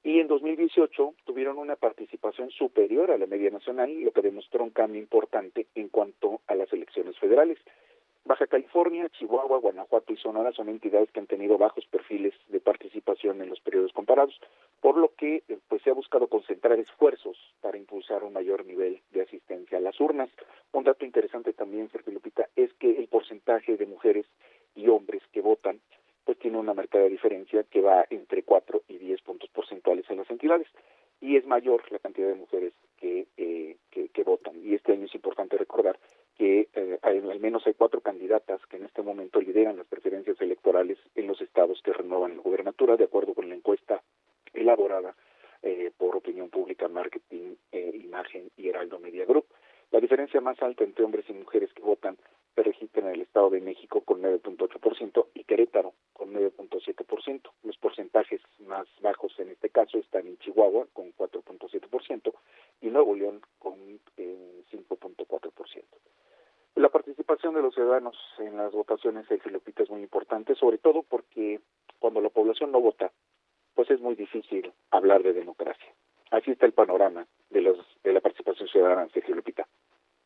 [0.04, 4.72] Y en 2018 tuvieron una participación superior a la media nacional, lo que demostró un
[4.72, 7.58] cambio importante en cuanto a las elecciones federales.
[8.28, 13.40] Baja California, Chihuahua, Guanajuato y Sonora son entidades que han tenido bajos perfiles de participación
[13.44, 14.42] en los periodos comparados,
[14.82, 19.00] por lo que eh, pues se ha buscado concentrar esfuerzos para impulsar un mayor nivel
[19.12, 20.32] de asistencia a las urnas.
[20.72, 24.26] Un dato interesante también, Sergio Lupita, es que el porcentaje de mujeres
[24.74, 25.80] y hombres que votan
[26.24, 30.32] pues tiene una marcada diferencia que va entre 4 y 10 puntos porcentuales en las
[30.32, 30.68] entidades
[31.22, 34.56] y es mayor la cantidad de mujeres que, eh, que, que votan.
[34.66, 36.00] Y este año es importante recordar
[36.38, 40.98] que eh, al menos hay cuatro candidatas que en este momento lideran las preferencias electorales
[41.16, 44.02] en los estados que renuevan la gubernatura, de acuerdo con la encuesta
[44.54, 45.16] elaborada
[45.64, 49.46] eh, por Opinión Pública, Marketing, eh, Imagen y Heraldo Media Group.
[49.92, 52.18] La diferencia más alta entre hombres y mujeres que votan
[52.54, 57.52] se registra en el Estado de México con 9.8% y Querétaro con 9.7%.
[57.64, 62.34] Los porcentajes más bajos en este caso están en Chihuahua con 4.7%
[62.82, 63.76] y Nuevo León con
[64.18, 65.84] eh, 5.4%.
[66.76, 71.04] La participación de los ciudadanos en las votaciones de Filipita es muy importante, sobre todo
[71.04, 71.62] porque
[72.00, 73.12] cuando la población no vota,
[73.74, 75.94] pues es muy difícil hablar de democracia.
[76.32, 79.66] Así está el panorama de, los, de la participación ciudadana en Filipita.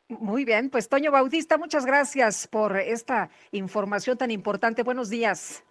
[0.08, 4.82] Muy bien, pues Toño Bautista, muchas gracias por esta información tan importante.
[4.82, 5.64] Buenos días.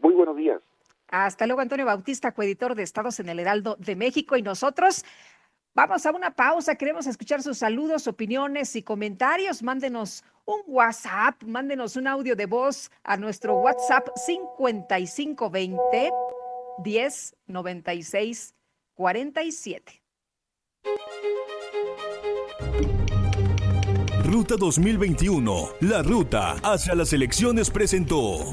[0.00, 0.60] Muy buenos días.
[1.08, 4.36] Hasta luego, Antonio Bautista, coeditor de Estados en el Heraldo de México.
[4.36, 5.06] Y nosotros
[5.78, 6.74] vamos a una pausa.
[6.74, 9.62] Queremos escuchar sus saludos, opiniones y comentarios.
[9.62, 16.10] Mándenos un WhatsApp, mándenos un audio de voz a nuestro WhatsApp 5520
[16.82, 18.54] 10 96
[18.94, 20.02] 47.
[24.24, 28.52] Ruta 2021, la ruta hacia las elecciones presentó.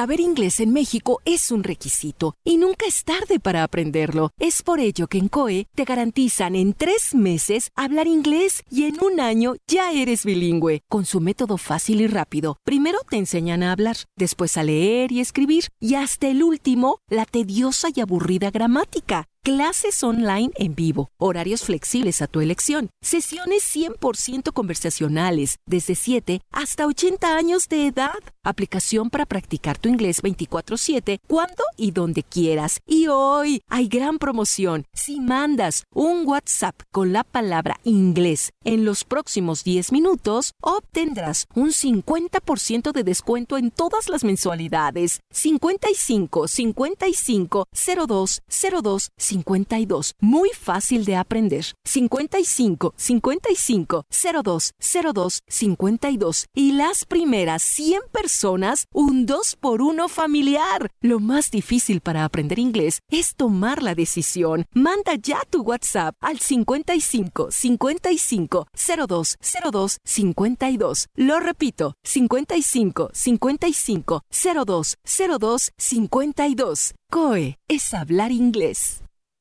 [0.00, 4.30] Saber inglés en México es un requisito y nunca es tarde para aprenderlo.
[4.38, 8.96] Es por ello que en COE te garantizan en tres meses hablar inglés y en
[9.04, 10.80] un año ya eres bilingüe.
[10.88, 15.20] Con su método fácil y rápido, primero te enseñan a hablar, después a leer y
[15.20, 19.26] escribir y hasta el último, la tediosa y aburrida gramática.
[19.42, 26.84] Clases online en vivo, horarios flexibles a tu elección, sesiones 100% conversacionales, desde 7 hasta
[26.84, 32.80] 80 años de edad, aplicación para practicar tu inglés 24/7 cuando y donde quieras.
[32.86, 34.84] Y hoy hay gran promoción.
[34.92, 41.72] Si mandas un WhatsApp con la palabra inglés en los próximos 10 minutos, obtendrás un
[41.72, 45.20] 50% de descuento en todas las mensualidades.
[45.30, 47.68] 55 55
[48.06, 48.42] 02
[48.82, 50.14] 02 52.
[50.20, 51.64] Muy fácil de aprender.
[51.84, 54.04] 55 55
[54.42, 54.72] 02
[55.14, 56.46] 02 52.
[56.54, 60.90] Y las primeras 100 personas, un 2 por 1 familiar.
[61.00, 64.66] Lo más difícil para aprender inglés es tomar la decisión.
[64.72, 68.66] Manda ya tu WhatsApp al 55 55
[69.06, 69.36] 02
[69.72, 71.06] 02 52.
[71.14, 74.22] Lo repito, 55 55
[74.66, 74.96] 02
[75.38, 76.94] 02 52.
[77.10, 79.02] COE es hablar inglés.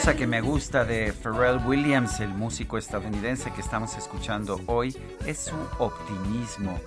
[0.00, 4.96] Cosa que me gusta de Pharrell Williams, el músico estadounidense que estamos escuchando hoy,
[5.26, 6.80] es su optimismo.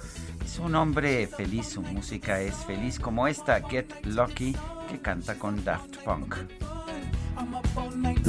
[0.44, 4.56] Es un hombre feliz, su música es feliz, como esta Get Lucky
[4.90, 6.38] que canta con Daft Punk.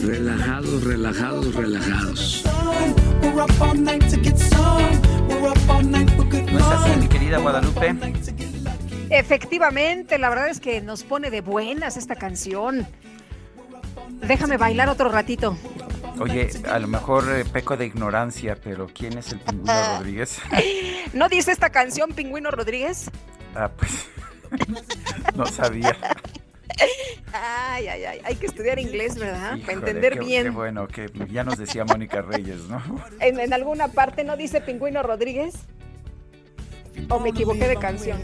[0.03, 2.45] Relajados, relajados, relajados.
[6.53, 7.95] ¿No es así, mi querida Guadalupe?
[9.09, 12.87] Efectivamente, la verdad es que nos pone de buenas esta canción.
[14.21, 15.57] Déjame bailar otro ratito.
[16.21, 20.39] Oye, a lo mejor eh, peco de ignorancia, pero ¿quién es el pingüino Rodríguez?
[21.13, 23.11] ¿No dice esta canción Pingüino Rodríguez?
[23.55, 24.07] Ah, pues
[25.37, 25.97] no sabía.
[27.33, 29.59] Ay, ay, ay, hay que estudiar inglés, ¿verdad?
[29.61, 30.55] Para entender qué- Qué bien.
[30.55, 32.81] bueno, que ya nos decía Mónica Reyes, ¿no?
[33.21, 35.55] ¿En, en alguna parte no dice Pingüino Rodríguez?
[37.09, 38.21] ¿O me equivoqué de canción?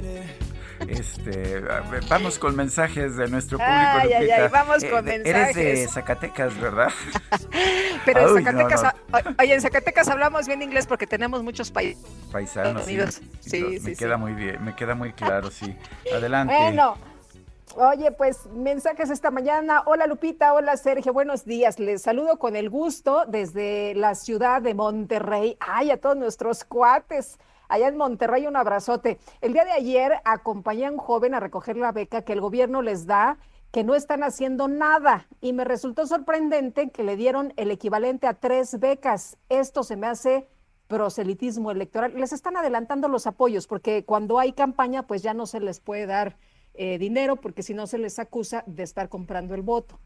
[0.90, 1.62] Este,
[2.08, 3.76] vamos con mensajes de nuestro público.
[3.80, 4.42] Ay, ay, Lupita.
[4.44, 5.90] ay, vamos Eh, con de- Eres de mensajes.
[5.92, 6.88] Zacatecas, ¿verdad?
[8.04, 8.90] Pero en no, Zacatecas, no.
[9.38, 12.04] oye, en Zacatecas hablamos bien inglés porque tenemos muchos países.
[12.32, 12.84] Paisanos.
[12.84, 12.94] sí.
[12.94, 13.96] Amigos, sí, sí, Me sí.
[13.96, 15.76] queda muy bien, me queda muy claro, sí.
[16.12, 16.54] Adelante.
[16.56, 16.96] Bueno,
[17.76, 19.82] oye, pues mensajes esta mañana.
[19.86, 21.78] Hola Lupita, hola Sergio, buenos días.
[21.78, 25.56] Les saludo con el gusto desde la ciudad de Monterrey.
[25.60, 27.38] Ay, a todos nuestros cuates.
[27.70, 29.20] Allá en Monterrey, un abrazote.
[29.40, 32.82] El día de ayer acompañé a un joven a recoger la beca que el gobierno
[32.82, 33.38] les da,
[33.70, 35.28] que no están haciendo nada.
[35.40, 39.38] Y me resultó sorprendente que le dieron el equivalente a tres becas.
[39.48, 40.48] Esto se me hace
[40.88, 42.12] proselitismo electoral.
[42.16, 46.06] Les están adelantando los apoyos porque cuando hay campaña, pues ya no se les puede
[46.06, 46.38] dar
[46.74, 50.00] eh, dinero porque si no se les acusa de estar comprando el voto.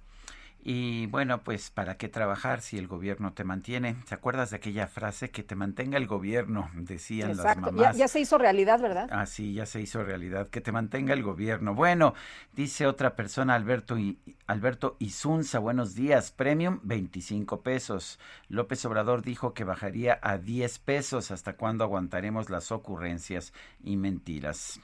[0.66, 3.96] Y bueno, pues ¿para qué trabajar si el gobierno te mantiene?
[4.08, 6.70] ¿Te acuerdas de aquella frase que te mantenga el gobierno?
[6.74, 7.66] Decían Exacto.
[7.66, 7.96] las Ya, mamás.
[7.98, 9.06] ya se hizo realidad, ¿verdad?
[9.12, 10.48] Ah, sí, ya se hizo realidad.
[10.48, 11.74] Que te mantenga el gobierno.
[11.74, 12.14] Bueno,
[12.54, 16.32] dice otra persona, Alberto, y, Alberto Isunza, buenos días.
[16.32, 18.18] Premium, 25 pesos.
[18.48, 21.30] López Obrador dijo que bajaría a 10 pesos.
[21.30, 24.80] ¿Hasta cuándo aguantaremos las ocurrencias y mentiras?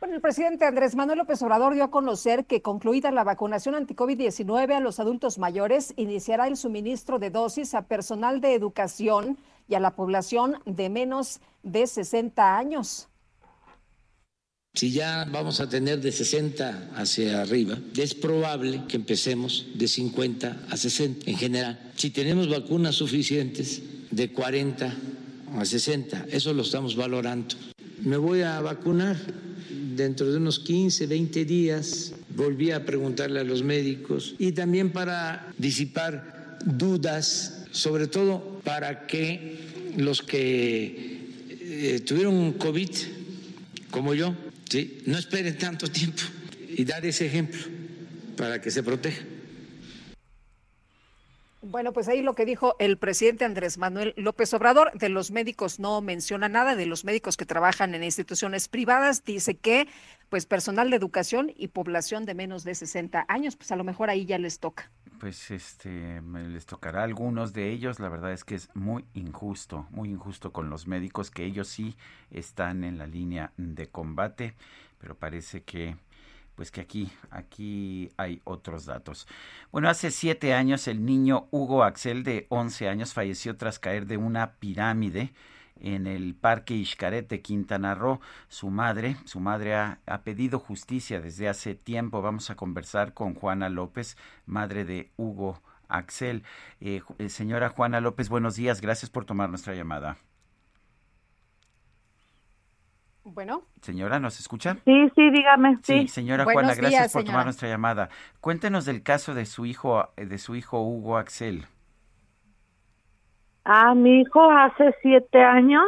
[0.00, 4.72] Bueno, el presidente Andrés Manuel López Obrador dio a conocer que concluida la vacunación anti-COVID-19
[4.72, 9.38] a los adultos mayores, iniciará el suministro de dosis a personal de educación
[9.68, 13.08] y a la población de menos de 60 años.
[14.72, 20.66] Si ya vamos a tener de 60 hacia arriba, es probable que empecemos de 50
[20.70, 21.92] a 60 en general.
[21.96, 24.94] Si tenemos vacunas suficientes, de 40
[25.56, 27.56] a 60, eso lo estamos valorando.
[28.00, 29.16] Me voy a vacunar
[29.98, 32.14] dentro de unos 15, 20 días.
[32.34, 39.58] Volví a preguntarle a los médicos y también para disipar dudas, sobre todo para que
[39.96, 42.90] los que eh, tuvieron COVID,
[43.90, 44.34] como yo,
[45.06, 46.22] no esperen tanto tiempo
[46.76, 47.60] y dar ese ejemplo
[48.36, 49.22] para que se proteja.
[51.70, 55.78] Bueno, pues ahí lo que dijo el presidente Andrés Manuel López Obrador, de los médicos
[55.78, 59.86] no menciona nada, de los médicos que trabajan en instituciones privadas, dice que
[60.30, 64.08] pues personal de educación y población de menos de 60 años, pues a lo mejor
[64.08, 64.90] ahí ya les toca.
[65.20, 68.00] Pues este les tocará a algunos de ellos.
[68.00, 71.98] La verdad es que es muy injusto, muy injusto con los médicos que ellos sí
[72.30, 74.54] están en la línea de combate,
[74.98, 75.96] pero parece que
[76.58, 79.28] pues que aquí, aquí hay otros datos.
[79.70, 84.16] Bueno, hace siete años el niño Hugo Axel de 11 años falleció tras caer de
[84.16, 85.32] una pirámide
[85.76, 88.20] en el Parque Ixcaret de Quintana Roo.
[88.48, 92.22] Su madre, su madre ha, pedido justicia desde hace tiempo.
[92.22, 96.42] Vamos a conversar con Juana López, madre de Hugo Axel.
[96.80, 98.80] Eh, señora Juana López, buenos días.
[98.80, 100.16] Gracias por tomar nuestra llamada.
[103.34, 103.62] Bueno.
[103.82, 104.76] Señora, ¿nos escucha?
[104.84, 105.76] Sí, sí, dígame.
[105.82, 107.32] Sí, sí señora Buenos Juana, gracias días, por señora.
[107.32, 108.08] tomar nuestra llamada.
[108.40, 111.66] Cuéntenos del caso de su hijo, de su hijo Hugo Axel.
[113.64, 115.84] Ah, mi hijo hace siete años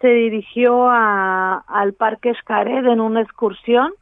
[0.00, 3.92] se dirigió a, al Parque Escared en una excursión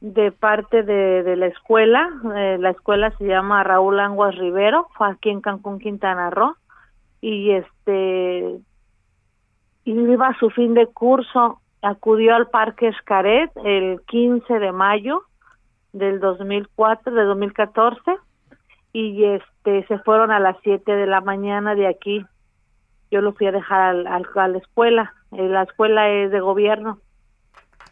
[0.00, 2.08] de parte de, de la escuela.
[2.36, 6.56] Eh, la escuela se llama Raúl Anguas Rivero, fue aquí en Cancún, Quintana Roo.
[7.20, 8.60] Y este
[9.98, 15.22] iba a su fin de curso, acudió al Parque Escaret el 15 de mayo
[15.92, 18.16] del 2004, de 2014,
[18.92, 22.24] y este se fueron a las 7 de la mañana de aquí.
[23.10, 26.98] Yo lo fui a dejar al, a la escuela, eh, la escuela es de gobierno.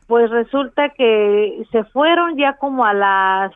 [0.06, 3.52] Pues resulta que se fueron ya como a las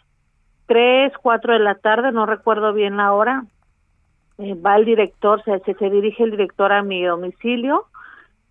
[0.66, 3.44] 3, 4 de la tarde, no recuerdo bien la hora.
[4.38, 7.86] Eh, va el director, se, se dirige el director a mi domicilio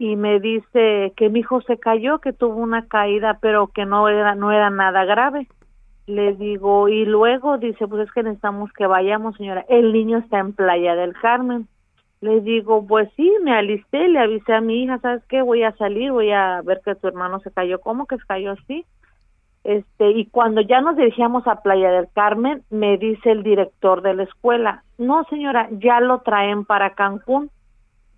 [0.02, 4.10] y me dice que mi hijo se cayó, que tuvo una caída, pero que no
[4.10, 5.48] era no era nada grave.
[6.08, 9.64] Le digo, y luego dice, pues es que necesitamos que vayamos, señora.
[9.70, 11.68] El niño está en Playa del Carmen.
[12.20, 15.44] Le digo, pues sí, me alisté, le avisé a mi hija, ¿sabes qué?
[15.44, 17.80] Voy a salir, voy a ver que tu hermano se cayó.
[17.80, 18.84] ¿Cómo que se cayó así?
[19.64, 24.16] Este, y cuando ya nos dirigíamos a Playa del Carmen, me dice el director de
[24.16, 27.52] la escuela, no señora, ya lo traen para Cancún.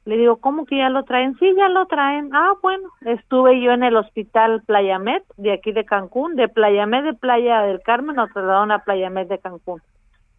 [0.05, 1.38] Le digo, ¿cómo que ya lo traen?
[1.38, 2.30] Sí, ya lo traen.
[2.34, 6.85] Ah, bueno, estuve yo en el hospital Playa Med de aquí de Cancún, de Playa
[6.85, 9.81] Med de Playa del Carmen, nos trasladaron a Playa Med de Cancún.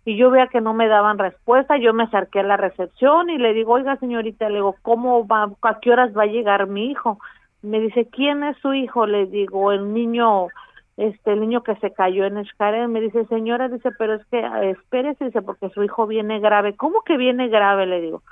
[0.04, 3.38] Y yo veía que no me daban respuesta, yo me acerqué a la recepción y
[3.38, 6.90] le digo, oiga señorita, le digo, ¿cómo va, a qué horas va a llegar mi
[6.90, 7.18] hijo?
[7.62, 9.06] Me dice, ¿quién es su hijo?
[9.06, 10.48] Le digo, el niño,
[10.98, 12.86] este, el niño que se cayó en Xcaret.
[12.88, 16.76] Me dice, señora, dice, pero es que espérese, dice, porque su hijo viene grave.
[16.76, 17.86] ¿Cómo que viene grave?
[17.86, 18.22] Le digo,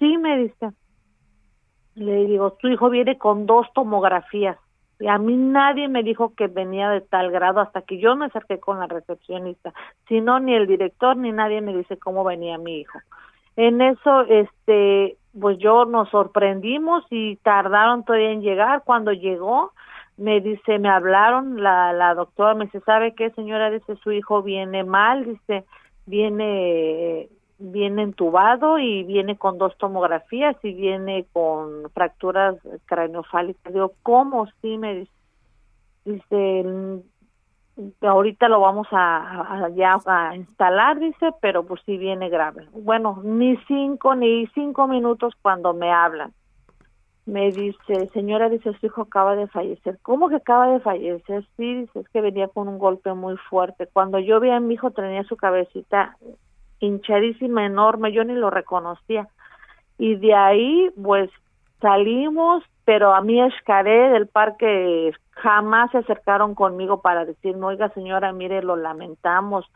[0.00, 0.70] sí, me dice.
[1.94, 4.56] Le digo, tu hijo viene con dos tomografías.
[4.98, 8.26] Y a mí nadie me dijo que venía de tal grado hasta que yo me
[8.26, 9.72] acerqué con la recepcionista.
[10.08, 12.98] Si no, ni el director ni nadie me dice cómo venía mi hijo.
[13.56, 18.82] En eso, este, pues yo nos sorprendimos y tardaron todavía en llegar.
[18.84, 19.72] Cuando llegó,
[20.18, 23.70] me dice, me hablaron, la, la doctora me dice, ¿sabe qué, señora?
[23.70, 25.64] Dice, su hijo viene mal, dice,
[26.04, 32.56] viene, viene entubado y viene con dos tomografías y viene con fracturas
[32.86, 33.72] craneofálicas.
[33.72, 34.46] Digo, ¿cómo?
[34.62, 35.12] Sí, me dice.
[36.04, 37.00] Dice, "Mm,
[38.02, 42.68] ahorita lo vamos a, a- ya a instalar, dice, pero pues sí viene grave.
[42.72, 46.32] Bueno, ni cinco, ni cinco minutos cuando me hablan.
[47.26, 49.98] Me dice, señora, dice, su hijo acaba de fallecer.
[50.02, 51.46] ¿Cómo que acaba de fallecer?
[51.56, 53.86] Sí, dice, es que venía con un golpe muy fuerte.
[53.92, 56.16] Cuando yo vi a mi hijo tenía su cabecita
[56.80, 59.28] hinchadísima, enorme, yo ni lo reconocía.
[59.98, 61.30] Y de ahí, pues,
[61.80, 68.32] salimos, pero a mí Escaré del parque jamás se acercaron conmigo para decirme, oiga señora,
[68.32, 69.66] mire, lo lamentamos,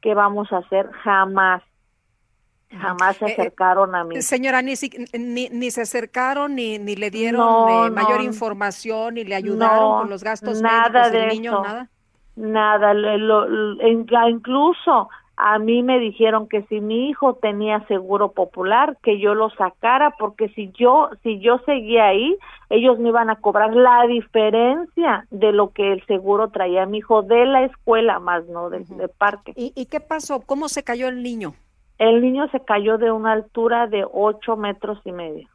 [0.00, 0.90] ¿qué vamos a hacer?
[0.92, 1.62] Jamás,
[2.80, 4.22] jamás se Eh, eh, acercaron a mí.
[4.22, 4.74] Señora, ni,
[5.18, 8.22] ni, ni se acercaron, ni, ni le dieron No, eh, mayor no.
[8.22, 11.62] información, ni le ayudaron No, con los gastos nada médicos del de niño, eso.
[11.62, 11.90] nada.
[12.36, 13.46] Nada, lo-
[14.28, 15.08] incluso
[15.42, 20.14] a mí me dijeron que si mi hijo tenía seguro popular, que yo lo sacara,
[20.18, 22.36] porque si yo, si yo seguía ahí,
[22.68, 26.98] ellos me iban a cobrar la diferencia de lo que el seguro traía a mi
[26.98, 29.52] hijo de la escuela, más no del, del parque.
[29.56, 30.40] ¿Y, ¿Y qué pasó?
[30.40, 31.54] ¿Cómo se cayó el niño?
[31.98, 35.48] El niño se cayó de una altura de ocho metros y medio.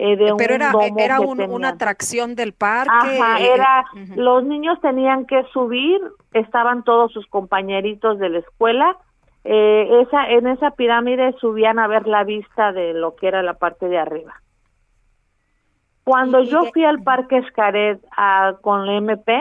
[0.00, 2.92] Eh, de Pero un era, domo era un- una atracción del parque.
[2.92, 4.14] Ajá, eh, era, ujú.
[4.20, 6.00] los niños tenían que subir,
[6.32, 8.96] estaban todos sus compañeritos de la escuela,
[9.42, 13.54] eh, esa, en esa pirámide subían a ver la vista de lo que era la
[13.54, 14.40] parte de arriba.
[16.04, 19.36] Cuando yo fui al Parque Escaret a, con la MP,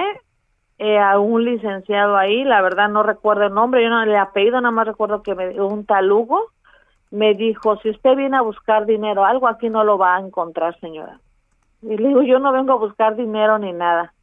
[0.79, 4.59] eh, a un licenciado ahí, la verdad no recuerdo el nombre, yo no le apellido,
[4.59, 6.41] nada más recuerdo que me un talugo,
[7.11, 10.77] me dijo, si usted viene a buscar dinero, algo aquí no lo va a encontrar,
[10.79, 11.19] señora.
[11.81, 14.13] Y le digo, yo no vengo a buscar dinero ni nada.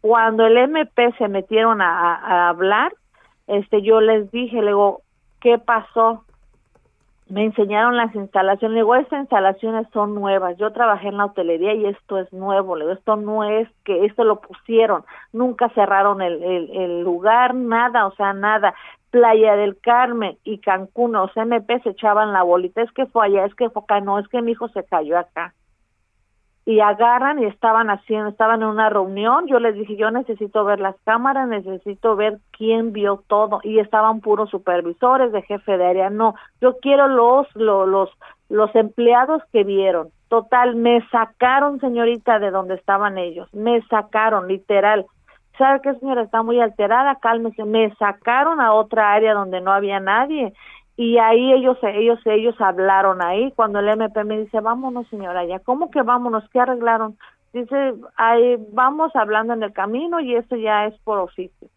[0.00, 2.92] Cuando el MP se metieron a, hablar,
[3.46, 5.00] este, yo les dije, le digo,
[5.40, 6.24] ¿qué pasó?
[7.30, 10.58] Me enseñaron las instalaciones, le digo, estas instalaciones son nuevas.
[10.58, 14.04] Yo trabajé en la hotelería y esto es nuevo, le digo, esto no es que
[14.04, 18.74] esto lo pusieron, nunca cerraron el, el, el lugar, nada, o sea, nada.
[19.14, 23.44] Playa del Carmen y Cancún, los MP se echaban la bolita, es que fue allá,
[23.44, 25.54] es que fue acá, no, es que mi hijo se cayó acá.
[26.66, 30.80] Y agarran y estaban haciendo, estaban en una reunión, yo les dije, yo necesito ver
[30.80, 36.10] las cámaras, necesito ver quién vio todo, y estaban puros supervisores de jefe de área,
[36.10, 38.10] no, yo quiero los, los, los,
[38.48, 45.06] los empleados que vieron, total, me sacaron señorita de donde estaban ellos, me sacaron, literal,
[45.58, 46.22] ¿sabe qué señora?
[46.22, 50.52] Está muy alterada, cálmese, me sacaron a otra área donde no había nadie,
[50.96, 53.52] y ahí ellos ellos ellos hablaron ahí.
[53.56, 57.16] Cuando el MP me dice vámonos señora ya cómo que vámonos qué arreglaron
[57.52, 61.68] dice ahí vamos hablando en el camino y eso ya es por oficio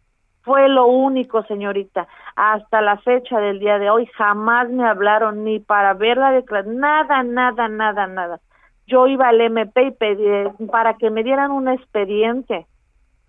[0.47, 2.07] fue lo único señorita.
[2.37, 6.77] Hasta la fecha del día de hoy jamás me hablaron ni para ver la declaración
[6.77, 8.39] nada nada nada nada.
[8.87, 12.65] Yo iba al MP y pedí para que me dieran un expediente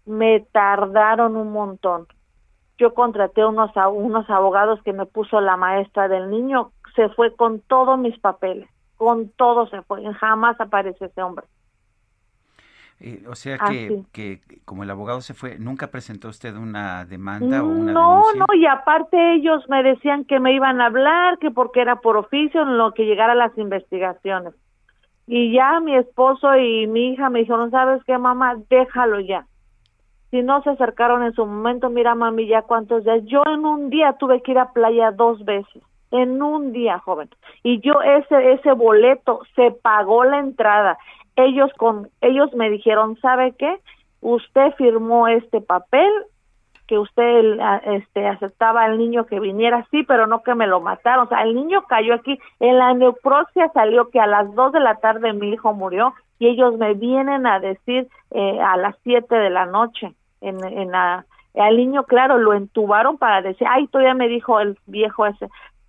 [0.08, 2.08] me tardaron un montón
[2.78, 7.60] yo contraté unos, unos abogados que me puso la maestra del niño, se fue con
[7.60, 11.46] todos mis papeles, con todo se fue, jamás aparece ese hombre.
[13.00, 17.62] Eh, o sea que, que, como el abogado se fue, ¿nunca presentó usted una demanda
[17.62, 18.40] o una No, denuncia?
[18.40, 22.16] no, y aparte ellos me decían que me iban a hablar, que porque era por
[22.16, 24.54] oficio en lo que llegara las investigaciones.
[25.26, 28.56] Y ya mi esposo y mi hija me dijeron, ¿sabes qué, mamá?
[28.70, 29.46] Déjalo ya.
[30.30, 33.24] Si no se acercaron en su momento, mira, mami, ya cuántos días.
[33.24, 35.82] Yo en un día tuve que ir a playa dos veces.
[36.10, 37.28] En un día, joven.
[37.62, 40.98] Y yo ese ese boleto se pagó la entrada
[41.38, 43.78] ellos con ellos me dijeron sabe qué
[44.20, 46.10] usted firmó este papel
[46.86, 51.26] que usted este aceptaba al niño que viniera sí pero no que me lo mataron
[51.26, 54.80] o sea el niño cayó aquí en la necropsia salió que a las dos de
[54.80, 59.34] la tarde mi hijo murió y ellos me vienen a decir eh, a las siete
[59.34, 61.24] de la noche en, en la
[61.54, 65.48] al niño claro lo entubaron para decir ay todavía me dijo el viejo ese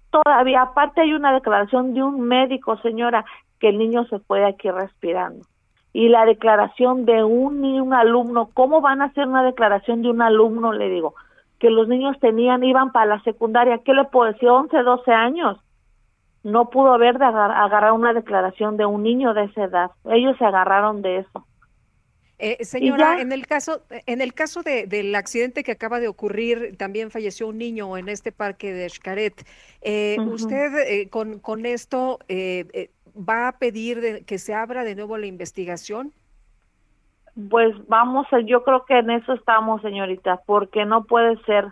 [0.09, 3.25] todavía aparte hay una declaración de un médico señora
[3.59, 5.45] que el niño se puede aquí respirando.
[5.91, 10.21] Y la declaración de un, un alumno, ¿cómo van a hacer una declaración de un
[10.21, 10.71] alumno?
[10.71, 11.15] Le digo,
[11.59, 14.49] que los niños tenían, iban para la secundaria, ¿qué le puedo decir?
[14.49, 15.57] 11, 12 años.
[16.43, 19.91] No pudo haber de agarrar una declaración de un niño de esa edad.
[20.05, 21.45] Ellos se agarraron de eso.
[22.41, 26.77] Eh, señora, en el caso, en el caso de, del accidente que acaba de ocurrir,
[26.77, 29.45] también falleció un niño en este parque de Xcaret.
[29.81, 35.17] Eh, ¿Usted eh, con, con esto eh, va a pedir que se abra de nuevo
[35.17, 36.13] la investigación?
[37.49, 41.67] Pues vamos, yo creo que en eso estamos, señorita, porque no puede ser,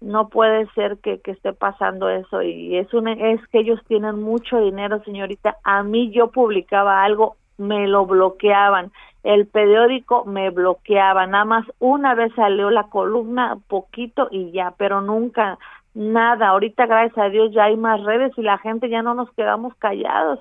[0.00, 4.22] no puede ser que, que esté pasando eso y es un, es que ellos tienen
[4.22, 5.56] mucho dinero, señorita.
[5.64, 8.92] A mí yo publicaba algo, me lo bloqueaban,
[9.24, 15.00] el periódico me bloqueaba, nada más una vez salió la columna, poquito y ya, pero
[15.00, 15.58] nunca
[15.94, 16.48] nada.
[16.48, 19.74] Ahorita gracias a Dios ya hay más redes y la gente ya no nos quedamos
[19.76, 20.40] callados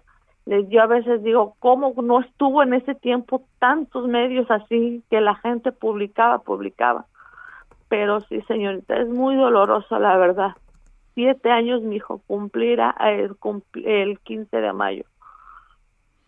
[0.70, 5.36] yo a veces digo, ¿cómo no estuvo en ese tiempo tantos medios así que la
[5.36, 7.06] gente publicaba, publicaba?
[7.90, 10.52] Pero sí, señorita, es muy doloroso, la verdad.
[11.16, 13.36] Siete años mi hijo cumplirá el,
[13.86, 15.04] el 15 de mayo.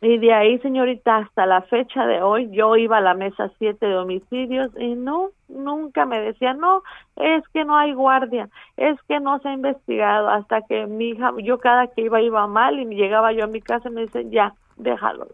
[0.02, 3.86] Y de ahí, señorita, hasta la fecha de hoy, yo iba a la mesa 7
[3.86, 6.84] de homicidios y no, nunca me decían, no,
[7.18, 11.34] es que no hay guardia, es que no se ha investigado, hasta que mi hija,
[11.44, 14.32] yo cada que iba, iba mal y llegaba yo a mi casa y me dicen,
[14.32, 15.28] ya, déjalo,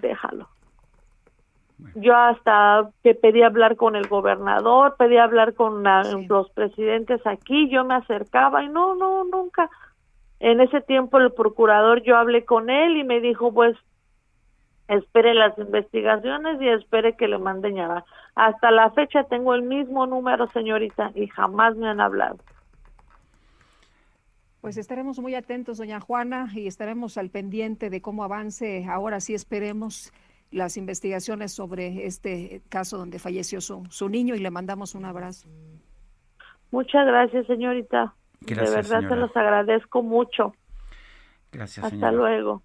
[0.00, 0.48] déjalo.
[1.94, 5.82] Yo hasta que pedí hablar con el gobernador, pedí hablar con
[6.28, 9.68] los presidentes aquí, yo me acercaba y no, no, nunca
[10.40, 13.76] en ese tiempo el procurador yo hablé con él y me dijo pues
[14.88, 18.04] espere las investigaciones y espere que le manden llamar.
[18.34, 22.38] Hasta la fecha tengo el mismo número, señorita, y jamás me han hablado.
[24.60, 28.84] Pues estaremos muy atentos, doña Juana, y estaremos al pendiente de cómo avance.
[28.90, 30.12] Ahora sí esperemos
[30.50, 35.48] las investigaciones sobre este caso donde falleció su, su niño y le mandamos un abrazo.
[36.70, 40.54] Muchas gracias, señorita de verdad se los agradezco mucho.
[41.52, 42.62] Gracias, Hasta luego.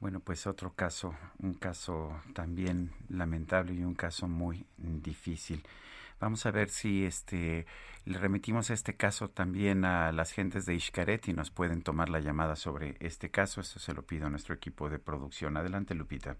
[0.00, 5.62] Bueno, pues otro caso, un caso también lamentable y un caso muy difícil.
[6.20, 7.66] Vamos a ver si este
[8.04, 12.20] le remitimos este caso también a las gentes de Ishkaret y nos pueden tomar la
[12.20, 13.60] llamada sobre este caso.
[13.60, 15.56] Esto se lo pido a nuestro equipo de producción.
[15.56, 16.36] Adelante, Lupita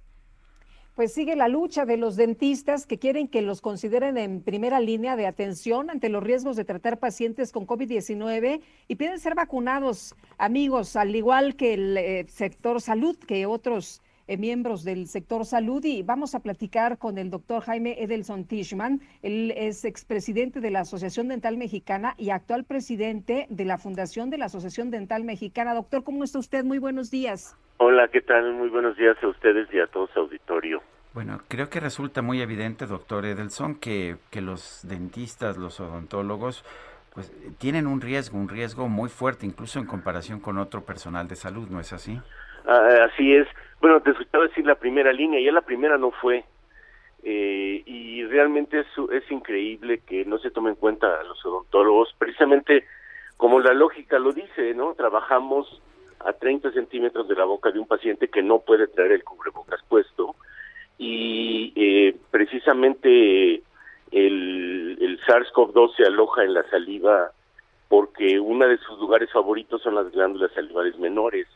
[0.96, 5.14] pues sigue la lucha de los dentistas que quieren que los consideren en primera línea
[5.14, 10.96] de atención ante los riesgos de tratar pacientes con COVID-19 y piden ser vacunados, amigos,
[10.96, 15.84] al igual que el eh, sector salud, que otros eh, miembros del sector salud.
[15.84, 19.00] Y vamos a platicar con el doctor Jaime Edelson Tishman.
[19.22, 24.38] Él es expresidente de la Asociación Dental Mexicana y actual presidente de la Fundación de
[24.38, 25.74] la Asociación Dental Mexicana.
[25.74, 26.64] Doctor, ¿cómo está usted?
[26.64, 27.56] Muy buenos días.
[27.78, 28.54] Hola, ¿qué tal?
[28.54, 30.82] Muy buenos días a ustedes y a todo su auditorio.
[31.12, 36.64] Bueno, creo que resulta muy evidente, doctor Edelson, que, que los dentistas, los odontólogos,
[37.14, 41.36] pues tienen un riesgo, un riesgo muy fuerte, incluso en comparación con otro personal de
[41.36, 42.20] salud, ¿no es así?
[42.66, 43.48] Ah, así es.
[43.80, 46.44] Bueno, te escuchaba decir la primera línea, ya la primera no fue.
[47.22, 52.14] Eh, y realmente es, es increíble que no se tome en cuenta a los odontólogos,
[52.18, 52.84] precisamente
[53.36, 54.94] como la lógica lo dice, ¿no?
[54.94, 55.82] Trabajamos
[56.20, 59.80] a 30 centímetros de la boca de un paciente que no puede traer el cubrebocas
[59.88, 60.34] puesto
[60.98, 63.62] y eh, precisamente
[64.10, 67.32] el, el SARS-CoV-2 se aloja en la saliva
[67.88, 71.46] porque uno de sus lugares favoritos son las glándulas salivales menores.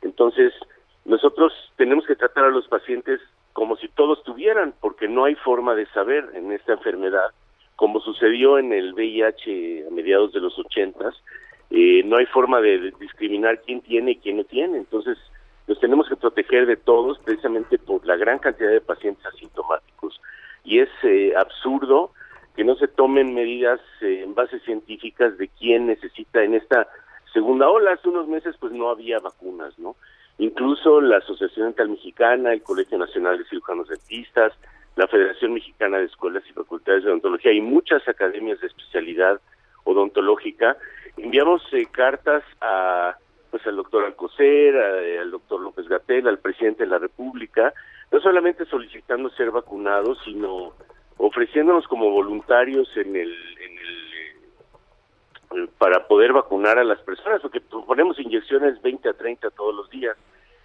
[0.00, 0.52] Entonces,
[1.04, 3.20] nosotros tenemos que tratar a los pacientes
[3.52, 7.30] como si todos tuvieran, porque no hay forma de saber en esta enfermedad
[7.76, 11.14] como sucedió en el VIH a mediados de los ochentas,
[11.70, 14.78] eh, no hay forma de discriminar quién tiene y quién no tiene.
[14.78, 15.18] Entonces,
[15.66, 20.20] nos tenemos que proteger de todos precisamente por la gran cantidad de pacientes asintomáticos.
[20.62, 22.12] Y es eh, absurdo
[22.54, 26.86] que no se tomen medidas eh, en bases científicas de quién necesita en esta
[27.32, 27.92] segunda ola.
[27.92, 29.96] Hace unos meses pues no había vacunas, ¿no?
[30.38, 34.52] Incluso la Asociación Dental Mexicana, el Colegio Nacional de Cirujanos Dentistas,
[34.96, 39.40] la Federación Mexicana de Escuelas y Facultades de Odontología y muchas academias de especialidad
[39.84, 40.76] odontológica,
[41.16, 43.16] enviamos eh, cartas a
[43.50, 47.72] pues al doctor Alcocer, al doctor López Gatel, al presidente de la República,
[48.10, 50.72] no solamente solicitando ser vacunados, sino
[51.18, 53.73] ofreciéndonos como voluntarios en el, eh,
[55.78, 60.16] para poder vacunar a las personas, porque ponemos inyecciones 20 a 30 todos los días.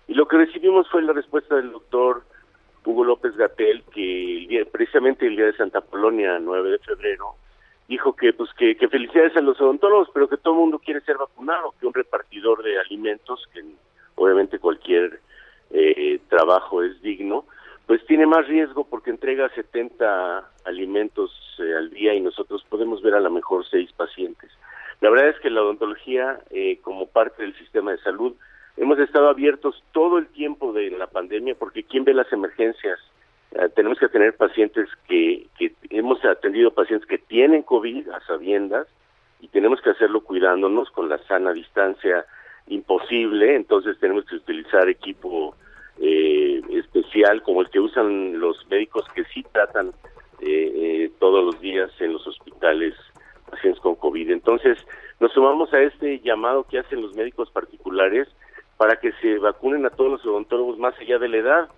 [0.08, 2.24] Y lo que recibimos fue la respuesta del doctor
[2.86, 7.36] Hugo López Gatel, que precisamente el día de Santa Polonia, 9 de febrero,
[7.88, 11.18] dijo que pues que, felicidades a los odontólogos, pero que todo el mundo quiere ser
[11.18, 13.64] vacunado, que un repartidor de alimentos, que
[14.16, 15.20] obviamente cualquier
[15.72, 17.46] eh, trabajo es digno,
[17.86, 23.16] pues tiene más riesgo porque entrega 70 alimentos eh, al día y nosotros podemos ver
[23.16, 24.52] a lo mejor seis pacientes.
[25.02, 28.36] La verdad es que la odontología, eh, como parte del sistema de salud,
[28.78, 33.00] hemos estado abiertos todo el tiempo de la pandemia porque ¿quién ve las emergencias?
[33.52, 38.88] Eh, tenemos que tener pacientes que, que hemos atendido pacientes que tienen COVID a sabiendas
[39.42, 42.26] y tenemos que hacerlo cuidándonos con la sana distancia
[42.68, 45.56] imposible, entonces tenemos que utilizar equipo
[46.00, 49.90] eh, especial como el que usan los médicos que sí tratan
[50.42, 52.94] eh, eh, todos los días en los hospitales
[53.50, 54.32] pacientes con COVID.
[54.32, 54.78] Entonces
[55.20, 58.28] nos sumamos a este llamado que hacen los médicos particulares
[58.78, 61.70] para que se vacunen a todos los odontólogos más allá de la edad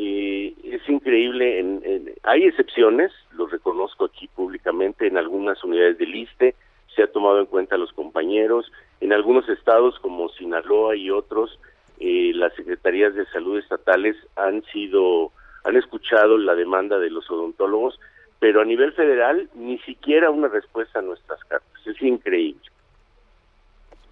[0.00, 6.54] eh, es increíble, en, hay excepciones, lo reconozco aquí públicamente, en algunas unidades del ISTE
[6.94, 8.70] se ha tomado en cuenta a los compañeros,
[9.00, 11.58] en algunos estados como Sinaloa y otros,
[11.98, 15.32] eh, las secretarías de salud estatales han sido,
[15.64, 17.98] han escuchado la demanda de los odontólogos,
[18.40, 22.62] pero a nivel federal ni siquiera una respuesta a nuestras cartas, es increíble.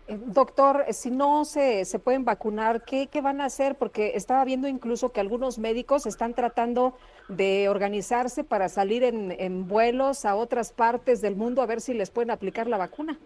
[0.08, 3.76] Eh, doctor, si no se, se pueden vacunar, ¿qué, ¿qué, van a hacer?
[3.76, 6.96] Porque estaba viendo incluso que algunos médicos están tratando
[7.28, 11.92] de organizarse para salir en, en, vuelos a otras partes del mundo a ver si
[11.92, 13.18] les pueden aplicar la vacuna.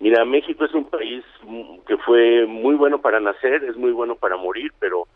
[0.00, 1.24] Mira, México es un país
[1.86, 5.06] que fue muy bueno para nacer, es muy bueno para morir, pero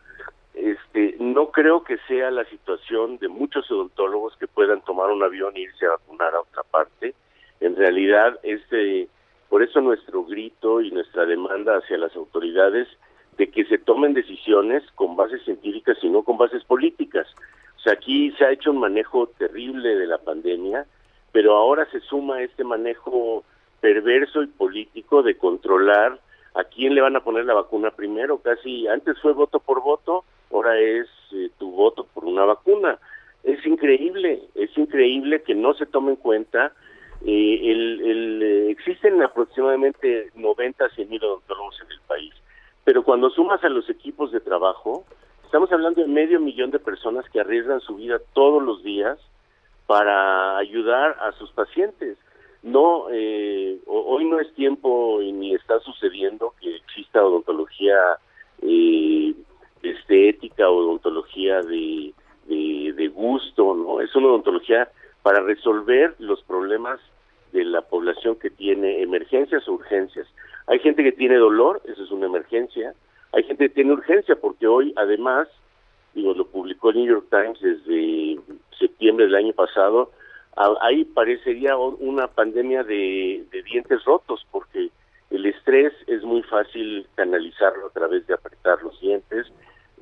[0.55, 5.57] este, no creo que sea la situación de muchos odontólogos que puedan tomar un avión
[5.57, 7.15] e irse a vacunar a otra parte.
[7.61, 9.09] En realidad, este
[9.53, 12.89] por eso nuestro grito y nuestra demanda hacia las autoridades
[13.37, 17.27] de que se tomen decisiones con bases científicas y no con bases políticas.
[17.77, 20.87] O sea, aquí se ha hecho un manejo terrible de la pandemia,
[21.33, 23.45] pero ahora se suma este manejo
[23.83, 26.19] perverso y político de controlar
[26.55, 28.39] a quién le van a poner la vacuna primero.
[28.39, 32.99] Casi antes fue voto por voto, ahora es eh, tu voto por una vacuna.
[33.43, 36.73] Es increíble, es increíble que no se tome en cuenta
[37.25, 42.35] eh, el, eh, existen aproximadamente 90 a 100 mil odontólogos en el país,
[42.85, 45.05] pero cuando sumas a los equipos de trabajo,
[45.45, 49.19] estamos hablando de medio millón de personas que arriesgan su vida todos los días
[49.87, 52.17] para ayudar a sus pacientes.
[52.63, 58.19] No, eh, hoy no es tiempo y ni está sucediendo que exista odontología
[58.63, 59.35] eh,
[59.83, 62.13] estética, odontología de,
[62.47, 64.01] de, de gusto, ¿no?
[64.01, 64.89] Es una odontología
[65.23, 67.01] para resolver los problemas
[67.53, 70.27] de la población que tiene emergencias o urgencias.
[70.67, 72.95] Hay gente que tiene dolor, eso es una emergencia.
[73.33, 75.49] Hay gente que tiene urgencia porque hoy, además,
[76.15, 78.41] digo, lo publicó el New York Times desde
[78.79, 80.11] septiembre del año pasado,
[80.81, 84.91] ahí parecería una pandemia de, dientes rotos porque
[85.31, 89.47] el estrés es muy fácil canalizarlo a través de apretar los dientes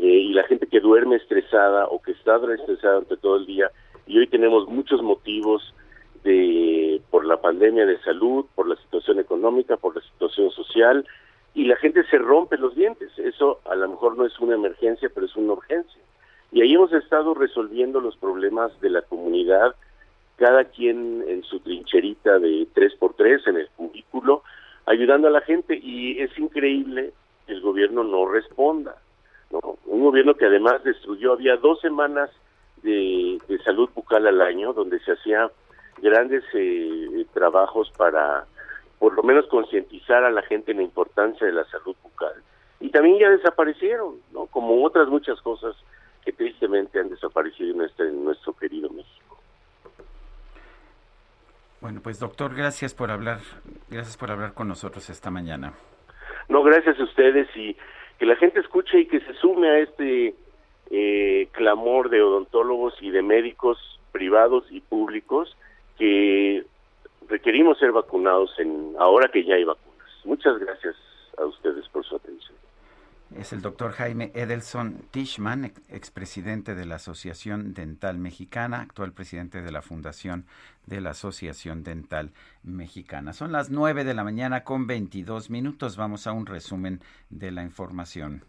[0.00, 3.70] eh, y la gente que duerme estresada o que está estresada durante todo el día
[4.06, 5.74] y hoy tenemos muchos motivos
[6.24, 11.06] de por la pandemia de salud, por la situación económica, por la situación social
[11.54, 13.10] y la gente se rompe los dientes.
[13.18, 16.00] Eso a lo mejor no es una emergencia, pero es una urgencia.
[16.52, 19.74] Y ahí hemos estado resolviendo los problemas de la comunidad,
[20.36, 24.42] cada quien en su trincherita de tres por tres en el cubículo,
[24.86, 27.12] ayudando a la gente y es increíble
[27.46, 28.96] que el gobierno no responda.
[29.50, 29.78] ¿No?
[29.86, 32.30] Un gobierno que además destruyó, había dos semanas
[32.82, 35.50] de, salud bucal al año, donde se hacía
[35.98, 38.46] grandes eh, trabajos para
[38.98, 42.34] por lo menos concientizar a la gente en la importancia de la salud bucal.
[42.80, 44.46] Y también ya desaparecieron, ¿no?
[44.46, 45.74] Como otras muchas cosas
[46.24, 49.38] que tristemente han desaparecido en, este, en nuestro querido México.
[51.80, 53.38] Bueno, pues doctor, gracias por hablar,
[53.88, 55.72] gracias por hablar con nosotros esta mañana.
[56.50, 57.74] No, gracias a ustedes y
[58.20, 60.34] que la gente escuche y que se sume a este
[60.90, 63.78] eh, clamor de odontólogos y de médicos
[64.12, 65.56] privados y públicos
[65.96, 66.66] que
[67.28, 70.06] requerimos ser vacunados en ahora que ya hay vacunas.
[70.24, 70.96] Muchas gracias
[71.38, 72.58] a ustedes por su atención.
[73.36, 79.70] Es el doctor Jaime Edelson Tishman, expresidente de la Asociación Dental Mexicana, actual presidente de
[79.70, 80.46] la Fundación
[80.86, 82.32] de la Asociación Dental
[82.64, 83.32] Mexicana.
[83.32, 85.96] Son las 9 de la mañana con 22 minutos.
[85.96, 87.00] Vamos a un resumen
[87.30, 88.44] de la información.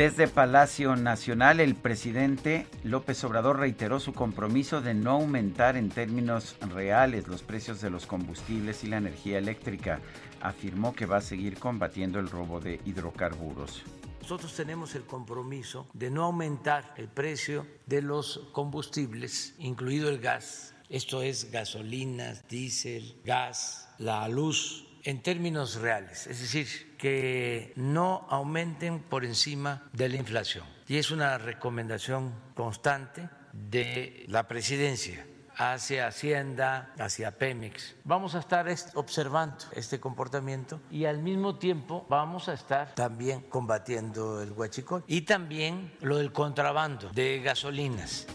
[0.00, 6.56] Desde Palacio Nacional, el presidente López Obrador reiteró su compromiso de no aumentar en términos
[6.74, 10.00] reales los precios de los combustibles y la energía eléctrica.
[10.40, 13.82] Afirmó que va a seguir combatiendo el robo de hidrocarburos.
[14.22, 20.74] Nosotros tenemos el compromiso de no aumentar el precio de los combustibles, incluido el gas.
[20.88, 29.00] Esto es gasolinas, diésel, gas, la luz, en términos reales, es decir, que no aumenten
[29.00, 30.64] por encima de la inflación.
[30.86, 35.26] Y es una recomendación constante de la presidencia
[35.60, 37.94] hacia Hacienda, hacia Pemex.
[38.04, 44.42] Vamos a estar observando este comportamiento y al mismo tiempo vamos a estar también combatiendo
[44.42, 48.26] el huachicol y también lo del contrabando de gasolinas.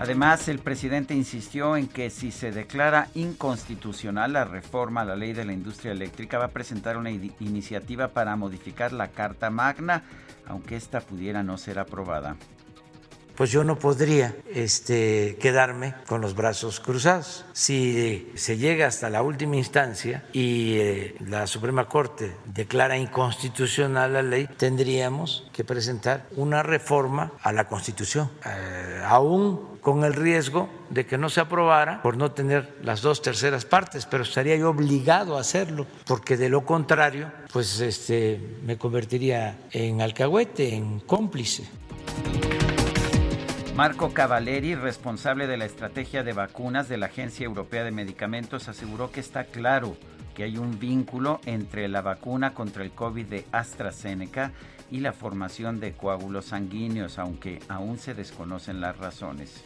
[0.00, 5.34] Además, el presidente insistió en que si se declara inconstitucional la reforma a la ley
[5.34, 10.04] de la industria eléctrica, va a presentar una iniciativa para modificar la Carta Magna,
[10.46, 12.36] aunque esta pudiera no ser aprobada
[13.36, 17.44] pues yo no podría este, quedarme con los brazos cruzados.
[17.52, 24.22] Si se llega hasta la última instancia y eh, la Suprema Corte declara inconstitucional la
[24.22, 31.06] ley, tendríamos que presentar una reforma a la Constitución, eh, aún con el riesgo de
[31.06, 35.36] que no se aprobara por no tener las dos terceras partes, pero estaría yo obligado
[35.36, 41.64] a hacerlo, porque de lo contrario, pues este, me convertiría en alcahuete, en cómplice.
[43.76, 49.10] Marco Cavaleri, responsable de la estrategia de vacunas de la Agencia Europea de Medicamentos, aseguró
[49.10, 49.96] que está claro
[50.34, 54.52] que hay un vínculo entre la vacuna contra el COVID de AstraZeneca
[54.90, 59.64] y la formación de coágulos sanguíneos, aunque aún se desconocen las razones.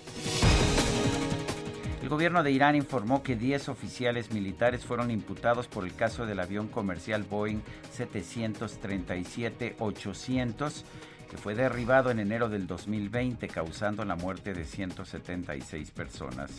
[2.02, 6.39] El gobierno de Irán informó que 10 oficiales militares fueron imputados por el caso del
[6.39, 7.62] avión comercial Boeing
[7.97, 10.85] 737-800
[11.36, 16.51] fue derribado en enero del 2020 causando la muerte de 176 personas.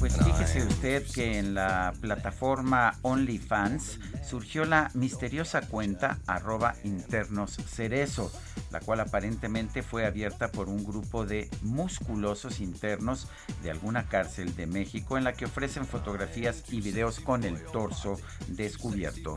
[0.00, 8.32] Pues fíjese usted que en la plataforma OnlyFans surgió la misteriosa cuenta arroba internos cerezo,
[8.70, 13.28] la cual aparentemente fue abierta por un grupo de musculosos internos
[13.62, 18.18] de alguna cárcel de México en la que ofrecen fotografías y videos con el torso
[18.48, 19.36] descubierto.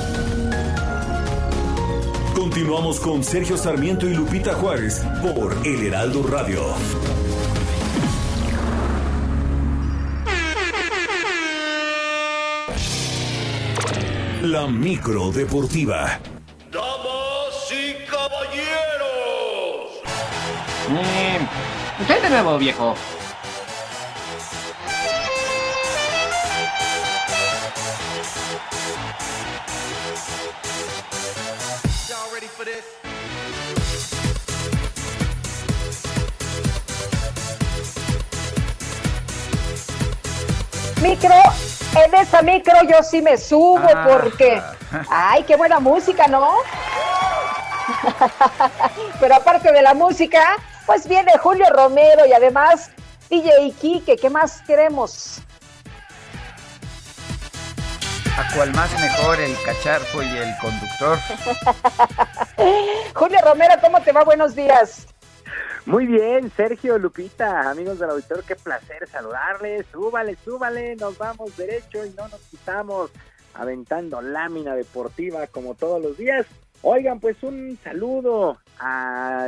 [2.53, 6.61] Continuamos con Sergio Sarmiento y Lupita Juárez por El Heraldo Radio.
[14.41, 16.19] La micro deportiva.
[16.69, 18.51] Damas y caballeros.
[20.89, 21.39] Eh,
[22.05, 22.95] ¿Qué de nuevo, viejo?
[41.01, 41.33] Micro,
[42.05, 44.07] en esa micro yo sí me subo Ah.
[44.07, 44.61] porque,
[45.09, 46.55] ay, qué buena música, ¿no?
[49.19, 52.91] Pero aparte de la música, pues viene Julio Romero y además
[53.29, 55.39] DJ Kike, ¿qué más queremos?
[58.37, 61.19] A cual más mejor el cacharpo y el conductor.
[63.13, 64.23] Julio Romero, ¿cómo te va?
[64.23, 65.07] Buenos días.
[65.85, 69.87] Muy bien, Sergio, Lupita, amigos del auditorio, qué placer saludarles.
[69.91, 73.11] Súbale, súbale, nos vamos derecho y no nos quitamos.
[73.53, 76.45] aventando lámina deportiva como todos los días.
[76.83, 79.47] Oigan, pues un saludo a,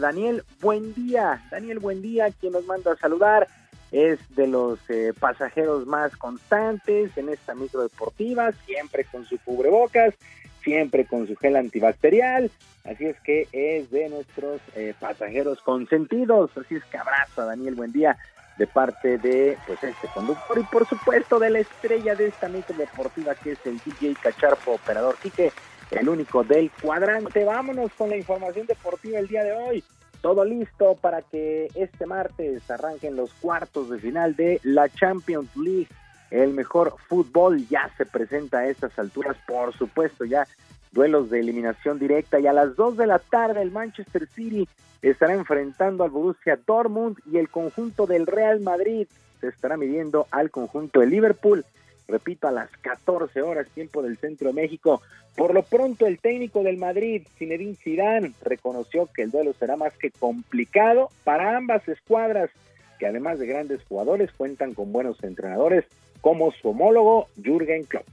[0.00, 1.42] Daniel Buen Día.
[1.50, 3.48] Daniel Buen Día, quien nos manda a saludar.
[3.90, 10.14] Es de los eh, pasajeros más constantes en esta micro deportiva, siempre con su cubrebocas,
[10.62, 12.50] siempre con su gel antibacterial.
[12.84, 16.50] Así es que es de nuestros eh, pasajeros consentidos.
[16.56, 18.16] Así es que abrazo a Daniel Buen Día
[18.58, 22.76] de parte de pues este conductor y por supuesto de la estrella de esta micro
[22.76, 25.50] deportiva que es el DJ Cacharpo Operador Quique
[25.90, 27.44] el único del cuadrante.
[27.44, 29.84] Vámonos con la información deportiva el día de hoy.
[30.20, 35.88] Todo listo para que este martes arranquen los cuartos de final de la Champions League.
[36.32, 37.68] El mejor fútbol.
[37.68, 40.46] Ya se presenta a estas alturas, por supuesto, ya
[40.90, 42.40] duelos de eliminación directa.
[42.40, 44.66] Y a las 2 de la tarde el Manchester City
[45.02, 49.06] estará enfrentando al Borussia Dortmund y el conjunto del Real Madrid
[49.40, 51.66] se estará midiendo al conjunto de Liverpool.
[52.08, 55.02] Repito, a las 14 horas, tiempo del centro de México.
[55.36, 59.92] Por lo pronto, el técnico del Madrid, Zinedine Zidane, reconoció que el duelo será más
[59.98, 62.50] que complicado para ambas escuadras,
[62.98, 65.84] que además de grandes jugadores cuentan con buenos entrenadores,
[66.22, 68.06] como su homólogo Jürgen Klopp.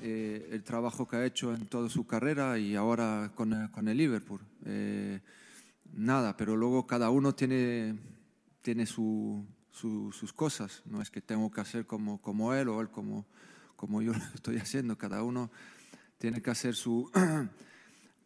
[0.00, 3.86] Eh, el trabajo que ha hecho en toda su carrera y ahora con, eh, con
[3.86, 4.40] el Liverpool.
[4.64, 5.20] Eh,
[5.92, 7.98] nada, pero luego cada uno tiene,
[8.62, 10.82] tiene su, sus cosas.
[10.86, 13.26] No es que tengo que hacer como, como él o él como,
[13.76, 14.96] como yo lo estoy haciendo.
[14.96, 15.50] Cada uno
[16.16, 17.10] tiene que hacer su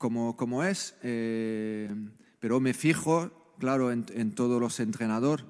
[0.02, 0.96] como, como es.
[1.00, 3.30] pero me fijo,
[3.60, 5.46] claro, en, en todos los entrenadores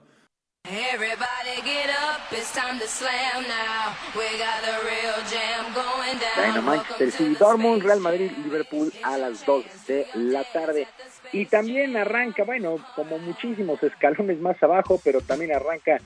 [6.36, 10.86] bueno, Manchester City, Dortmund, Real Madrid, Liverpool a las 2 de la tarde.
[11.32, 15.98] Y también arranca, bueno, como muchísimos escalones más abajo, pero también arranca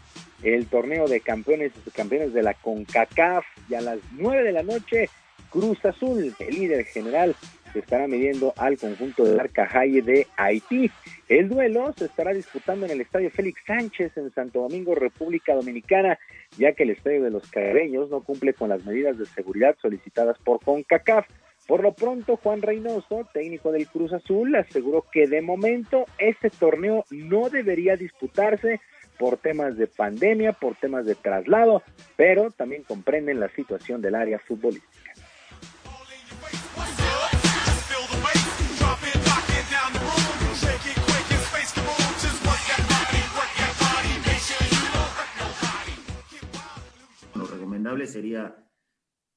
[0.44, 4.62] el torneo de campeones y campeones de la CONCACAF y a las 9 de la
[4.62, 5.10] noche
[5.50, 7.34] Cruz Azul, el líder general,
[7.76, 10.90] se estará midiendo al conjunto de Arcajaye de Haití.
[11.28, 16.18] El duelo se estará disputando en el Estadio Félix Sánchez en Santo Domingo, República Dominicana,
[16.56, 20.38] ya que el Estadio de los Caribeños no cumple con las medidas de seguridad solicitadas
[20.38, 21.26] por CONCACAF.
[21.66, 27.04] Por lo pronto, Juan Reynoso, técnico del Cruz Azul, aseguró que de momento este torneo
[27.10, 28.80] no debería disputarse
[29.18, 31.82] por temas de pandemia, por temas de traslado,
[32.16, 35.12] pero también comprenden la situación del área futbolística.
[48.06, 48.68] Sería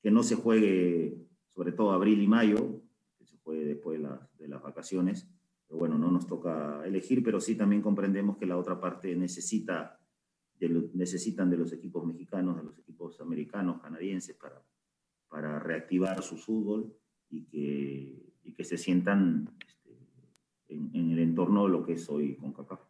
[0.01, 2.81] que no se juegue, sobre todo abril y mayo,
[3.17, 5.30] que se juegue después de las, vacaciones.
[5.67, 9.99] Pero bueno, no nos toca elegir, pero sí también comprendemos que la otra parte necesita,
[10.93, 14.63] necesitan de los equipos mexicanos, de los equipos americanos, canadienses, para,
[15.27, 16.95] para reactivar su fútbol
[17.30, 19.97] y que, y que se sientan este,
[20.69, 22.81] en, en, el entorno de lo que es hoy con CACAF.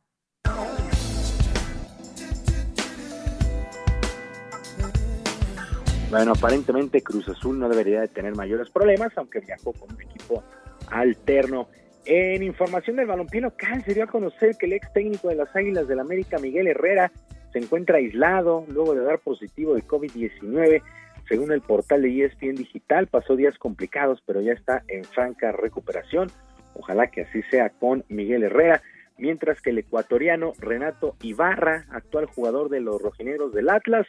[6.10, 10.44] Bueno, aparentemente Cruz Azul no debería de tener mayores problemas, aunque viajó con un equipo
[10.90, 11.68] alterno.
[12.03, 15.56] En información del balompié local se dio a conocer que el ex técnico de las
[15.56, 17.11] Águilas del América, Miguel Herrera,
[17.53, 20.81] se encuentra aislado luego de dar positivo de COVID-19.
[21.27, 26.31] Según el portal de ESPN Digital, pasó días complicados, pero ya está en franca recuperación.
[26.73, 28.81] Ojalá que así sea con Miguel Herrera.
[29.19, 34.07] Mientras que el ecuatoriano Renato Ibarra, actual jugador de los rojinegros del Atlas,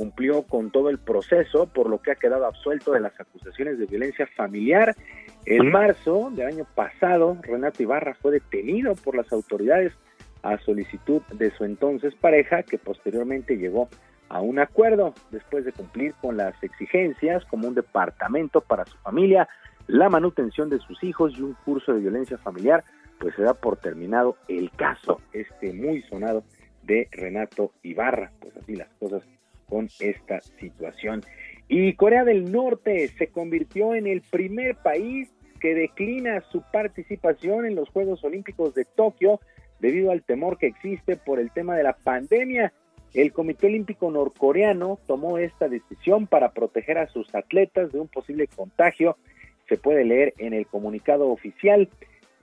[0.00, 3.84] cumplió con todo el proceso, por lo que ha quedado absuelto de las acusaciones de
[3.84, 4.96] violencia familiar.
[5.44, 9.92] En marzo del año pasado, Renato Ibarra fue detenido por las autoridades
[10.42, 13.90] a solicitud de su entonces pareja, que posteriormente llegó
[14.30, 19.50] a un acuerdo después de cumplir con las exigencias como un departamento para su familia,
[19.86, 22.84] la manutención de sus hijos y un curso de violencia familiar,
[23.18, 26.42] pues se da por terminado el caso, este muy sonado
[26.84, 28.32] de Renato Ibarra.
[28.40, 29.22] Pues así las cosas
[29.70, 31.22] con esta situación.
[31.68, 35.30] Y Corea del Norte se convirtió en el primer país
[35.60, 39.40] que declina su participación en los Juegos Olímpicos de Tokio
[39.78, 42.72] debido al temor que existe por el tema de la pandemia.
[43.14, 48.46] El Comité Olímpico Norcoreano tomó esta decisión para proteger a sus atletas de un posible
[48.46, 49.16] contagio.
[49.68, 51.88] Se puede leer en el comunicado oficial.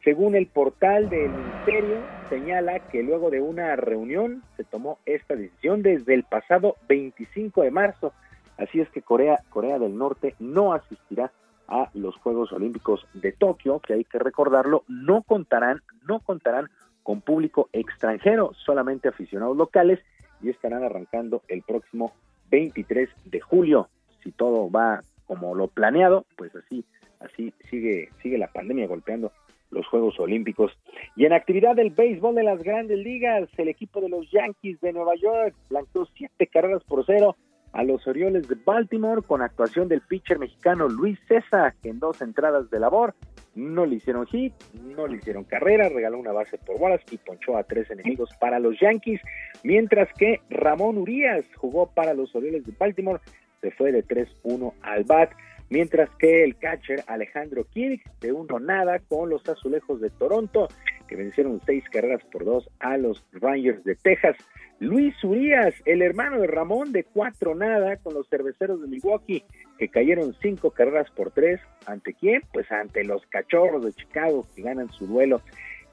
[0.03, 1.97] Según el portal del ministerio,
[2.29, 7.71] señala que luego de una reunión se tomó esta decisión desde el pasado 25 de
[7.71, 8.13] marzo.
[8.57, 11.31] Así es que Corea, Corea del Norte no asistirá
[11.67, 16.69] a los Juegos Olímpicos de Tokio, que hay que recordarlo, no contarán, no contarán
[17.03, 19.99] con público extranjero, solamente aficionados locales
[20.41, 22.13] y estarán arrancando el próximo
[22.49, 23.89] 23 de julio.
[24.23, 26.85] Si todo va como lo planeado, pues así
[27.19, 29.31] así sigue sigue la pandemia golpeando
[29.69, 30.71] los Juegos Olímpicos.
[31.15, 34.93] Y en actividad del béisbol de las grandes ligas, el equipo de los Yankees de
[34.93, 37.35] Nueva York blanqueó siete carreras por cero
[37.73, 42.21] a los Orioles de Baltimore con actuación del pitcher mexicano Luis César, que en dos
[42.21, 43.13] entradas de labor
[43.55, 44.53] no le hicieron hit,
[44.95, 48.59] no le hicieron carrera, regaló una base por bolas y ponchó a tres enemigos para
[48.59, 49.19] los Yankees,
[49.63, 53.19] mientras que Ramón Urias jugó para los Orioles de Baltimore,
[53.61, 55.31] se fue de 3-1 al bat
[55.69, 60.67] mientras que el catcher Alejandro Kirk de uno nada con los azulejos de Toronto,
[61.07, 64.35] que vencieron seis carreras por dos a los Rangers de Texas.
[64.79, 69.43] Luis Urias, el hermano de Ramón, de cuatro nada con los cerveceros de Milwaukee,
[69.79, 71.59] que cayeron cinco carreras por tres.
[71.85, 72.41] ¿Ante quién?
[72.53, 75.41] Pues ante los cachorros de Chicago, que ganan su duelo.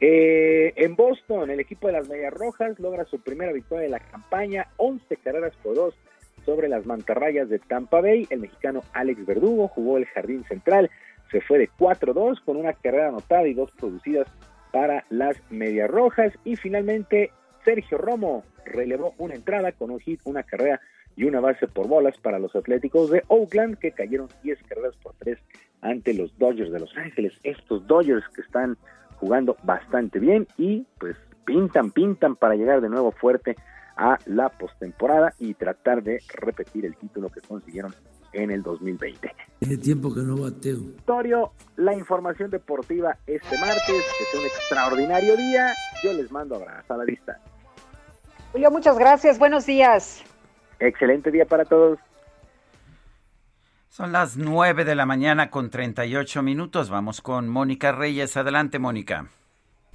[0.01, 4.01] Eh, en Boston, el equipo de las Medias Rojas logra su primera victoria de la
[4.01, 5.95] campaña, 11 carreras por dos
[6.45, 8.27] sobre las mantarrayas de Tampa Bay.
[8.31, 10.91] El mexicano Alex Verdugo jugó el jardín central,
[11.31, 14.29] se fue de 4-2 con una carrera anotada y dos producidas
[14.73, 16.33] para las Medias Rojas.
[16.45, 17.31] Y finalmente
[17.65, 20.81] Sergio Romo relevó una entrada con un hit, una carrera
[21.17, 25.15] y una base por bolas para los Atléticos de Oakland que cayeron 10 carreras por
[25.19, 25.39] 3
[25.81, 27.33] ante los Dodgers de Los Ángeles.
[27.43, 28.77] Estos Dodgers que están
[29.17, 33.57] jugando bastante bien y pues pintan, pintan para llegar de nuevo fuerte
[33.97, 37.95] a la postemporada y tratar de repetir el título que consiguieron
[38.33, 39.35] en el 2020.
[39.61, 40.79] Tiene tiempo que no bateo.
[40.79, 45.73] Victorio, la información deportiva este martes, que es un extraordinario día.
[46.03, 47.41] Yo les mando abrazo a la vista.
[48.53, 49.39] Julio, muchas gracias.
[49.39, 50.23] Buenos días.
[50.79, 51.99] Excelente día para todos.
[53.89, 56.91] Son las 9 de la mañana con 38 minutos.
[56.91, 58.37] Vamos con Mónica Reyes.
[58.37, 59.29] Adelante, Mónica.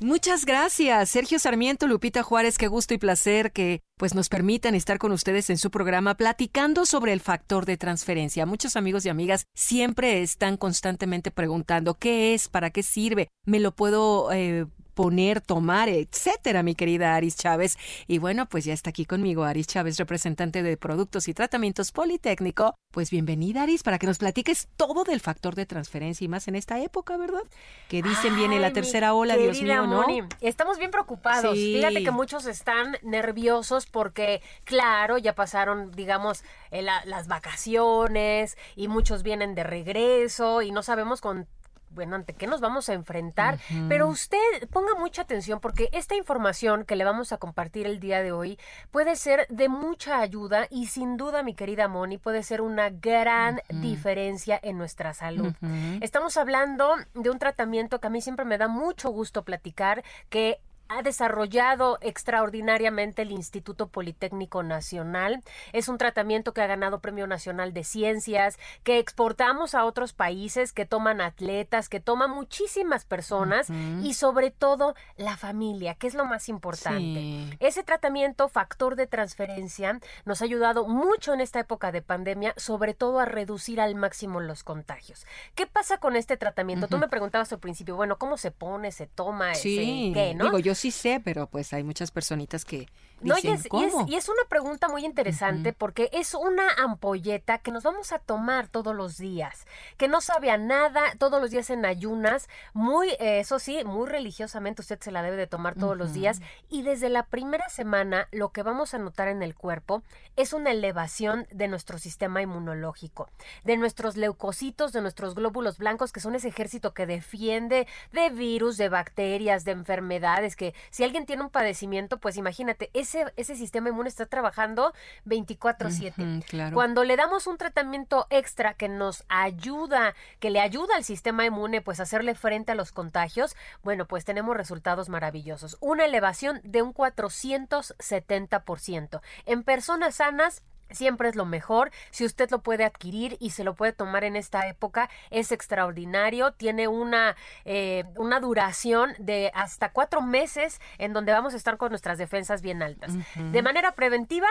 [0.01, 4.97] Muchas gracias, Sergio Sarmiento, Lupita Juárez, qué gusto y placer que pues nos permitan estar
[4.97, 8.45] con ustedes en su programa platicando sobre el factor de transferencia.
[8.45, 13.75] Muchos amigos y amigas siempre están constantemente preguntando qué es, para qué sirve, me lo
[13.75, 14.67] puedo eh,
[14.99, 17.77] poner, tomar, etcétera, mi querida Aris Chávez.
[18.05, 22.75] Y bueno, pues ya está aquí conmigo Aris Chávez, representante de Productos y Tratamientos Politécnico.
[22.91, 26.55] Pues bienvenida, Aris, para que nos platiques todo del factor de transferencia y más en
[26.55, 27.43] esta época, ¿verdad?
[27.87, 30.05] Que dicen viene la tercera ola, Dios mío, ¿no?
[30.41, 31.53] estamos bien preocupados.
[31.53, 39.23] Fíjate que muchos están nerviosos porque, claro, ya pasaron, digamos, eh, las vacaciones y muchos
[39.23, 41.47] vienen de regreso y no sabemos con
[41.91, 44.37] bueno, ante qué nos vamos a enfrentar, pero usted
[44.71, 48.59] ponga mucha atención porque esta información que le vamos a compartir el día de hoy
[48.91, 53.61] puede ser de mucha ayuda y sin duda, mi querida Moni, puede ser una gran
[53.69, 55.53] diferencia en nuestra salud.
[56.01, 60.59] Estamos hablando de un tratamiento que a mí siempre me da mucho gusto platicar, que
[60.89, 65.43] ha desarrollado extraordinariamente el Instituto Politécnico Nacional.
[65.71, 70.73] Es un tratamiento que ha ganado Premio Nacional de Ciencias, que exportamos a otros países,
[70.73, 73.69] que toman atletas, que toman muchísimas personas
[74.01, 77.55] y sobre todo la familia, que es lo más importante.
[77.59, 82.95] Ese tratamiento, factor de transferencia, nos ha ayudado mucho en esta época de pandemia, sobre
[82.95, 85.27] todo a reducir al máximo los contagios.
[85.53, 86.87] ¿Qué pasa con este tratamiento?
[86.87, 90.11] Tú me preguntabas al principio, bueno, ¿cómo se pone, se toma, sí.
[90.15, 90.45] qué, no?
[90.45, 92.87] Digo, yo sí sé, pero pues hay muchas personitas que
[93.21, 93.67] no, y, es,
[94.07, 98.67] Y, es, una pregunta muy interesante porque es una ampolleta que nos vamos a tomar
[98.67, 99.65] todos los días,
[99.97, 104.07] que no sabe a nada, todos los días en ayunas, muy, eh, eso sí, muy
[104.07, 108.27] religiosamente usted se la debe de tomar todos los días y desde la primera semana
[108.31, 110.01] lo que vamos a notar en el cuerpo
[110.35, 113.29] es una elevación de nuestro sistema inmunológico,
[113.65, 118.77] de nuestros leucocitos, de nuestros glóbulos blancos, que son ese ejército que defiende de virus,
[118.77, 123.89] de bacterias, de enfermedades, que si alguien tiene un padecimiento, pues imagínate, ese, ese sistema
[123.89, 124.93] inmune está trabajando
[125.25, 126.73] 24/7.
[126.73, 131.81] Cuando le damos un tratamiento extra que nos ayuda, que le ayuda al sistema inmune,
[131.81, 135.77] pues a hacerle frente a los contagios, bueno, pues tenemos resultados maravillosos.
[135.79, 139.21] Una elevación de un 470%.
[139.45, 141.91] En personas sanas, Siempre es lo mejor.
[142.11, 146.51] Si usted lo puede adquirir y se lo puede tomar en esta época, es extraordinario.
[146.53, 147.35] Tiene una,
[147.65, 152.61] eh, una duración de hasta cuatro meses en donde vamos a estar con nuestras defensas
[152.61, 153.13] bien altas.
[153.35, 154.47] De manera preventiva,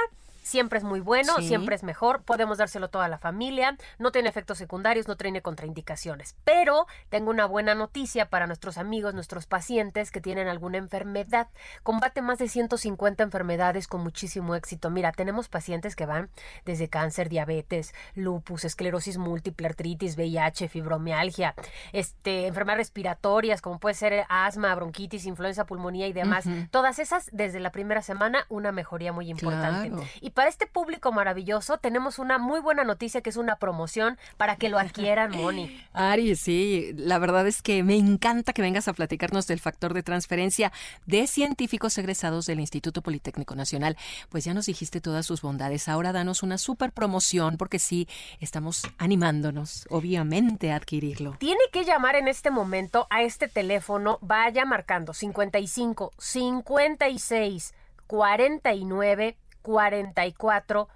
[0.48, 4.28] siempre es muy bueno, siempre es mejor, podemos dárselo a toda la familia, no tiene
[4.28, 6.34] efectos secundarios, no tiene contraindicaciones.
[6.44, 11.48] Pero tengo una buena noticia para nuestros amigos, nuestros pacientes que tienen alguna enfermedad.
[11.82, 14.90] Combate más de 150 enfermedades con muchísimo éxito.
[14.90, 16.30] Mira, tenemos pacientes que van
[16.64, 21.54] desde cáncer, diabetes, lupus, esclerosis múltiple, artritis, VIH, fibromialgia,
[21.92, 26.46] este, enfermedades respiratorias como puede ser asma, bronquitis, influenza, pulmonía y demás.
[26.70, 29.92] Todas esas desde la primera semana una mejoría muy importante.
[30.20, 34.54] Y para este público maravilloso tenemos una muy buena noticia que es una promoción para
[34.54, 35.84] que lo adquieran, Moni.
[35.92, 40.04] Ari, sí, la verdad es que me encanta que vengas a platicarnos del factor de
[40.04, 40.70] transferencia
[41.06, 43.96] de científicos egresados del Instituto Politécnico Nacional.
[44.28, 45.88] Pues ya nos dijiste todas sus bondades.
[45.88, 48.06] Ahora danos una super promoción porque sí,
[48.38, 51.34] estamos animándonos, obviamente, a adquirirlo.
[51.40, 57.74] Tiene que llamar en este momento a este teléfono, vaya marcando 55 56
[58.06, 59.36] 49
[59.68, 60.88] 44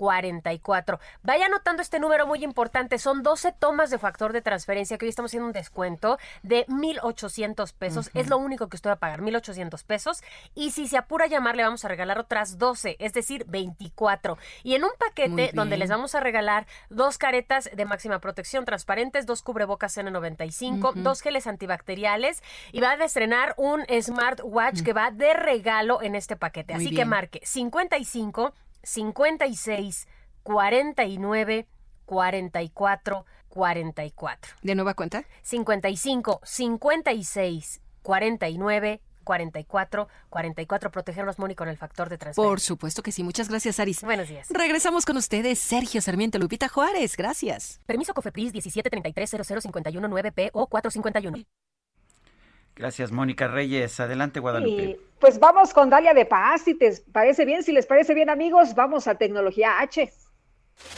[0.00, 0.98] 44.
[1.22, 2.98] Vaya anotando este número muy importante.
[2.98, 7.74] Son 12 tomas de factor de transferencia que hoy estamos haciendo un descuento de 1,800
[7.74, 8.10] pesos.
[8.14, 10.22] Es lo único que estoy a pagar, 1,800 pesos.
[10.54, 14.38] Y si se apura a llamar, le vamos a regalar otras 12, es decir, 24.
[14.62, 19.26] Y en un paquete donde les vamos a regalar dos caretas de máxima protección transparentes,
[19.26, 25.34] dos cubrebocas N95, dos geles antibacteriales y va a estrenar un smartwatch que va de
[25.34, 26.72] regalo en este paquete.
[26.72, 30.08] Así que marque 55 56
[30.42, 31.66] 49
[32.04, 34.56] 44 44.
[34.62, 35.24] ¿De nueva cuenta?
[35.42, 42.50] 55 56 49 44 44 protegernos Moni con el factor de transferencia.
[42.50, 43.22] Por supuesto que sí.
[43.22, 44.02] Muchas gracias, Aris.
[44.02, 44.48] Buenos días.
[44.50, 47.16] Regresamos con ustedes, Sergio Sarmiento Lupita Juárez.
[47.16, 47.80] Gracias.
[47.86, 48.52] Permiso Cofepris
[50.08, 51.44] 9 p o 451.
[52.80, 54.00] Gracias, Mónica Reyes.
[54.00, 54.98] Adelante, Guadalupe.
[55.18, 58.74] pues vamos con Dalia de Paz, si te parece bien, si les parece bien, amigos,
[58.74, 60.10] vamos a Tecnología H.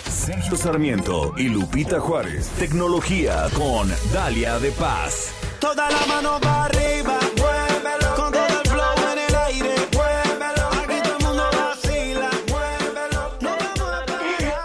[0.09, 2.51] Sergio Sarmiento y Lupita Juárez.
[2.51, 5.35] Tecnología con Dalia de Paz.
[5.59, 8.15] Toda la mano va arriba, muévelo.
[8.15, 10.69] Con todo el flow en el aire, muévelo.
[10.69, 13.33] Aquí todo el mundo vacila, muévelo.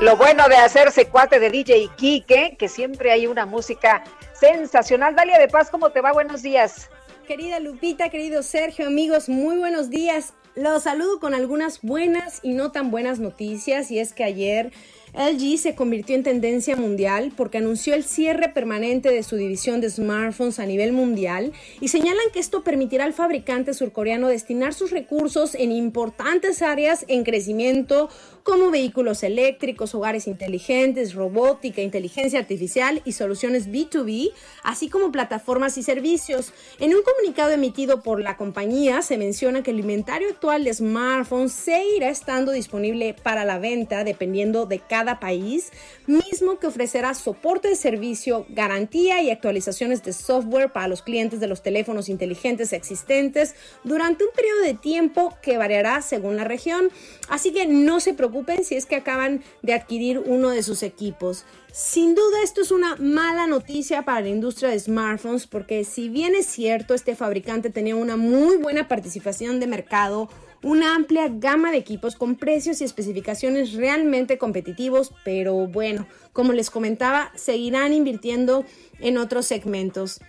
[0.02, 5.16] Lo bueno de hacerse cuate de DJ Kike, que siempre hay una música sensacional.
[5.16, 6.12] Dalia de Paz, ¿cómo te va?
[6.12, 6.92] Buenos días.
[7.28, 10.34] Querida Lupita, querido Sergio, amigos, muy buenos días.
[10.56, 14.72] Los saludo con algunas buenas y no tan buenas noticias y es que ayer
[15.14, 19.90] LG se convirtió en tendencia mundial porque anunció el cierre permanente de su división de
[19.90, 25.54] smartphones a nivel mundial y señalan que esto permitirá al fabricante surcoreano destinar sus recursos
[25.54, 28.10] en importantes áreas en crecimiento
[28.48, 34.32] como vehículos eléctricos, hogares inteligentes, robótica, inteligencia artificial y soluciones B2B,
[34.64, 36.54] así como plataformas y servicios.
[36.80, 41.52] En un comunicado emitido por la compañía se menciona que el inventario actual de smartphones
[41.52, 45.74] se irá estando disponible para la venta dependiendo de cada país,
[46.06, 51.48] mismo que ofrecerá soporte de servicio, garantía y actualizaciones de software para los clientes de
[51.48, 56.90] los teléfonos inteligentes existentes durante un periodo de tiempo que variará según la región.
[57.28, 61.46] Así que no se preocupen si es que acaban de adquirir uno de sus equipos.
[61.72, 66.36] Sin duda esto es una mala noticia para la industria de smartphones porque si bien
[66.36, 70.30] es cierto este fabricante tenía una muy buena participación de mercado,
[70.64, 76.70] una amplia gama de equipos con precios y especificaciones realmente competitivos, pero bueno, como les
[76.70, 78.66] comentaba, seguirán invirtiendo
[79.00, 80.20] en otros segmentos.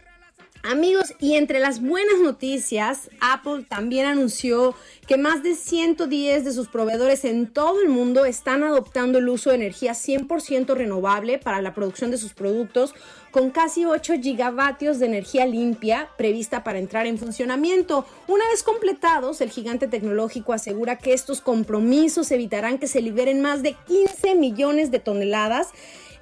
[0.65, 4.75] Amigos, y entre las buenas noticias, Apple también anunció
[5.07, 9.51] que más de 110 de sus proveedores en todo el mundo están adoptando el uso
[9.51, 12.93] de energía 100% renovable para la producción de sus productos,
[13.31, 18.05] con casi 8 gigavatios de energía limpia prevista para entrar en funcionamiento.
[18.27, 23.62] Una vez completados, el gigante tecnológico asegura que estos compromisos evitarán que se liberen más
[23.62, 25.69] de 15 millones de toneladas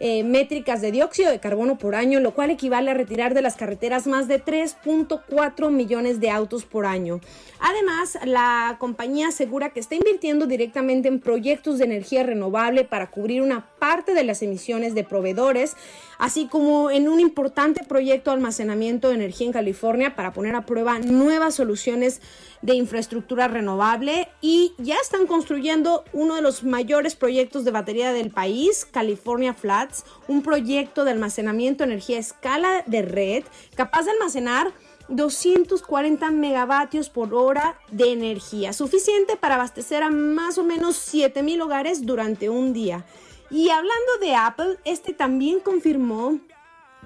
[0.01, 3.57] eh, métricas de dióxido de carbono por año, lo cual equivale a retirar de las
[3.57, 7.21] carreteras más de 3.4 millones de autos por año.
[7.59, 13.43] Además, la compañía asegura que está invirtiendo directamente en proyectos de energía renovable para cubrir
[13.43, 15.77] una parte de las emisiones de proveedores,
[16.19, 20.67] así como en un importante proyecto de almacenamiento de energía en California para poner a
[20.67, 22.21] prueba nuevas soluciones
[22.63, 28.31] de infraestructura renovable y ya están construyendo uno de los mayores proyectos de batería del
[28.31, 34.13] país, California Flats, un proyecto de almacenamiento de energía a escala de red capaz de
[34.13, 34.73] almacenar
[35.09, 41.61] 240 megavatios por hora de energía, suficiente para abastecer a más o menos 7 mil
[41.61, 43.05] hogares durante un día.
[43.51, 46.39] Y hablando de Apple, este también confirmó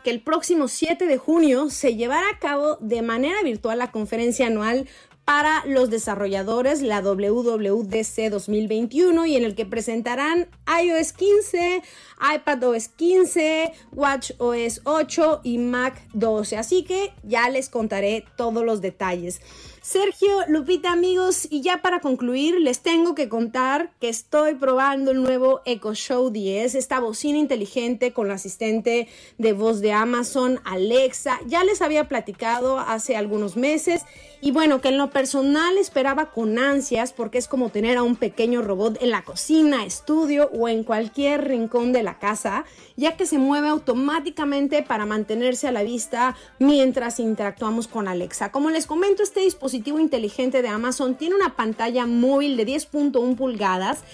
[0.02, 4.46] que el próximo 7 de junio se llevará a cabo de manera virtual la conferencia
[4.46, 4.88] anual
[5.24, 10.48] para los desarrolladores, la WWDC 2021, y en el que presentarán
[10.82, 11.82] iOS 15,
[12.34, 16.56] iPadOS 15, WatchOS 8 y Mac 12.
[16.56, 19.40] Así que ya les contaré todos los detalles.
[19.82, 25.22] Sergio, Lupita, amigos, y ya para concluir, les tengo que contar que estoy probando el
[25.22, 31.40] nuevo Echo Show 10, esta bocina inteligente con la asistente de voz de Amazon, Alexa.
[31.46, 34.02] Ya les había platicado hace algunos meses
[34.42, 38.16] y bueno, que en lo personal esperaba con ansias porque es como tener a un
[38.16, 42.64] pequeño robot en la cocina, estudio o en cualquier rincón de la casa,
[42.96, 48.50] ya que se mueve automáticamente para mantenerse a la vista mientras interactuamos con Alexa.
[48.50, 54.04] Como les comento, este dispositivo inteligente de Amazon tiene una pantalla móvil de 10.1 pulgadas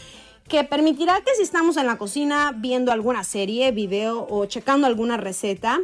[0.48, 5.16] que permitirá que si estamos en la cocina viendo alguna serie, video o checando alguna
[5.16, 5.80] receta,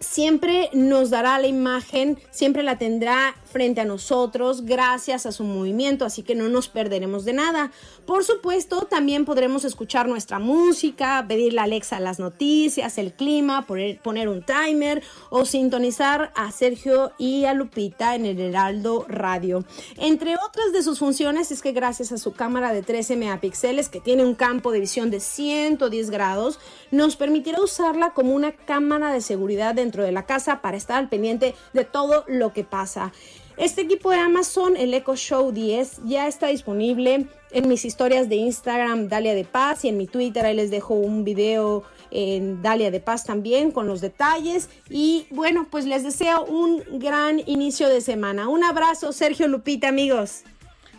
[0.00, 6.04] siempre nos dará la imagen, siempre la tendrá frente a nosotros gracias a su movimiento,
[6.04, 7.72] así que no nos perderemos de nada.
[8.06, 14.28] Por supuesto, también podremos escuchar nuestra música, pedirle a Alexa las noticias, el clima, poner,
[14.28, 19.64] un timer o sintonizar a Sergio y a Lupita en el Heraldo Radio.
[19.96, 24.00] Entre otras de sus funciones es que gracias a su cámara de 13 megapíxeles que
[24.00, 26.58] tiene un campo de visión de 110 grados,
[26.90, 31.08] nos permitirá usarla como una cámara de seguridad dentro de la casa para estar al
[31.08, 33.10] pendiente de todo lo que pasa.
[33.56, 38.36] Este equipo de Amazon, el Echo Show 10, ya está disponible en mis historias de
[38.36, 42.90] Instagram, Dalia de Paz, y en mi Twitter, ahí les dejo un video en Dalia
[42.90, 44.68] de Paz también con los detalles.
[44.90, 48.46] Y bueno, pues les deseo un gran inicio de semana.
[48.48, 50.44] Un abrazo, Sergio Lupita, amigos.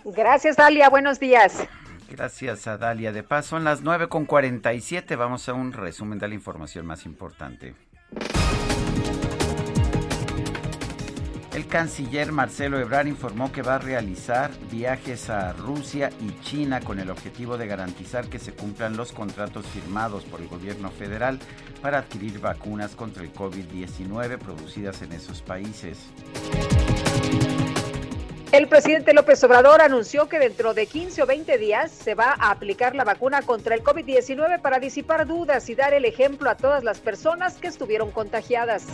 [0.04, 0.90] Gracias, Dalia.
[0.90, 1.54] Buenos días.
[2.10, 3.46] Gracias a Dalia de Paz.
[3.46, 5.16] Son las 9.47.
[5.16, 7.76] Vamos a un resumen de la información más importante.
[11.54, 17.00] El canciller Marcelo Ebrard informó que va a realizar viajes a Rusia y China con
[17.00, 21.38] el objetivo de garantizar que se cumplan los contratos firmados por el gobierno federal
[21.82, 25.98] para adquirir vacunas contra el COVID-19 producidas en esos países.
[28.52, 32.50] El presidente López Obrador anunció que dentro de 15 o 20 días se va a
[32.50, 36.84] aplicar la vacuna contra el COVID-19 para disipar dudas y dar el ejemplo a todas
[36.84, 38.88] las personas que estuvieron contagiadas.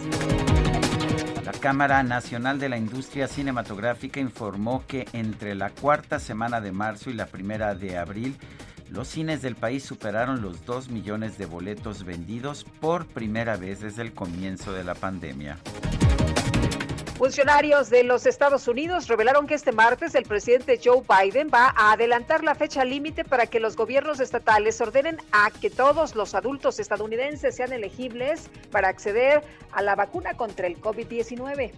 [1.45, 7.09] La Cámara Nacional de la Industria Cinematográfica informó que entre la cuarta semana de marzo
[7.09, 8.35] y la primera de abril,
[8.90, 14.01] los cines del país superaron los 2 millones de boletos vendidos por primera vez desde
[14.01, 15.58] el comienzo de la pandemia.
[17.18, 21.94] Funcionarios de los Estados Unidos revelaron que este martes el presidente Joe Biden va a
[21.94, 26.77] adelantar la fecha límite para que los gobiernos estatales ordenen a que todos los adultos
[26.77, 31.72] estadounidenses sean elegibles para acceder a la vacuna contra el COVID-19.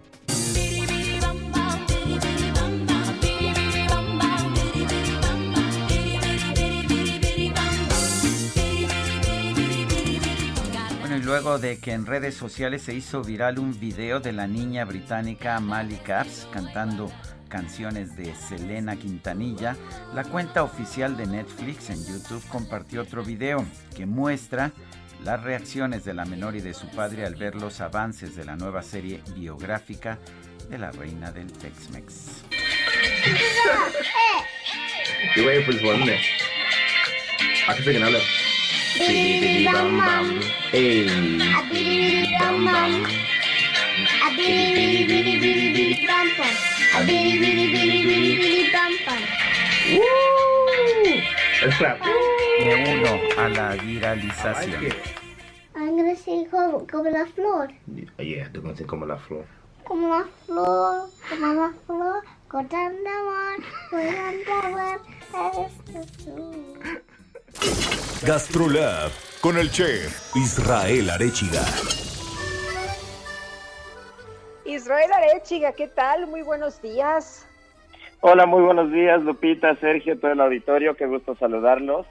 [11.18, 14.84] Y luego de que en redes sociales se hizo viral un video de la niña
[14.84, 17.10] británica Mali Caps cantando
[17.48, 19.76] canciones de Selena Quintanilla,
[20.14, 23.64] la cuenta oficial de Netflix en YouTube compartió otro video
[23.96, 24.70] que muestra
[25.24, 28.54] las reacciones de la menor y de su padre al ver los avances de la
[28.54, 30.18] nueva serie biográfica
[30.70, 32.44] de la reina del Tex-Mex.
[52.64, 54.94] Me uno a la viralización.
[55.74, 57.70] Angresí como, como la flor.
[58.18, 59.44] Yeah, tú conoces como la flor.
[59.84, 65.00] Como la flor, como la flor, con tanta amor, con tanta amor,
[65.54, 66.64] eres tú.
[68.24, 71.62] Gastrolab con el chef Israel Arechiga.
[74.64, 76.28] Israel Arechiga, ¿qué tal?
[76.28, 77.48] Muy buenos días.
[78.20, 82.06] Hola, muy buenos días, Lupita, Sergio, todo el auditorio, qué gusto saludarlos.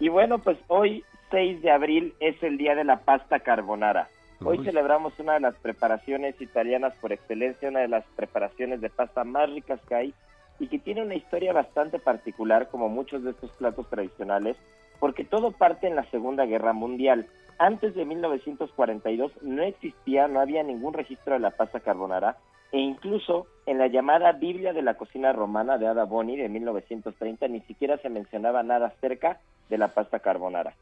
[0.00, 4.08] Y bueno, pues hoy, 6 de abril, es el día de la pasta carbonara.
[4.44, 4.64] Hoy Uy.
[4.64, 9.50] celebramos una de las preparaciones italianas por excelencia, una de las preparaciones de pasta más
[9.50, 10.14] ricas que hay
[10.58, 14.56] y que tiene una historia bastante particular, como muchos de estos platos tradicionales,
[14.98, 17.26] porque todo parte en la Segunda Guerra Mundial.
[17.58, 22.36] Antes de 1942 no existía, no había ningún registro de la pasta carbonara,
[22.70, 27.48] e incluso en la llamada Biblia de la cocina romana de Ada Boni de 1930
[27.48, 30.74] ni siquiera se mencionaba nada acerca de la pasta carbonara.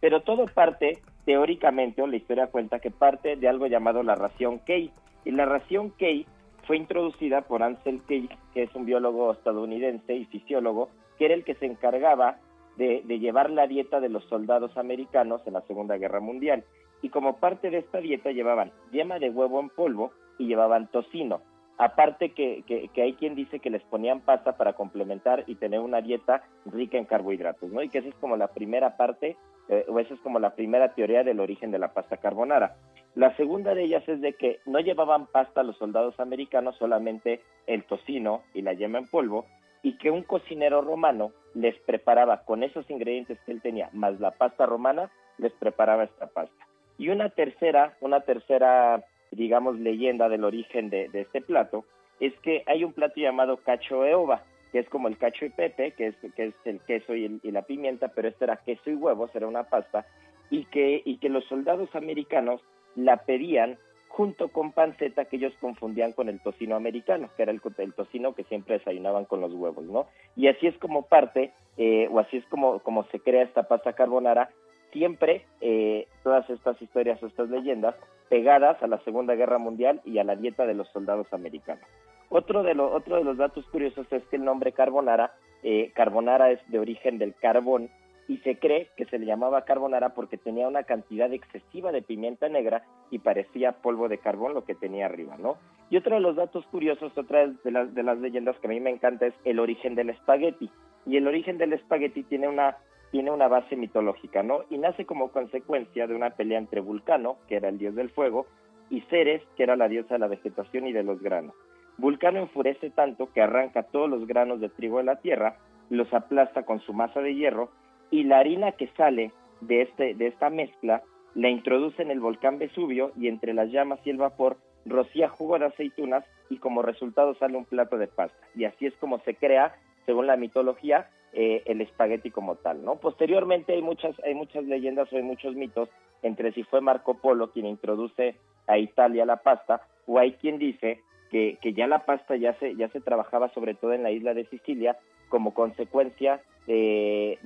[0.00, 4.58] Pero todo parte, teóricamente, o la historia cuenta que parte de algo llamado la ración
[4.60, 4.90] Key.
[5.24, 6.26] Y la ración Key
[6.66, 11.44] fue introducida por Ansel Keys, que es un biólogo estadounidense y fisiólogo, que era el
[11.44, 12.38] que se encargaba
[12.76, 16.64] de, de, llevar la dieta de los soldados americanos en la Segunda Guerra Mundial.
[17.02, 21.40] Y como parte de esta dieta llevaban yema de huevo en polvo y llevaban tocino.
[21.78, 26.00] Aparte que, que, hay quien dice que les ponían pasta para complementar y tener una
[26.00, 27.82] dieta rica en carbohidratos, ¿no?
[27.82, 29.36] Y que esa es como la primera parte,
[29.68, 32.76] eh, o esa es como la primera teoría del origen de la pasta carbonara.
[33.14, 37.84] La segunda de ellas es de que no llevaban pasta los soldados americanos, solamente el
[37.84, 39.46] tocino y la yema en polvo,
[39.82, 44.30] y que un cocinero romano les preparaba con esos ingredientes que él tenía, más la
[44.30, 46.66] pasta romana, les preparaba esta pasta.
[46.98, 51.84] Y una tercera, una tercera digamos, leyenda del origen de, este plato,
[52.20, 55.50] es que hay un plato llamado cacho e ova, que es como el cacho y
[55.50, 58.94] pepe, que es, que es el queso y, la pimienta, pero este era queso y
[58.94, 60.06] huevos, era una pasta,
[60.50, 62.60] y que, y que los soldados americanos
[62.96, 67.62] la pedían junto con panceta que ellos confundían con el tocino americano, que era el,
[67.78, 70.06] el tocino que siempre desayunaban con los huevos, ¿no?
[70.36, 73.94] Y así es como parte, eh, o así es como, como se crea esta pasta
[73.94, 74.50] carbonara,
[74.92, 77.94] siempre eh, todas estas historias o estas leyendas
[78.28, 81.84] pegadas a la Segunda Guerra Mundial y a la dieta de los soldados americanos.
[82.28, 86.60] Otro de, otro de los datos curiosos es que el nombre carbonara, eh, carbonara es
[86.68, 87.90] de origen del carbón
[88.28, 92.48] y se cree que se le llamaba carbonara porque tenía una cantidad excesiva de pimienta
[92.48, 95.56] negra y parecía polvo de carbón lo que tenía arriba, ¿no?
[95.90, 98.80] Y otro de los datos curiosos, otra de las, de las leyendas que a mí
[98.80, 100.70] me encanta es el origen del espagueti.
[101.04, 102.76] Y el origen del espagueti tiene una
[103.10, 104.64] tiene una base mitológica, ¿no?
[104.70, 108.46] Y nace como consecuencia de una pelea entre Vulcano, que era el dios del fuego,
[108.88, 111.54] y Ceres, que era la diosa de la vegetación y de los granos.
[111.98, 115.56] Vulcano enfurece tanto que arranca todos los granos de trigo de la tierra,
[115.90, 117.68] los aplasta con su masa de hierro
[118.12, 119.32] y la harina que sale
[119.62, 121.02] de, este, de esta mezcla
[121.34, 125.58] la introduce en el volcán Vesubio y entre las llamas y el vapor rocía jugo
[125.58, 128.36] de aceitunas y como resultado sale un plato de pasta.
[128.54, 129.74] Y así es como se crea,
[130.04, 132.96] según la mitología, eh, el espagueti como tal, ¿no?
[132.96, 135.88] Posteriormente hay muchas, hay muchas leyendas o hay muchos mitos
[136.22, 141.00] entre si fue Marco Polo quien introduce a Italia la pasta o hay quien dice
[141.30, 144.34] que, que ya la pasta ya se, ya se trabajaba sobre todo en la isla
[144.34, 144.98] de Sicilia
[145.30, 147.38] como consecuencia de,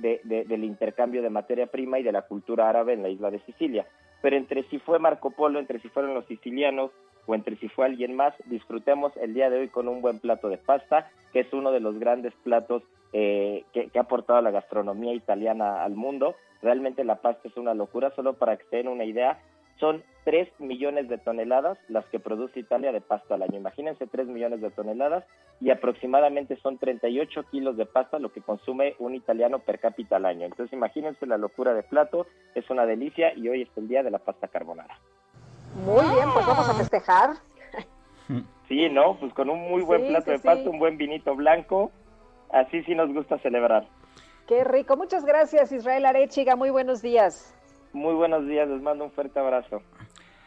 [0.47, 3.85] del intercambio de materia prima y de la cultura árabe en la isla de Sicilia.
[4.21, 6.91] Pero entre si fue Marco Polo, entre si fueron los sicilianos
[7.25, 10.49] o entre si fue alguien más, disfrutemos el día de hoy con un buen plato
[10.49, 15.13] de pasta, que es uno de los grandes platos eh, que, ha aportado la gastronomía
[15.13, 16.35] italiana al mundo.
[16.61, 19.39] Realmente la pasta es una locura, solo para que se den una idea,
[19.79, 23.57] son 3 millones de toneladas las que produce Italia de pasta al año.
[23.57, 25.23] Imagínense 3 millones de toneladas
[25.61, 30.25] y aproximadamente son 38 kilos de pasta lo que consume un italiano per cápita al
[30.25, 30.45] año.
[30.45, 34.11] Entonces imagínense la locura de plato, es una delicia y hoy es el día de
[34.11, 34.99] la pasta carbonara.
[35.85, 37.29] Muy bien, pues vamos a festejar.
[38.67, 39.17] Sí, ¿no?
[39.17, 41.91] Pues con un muy buen plato de pasta, un buen vinito blanco,
[42.51, 43.87] así sí nos gusta celebrar.
[44.45, 44.97] Qué rico.
[44.97, 46.57] Muchas gracias, Israel Arechiga.
[46.57, 47.56] Muy buenos días.
[47.97, 48.69] Muy buenos días.
[48.69, 49.81] Les mando un fuerte abrazo.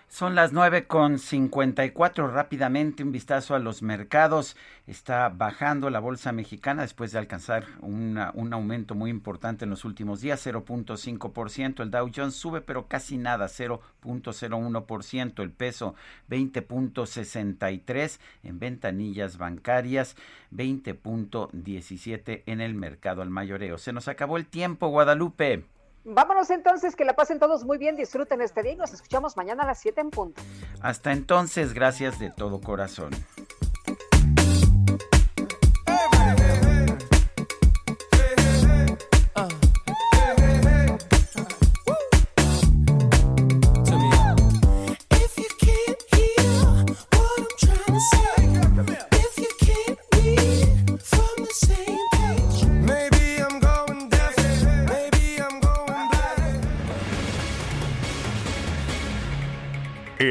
[0.06, 2.28] Son las nueve con cincuenta y cuatro.
[2.28, 4.56] Rápidamente un vistazo a los mercados.
[4.86, 9.84] Está bajando la bolsa mexicana después de alcanzar una, un aumento muy importante en los
[9.84, 11.82] últimos días, 0.5%.
[11.82, 15.42] El Dow Jones sube, pero casi nada, 0.01%.
[15.42, 15.96] El peso
[16.28, 20.16] 20.63 en ventanillas bancarias,
[20.54, 23.76] 20.17 en el mercado al mayoreo.
[23.76, 25.64] Se nos acabó el tiempo, Guadalupe.
[26.04, 29.64] Vámonos entonces, que la pasen todos muy bien, disfruten este día y nos escuchamos mañana
[29.64, 30.40] a las 7 en punto.
[30.80, 33.10] Hasta entonces, gracias de todo corazón.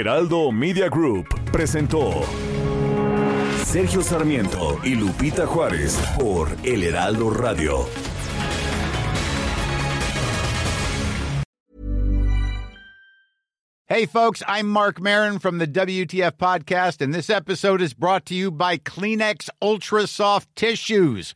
[0.10, 2.24] Heraldo Media Group presentó
[3.64, 7.86] Sergio Sarmiento y Lupita Juárez por El Heraldo Radio.
[13.86, 18.34] Hey folks, I'm Mark Marin from the WTF podcast and this episode is brought to
[18.34, 21.36] you by Kleenex Ultra Soft Tissues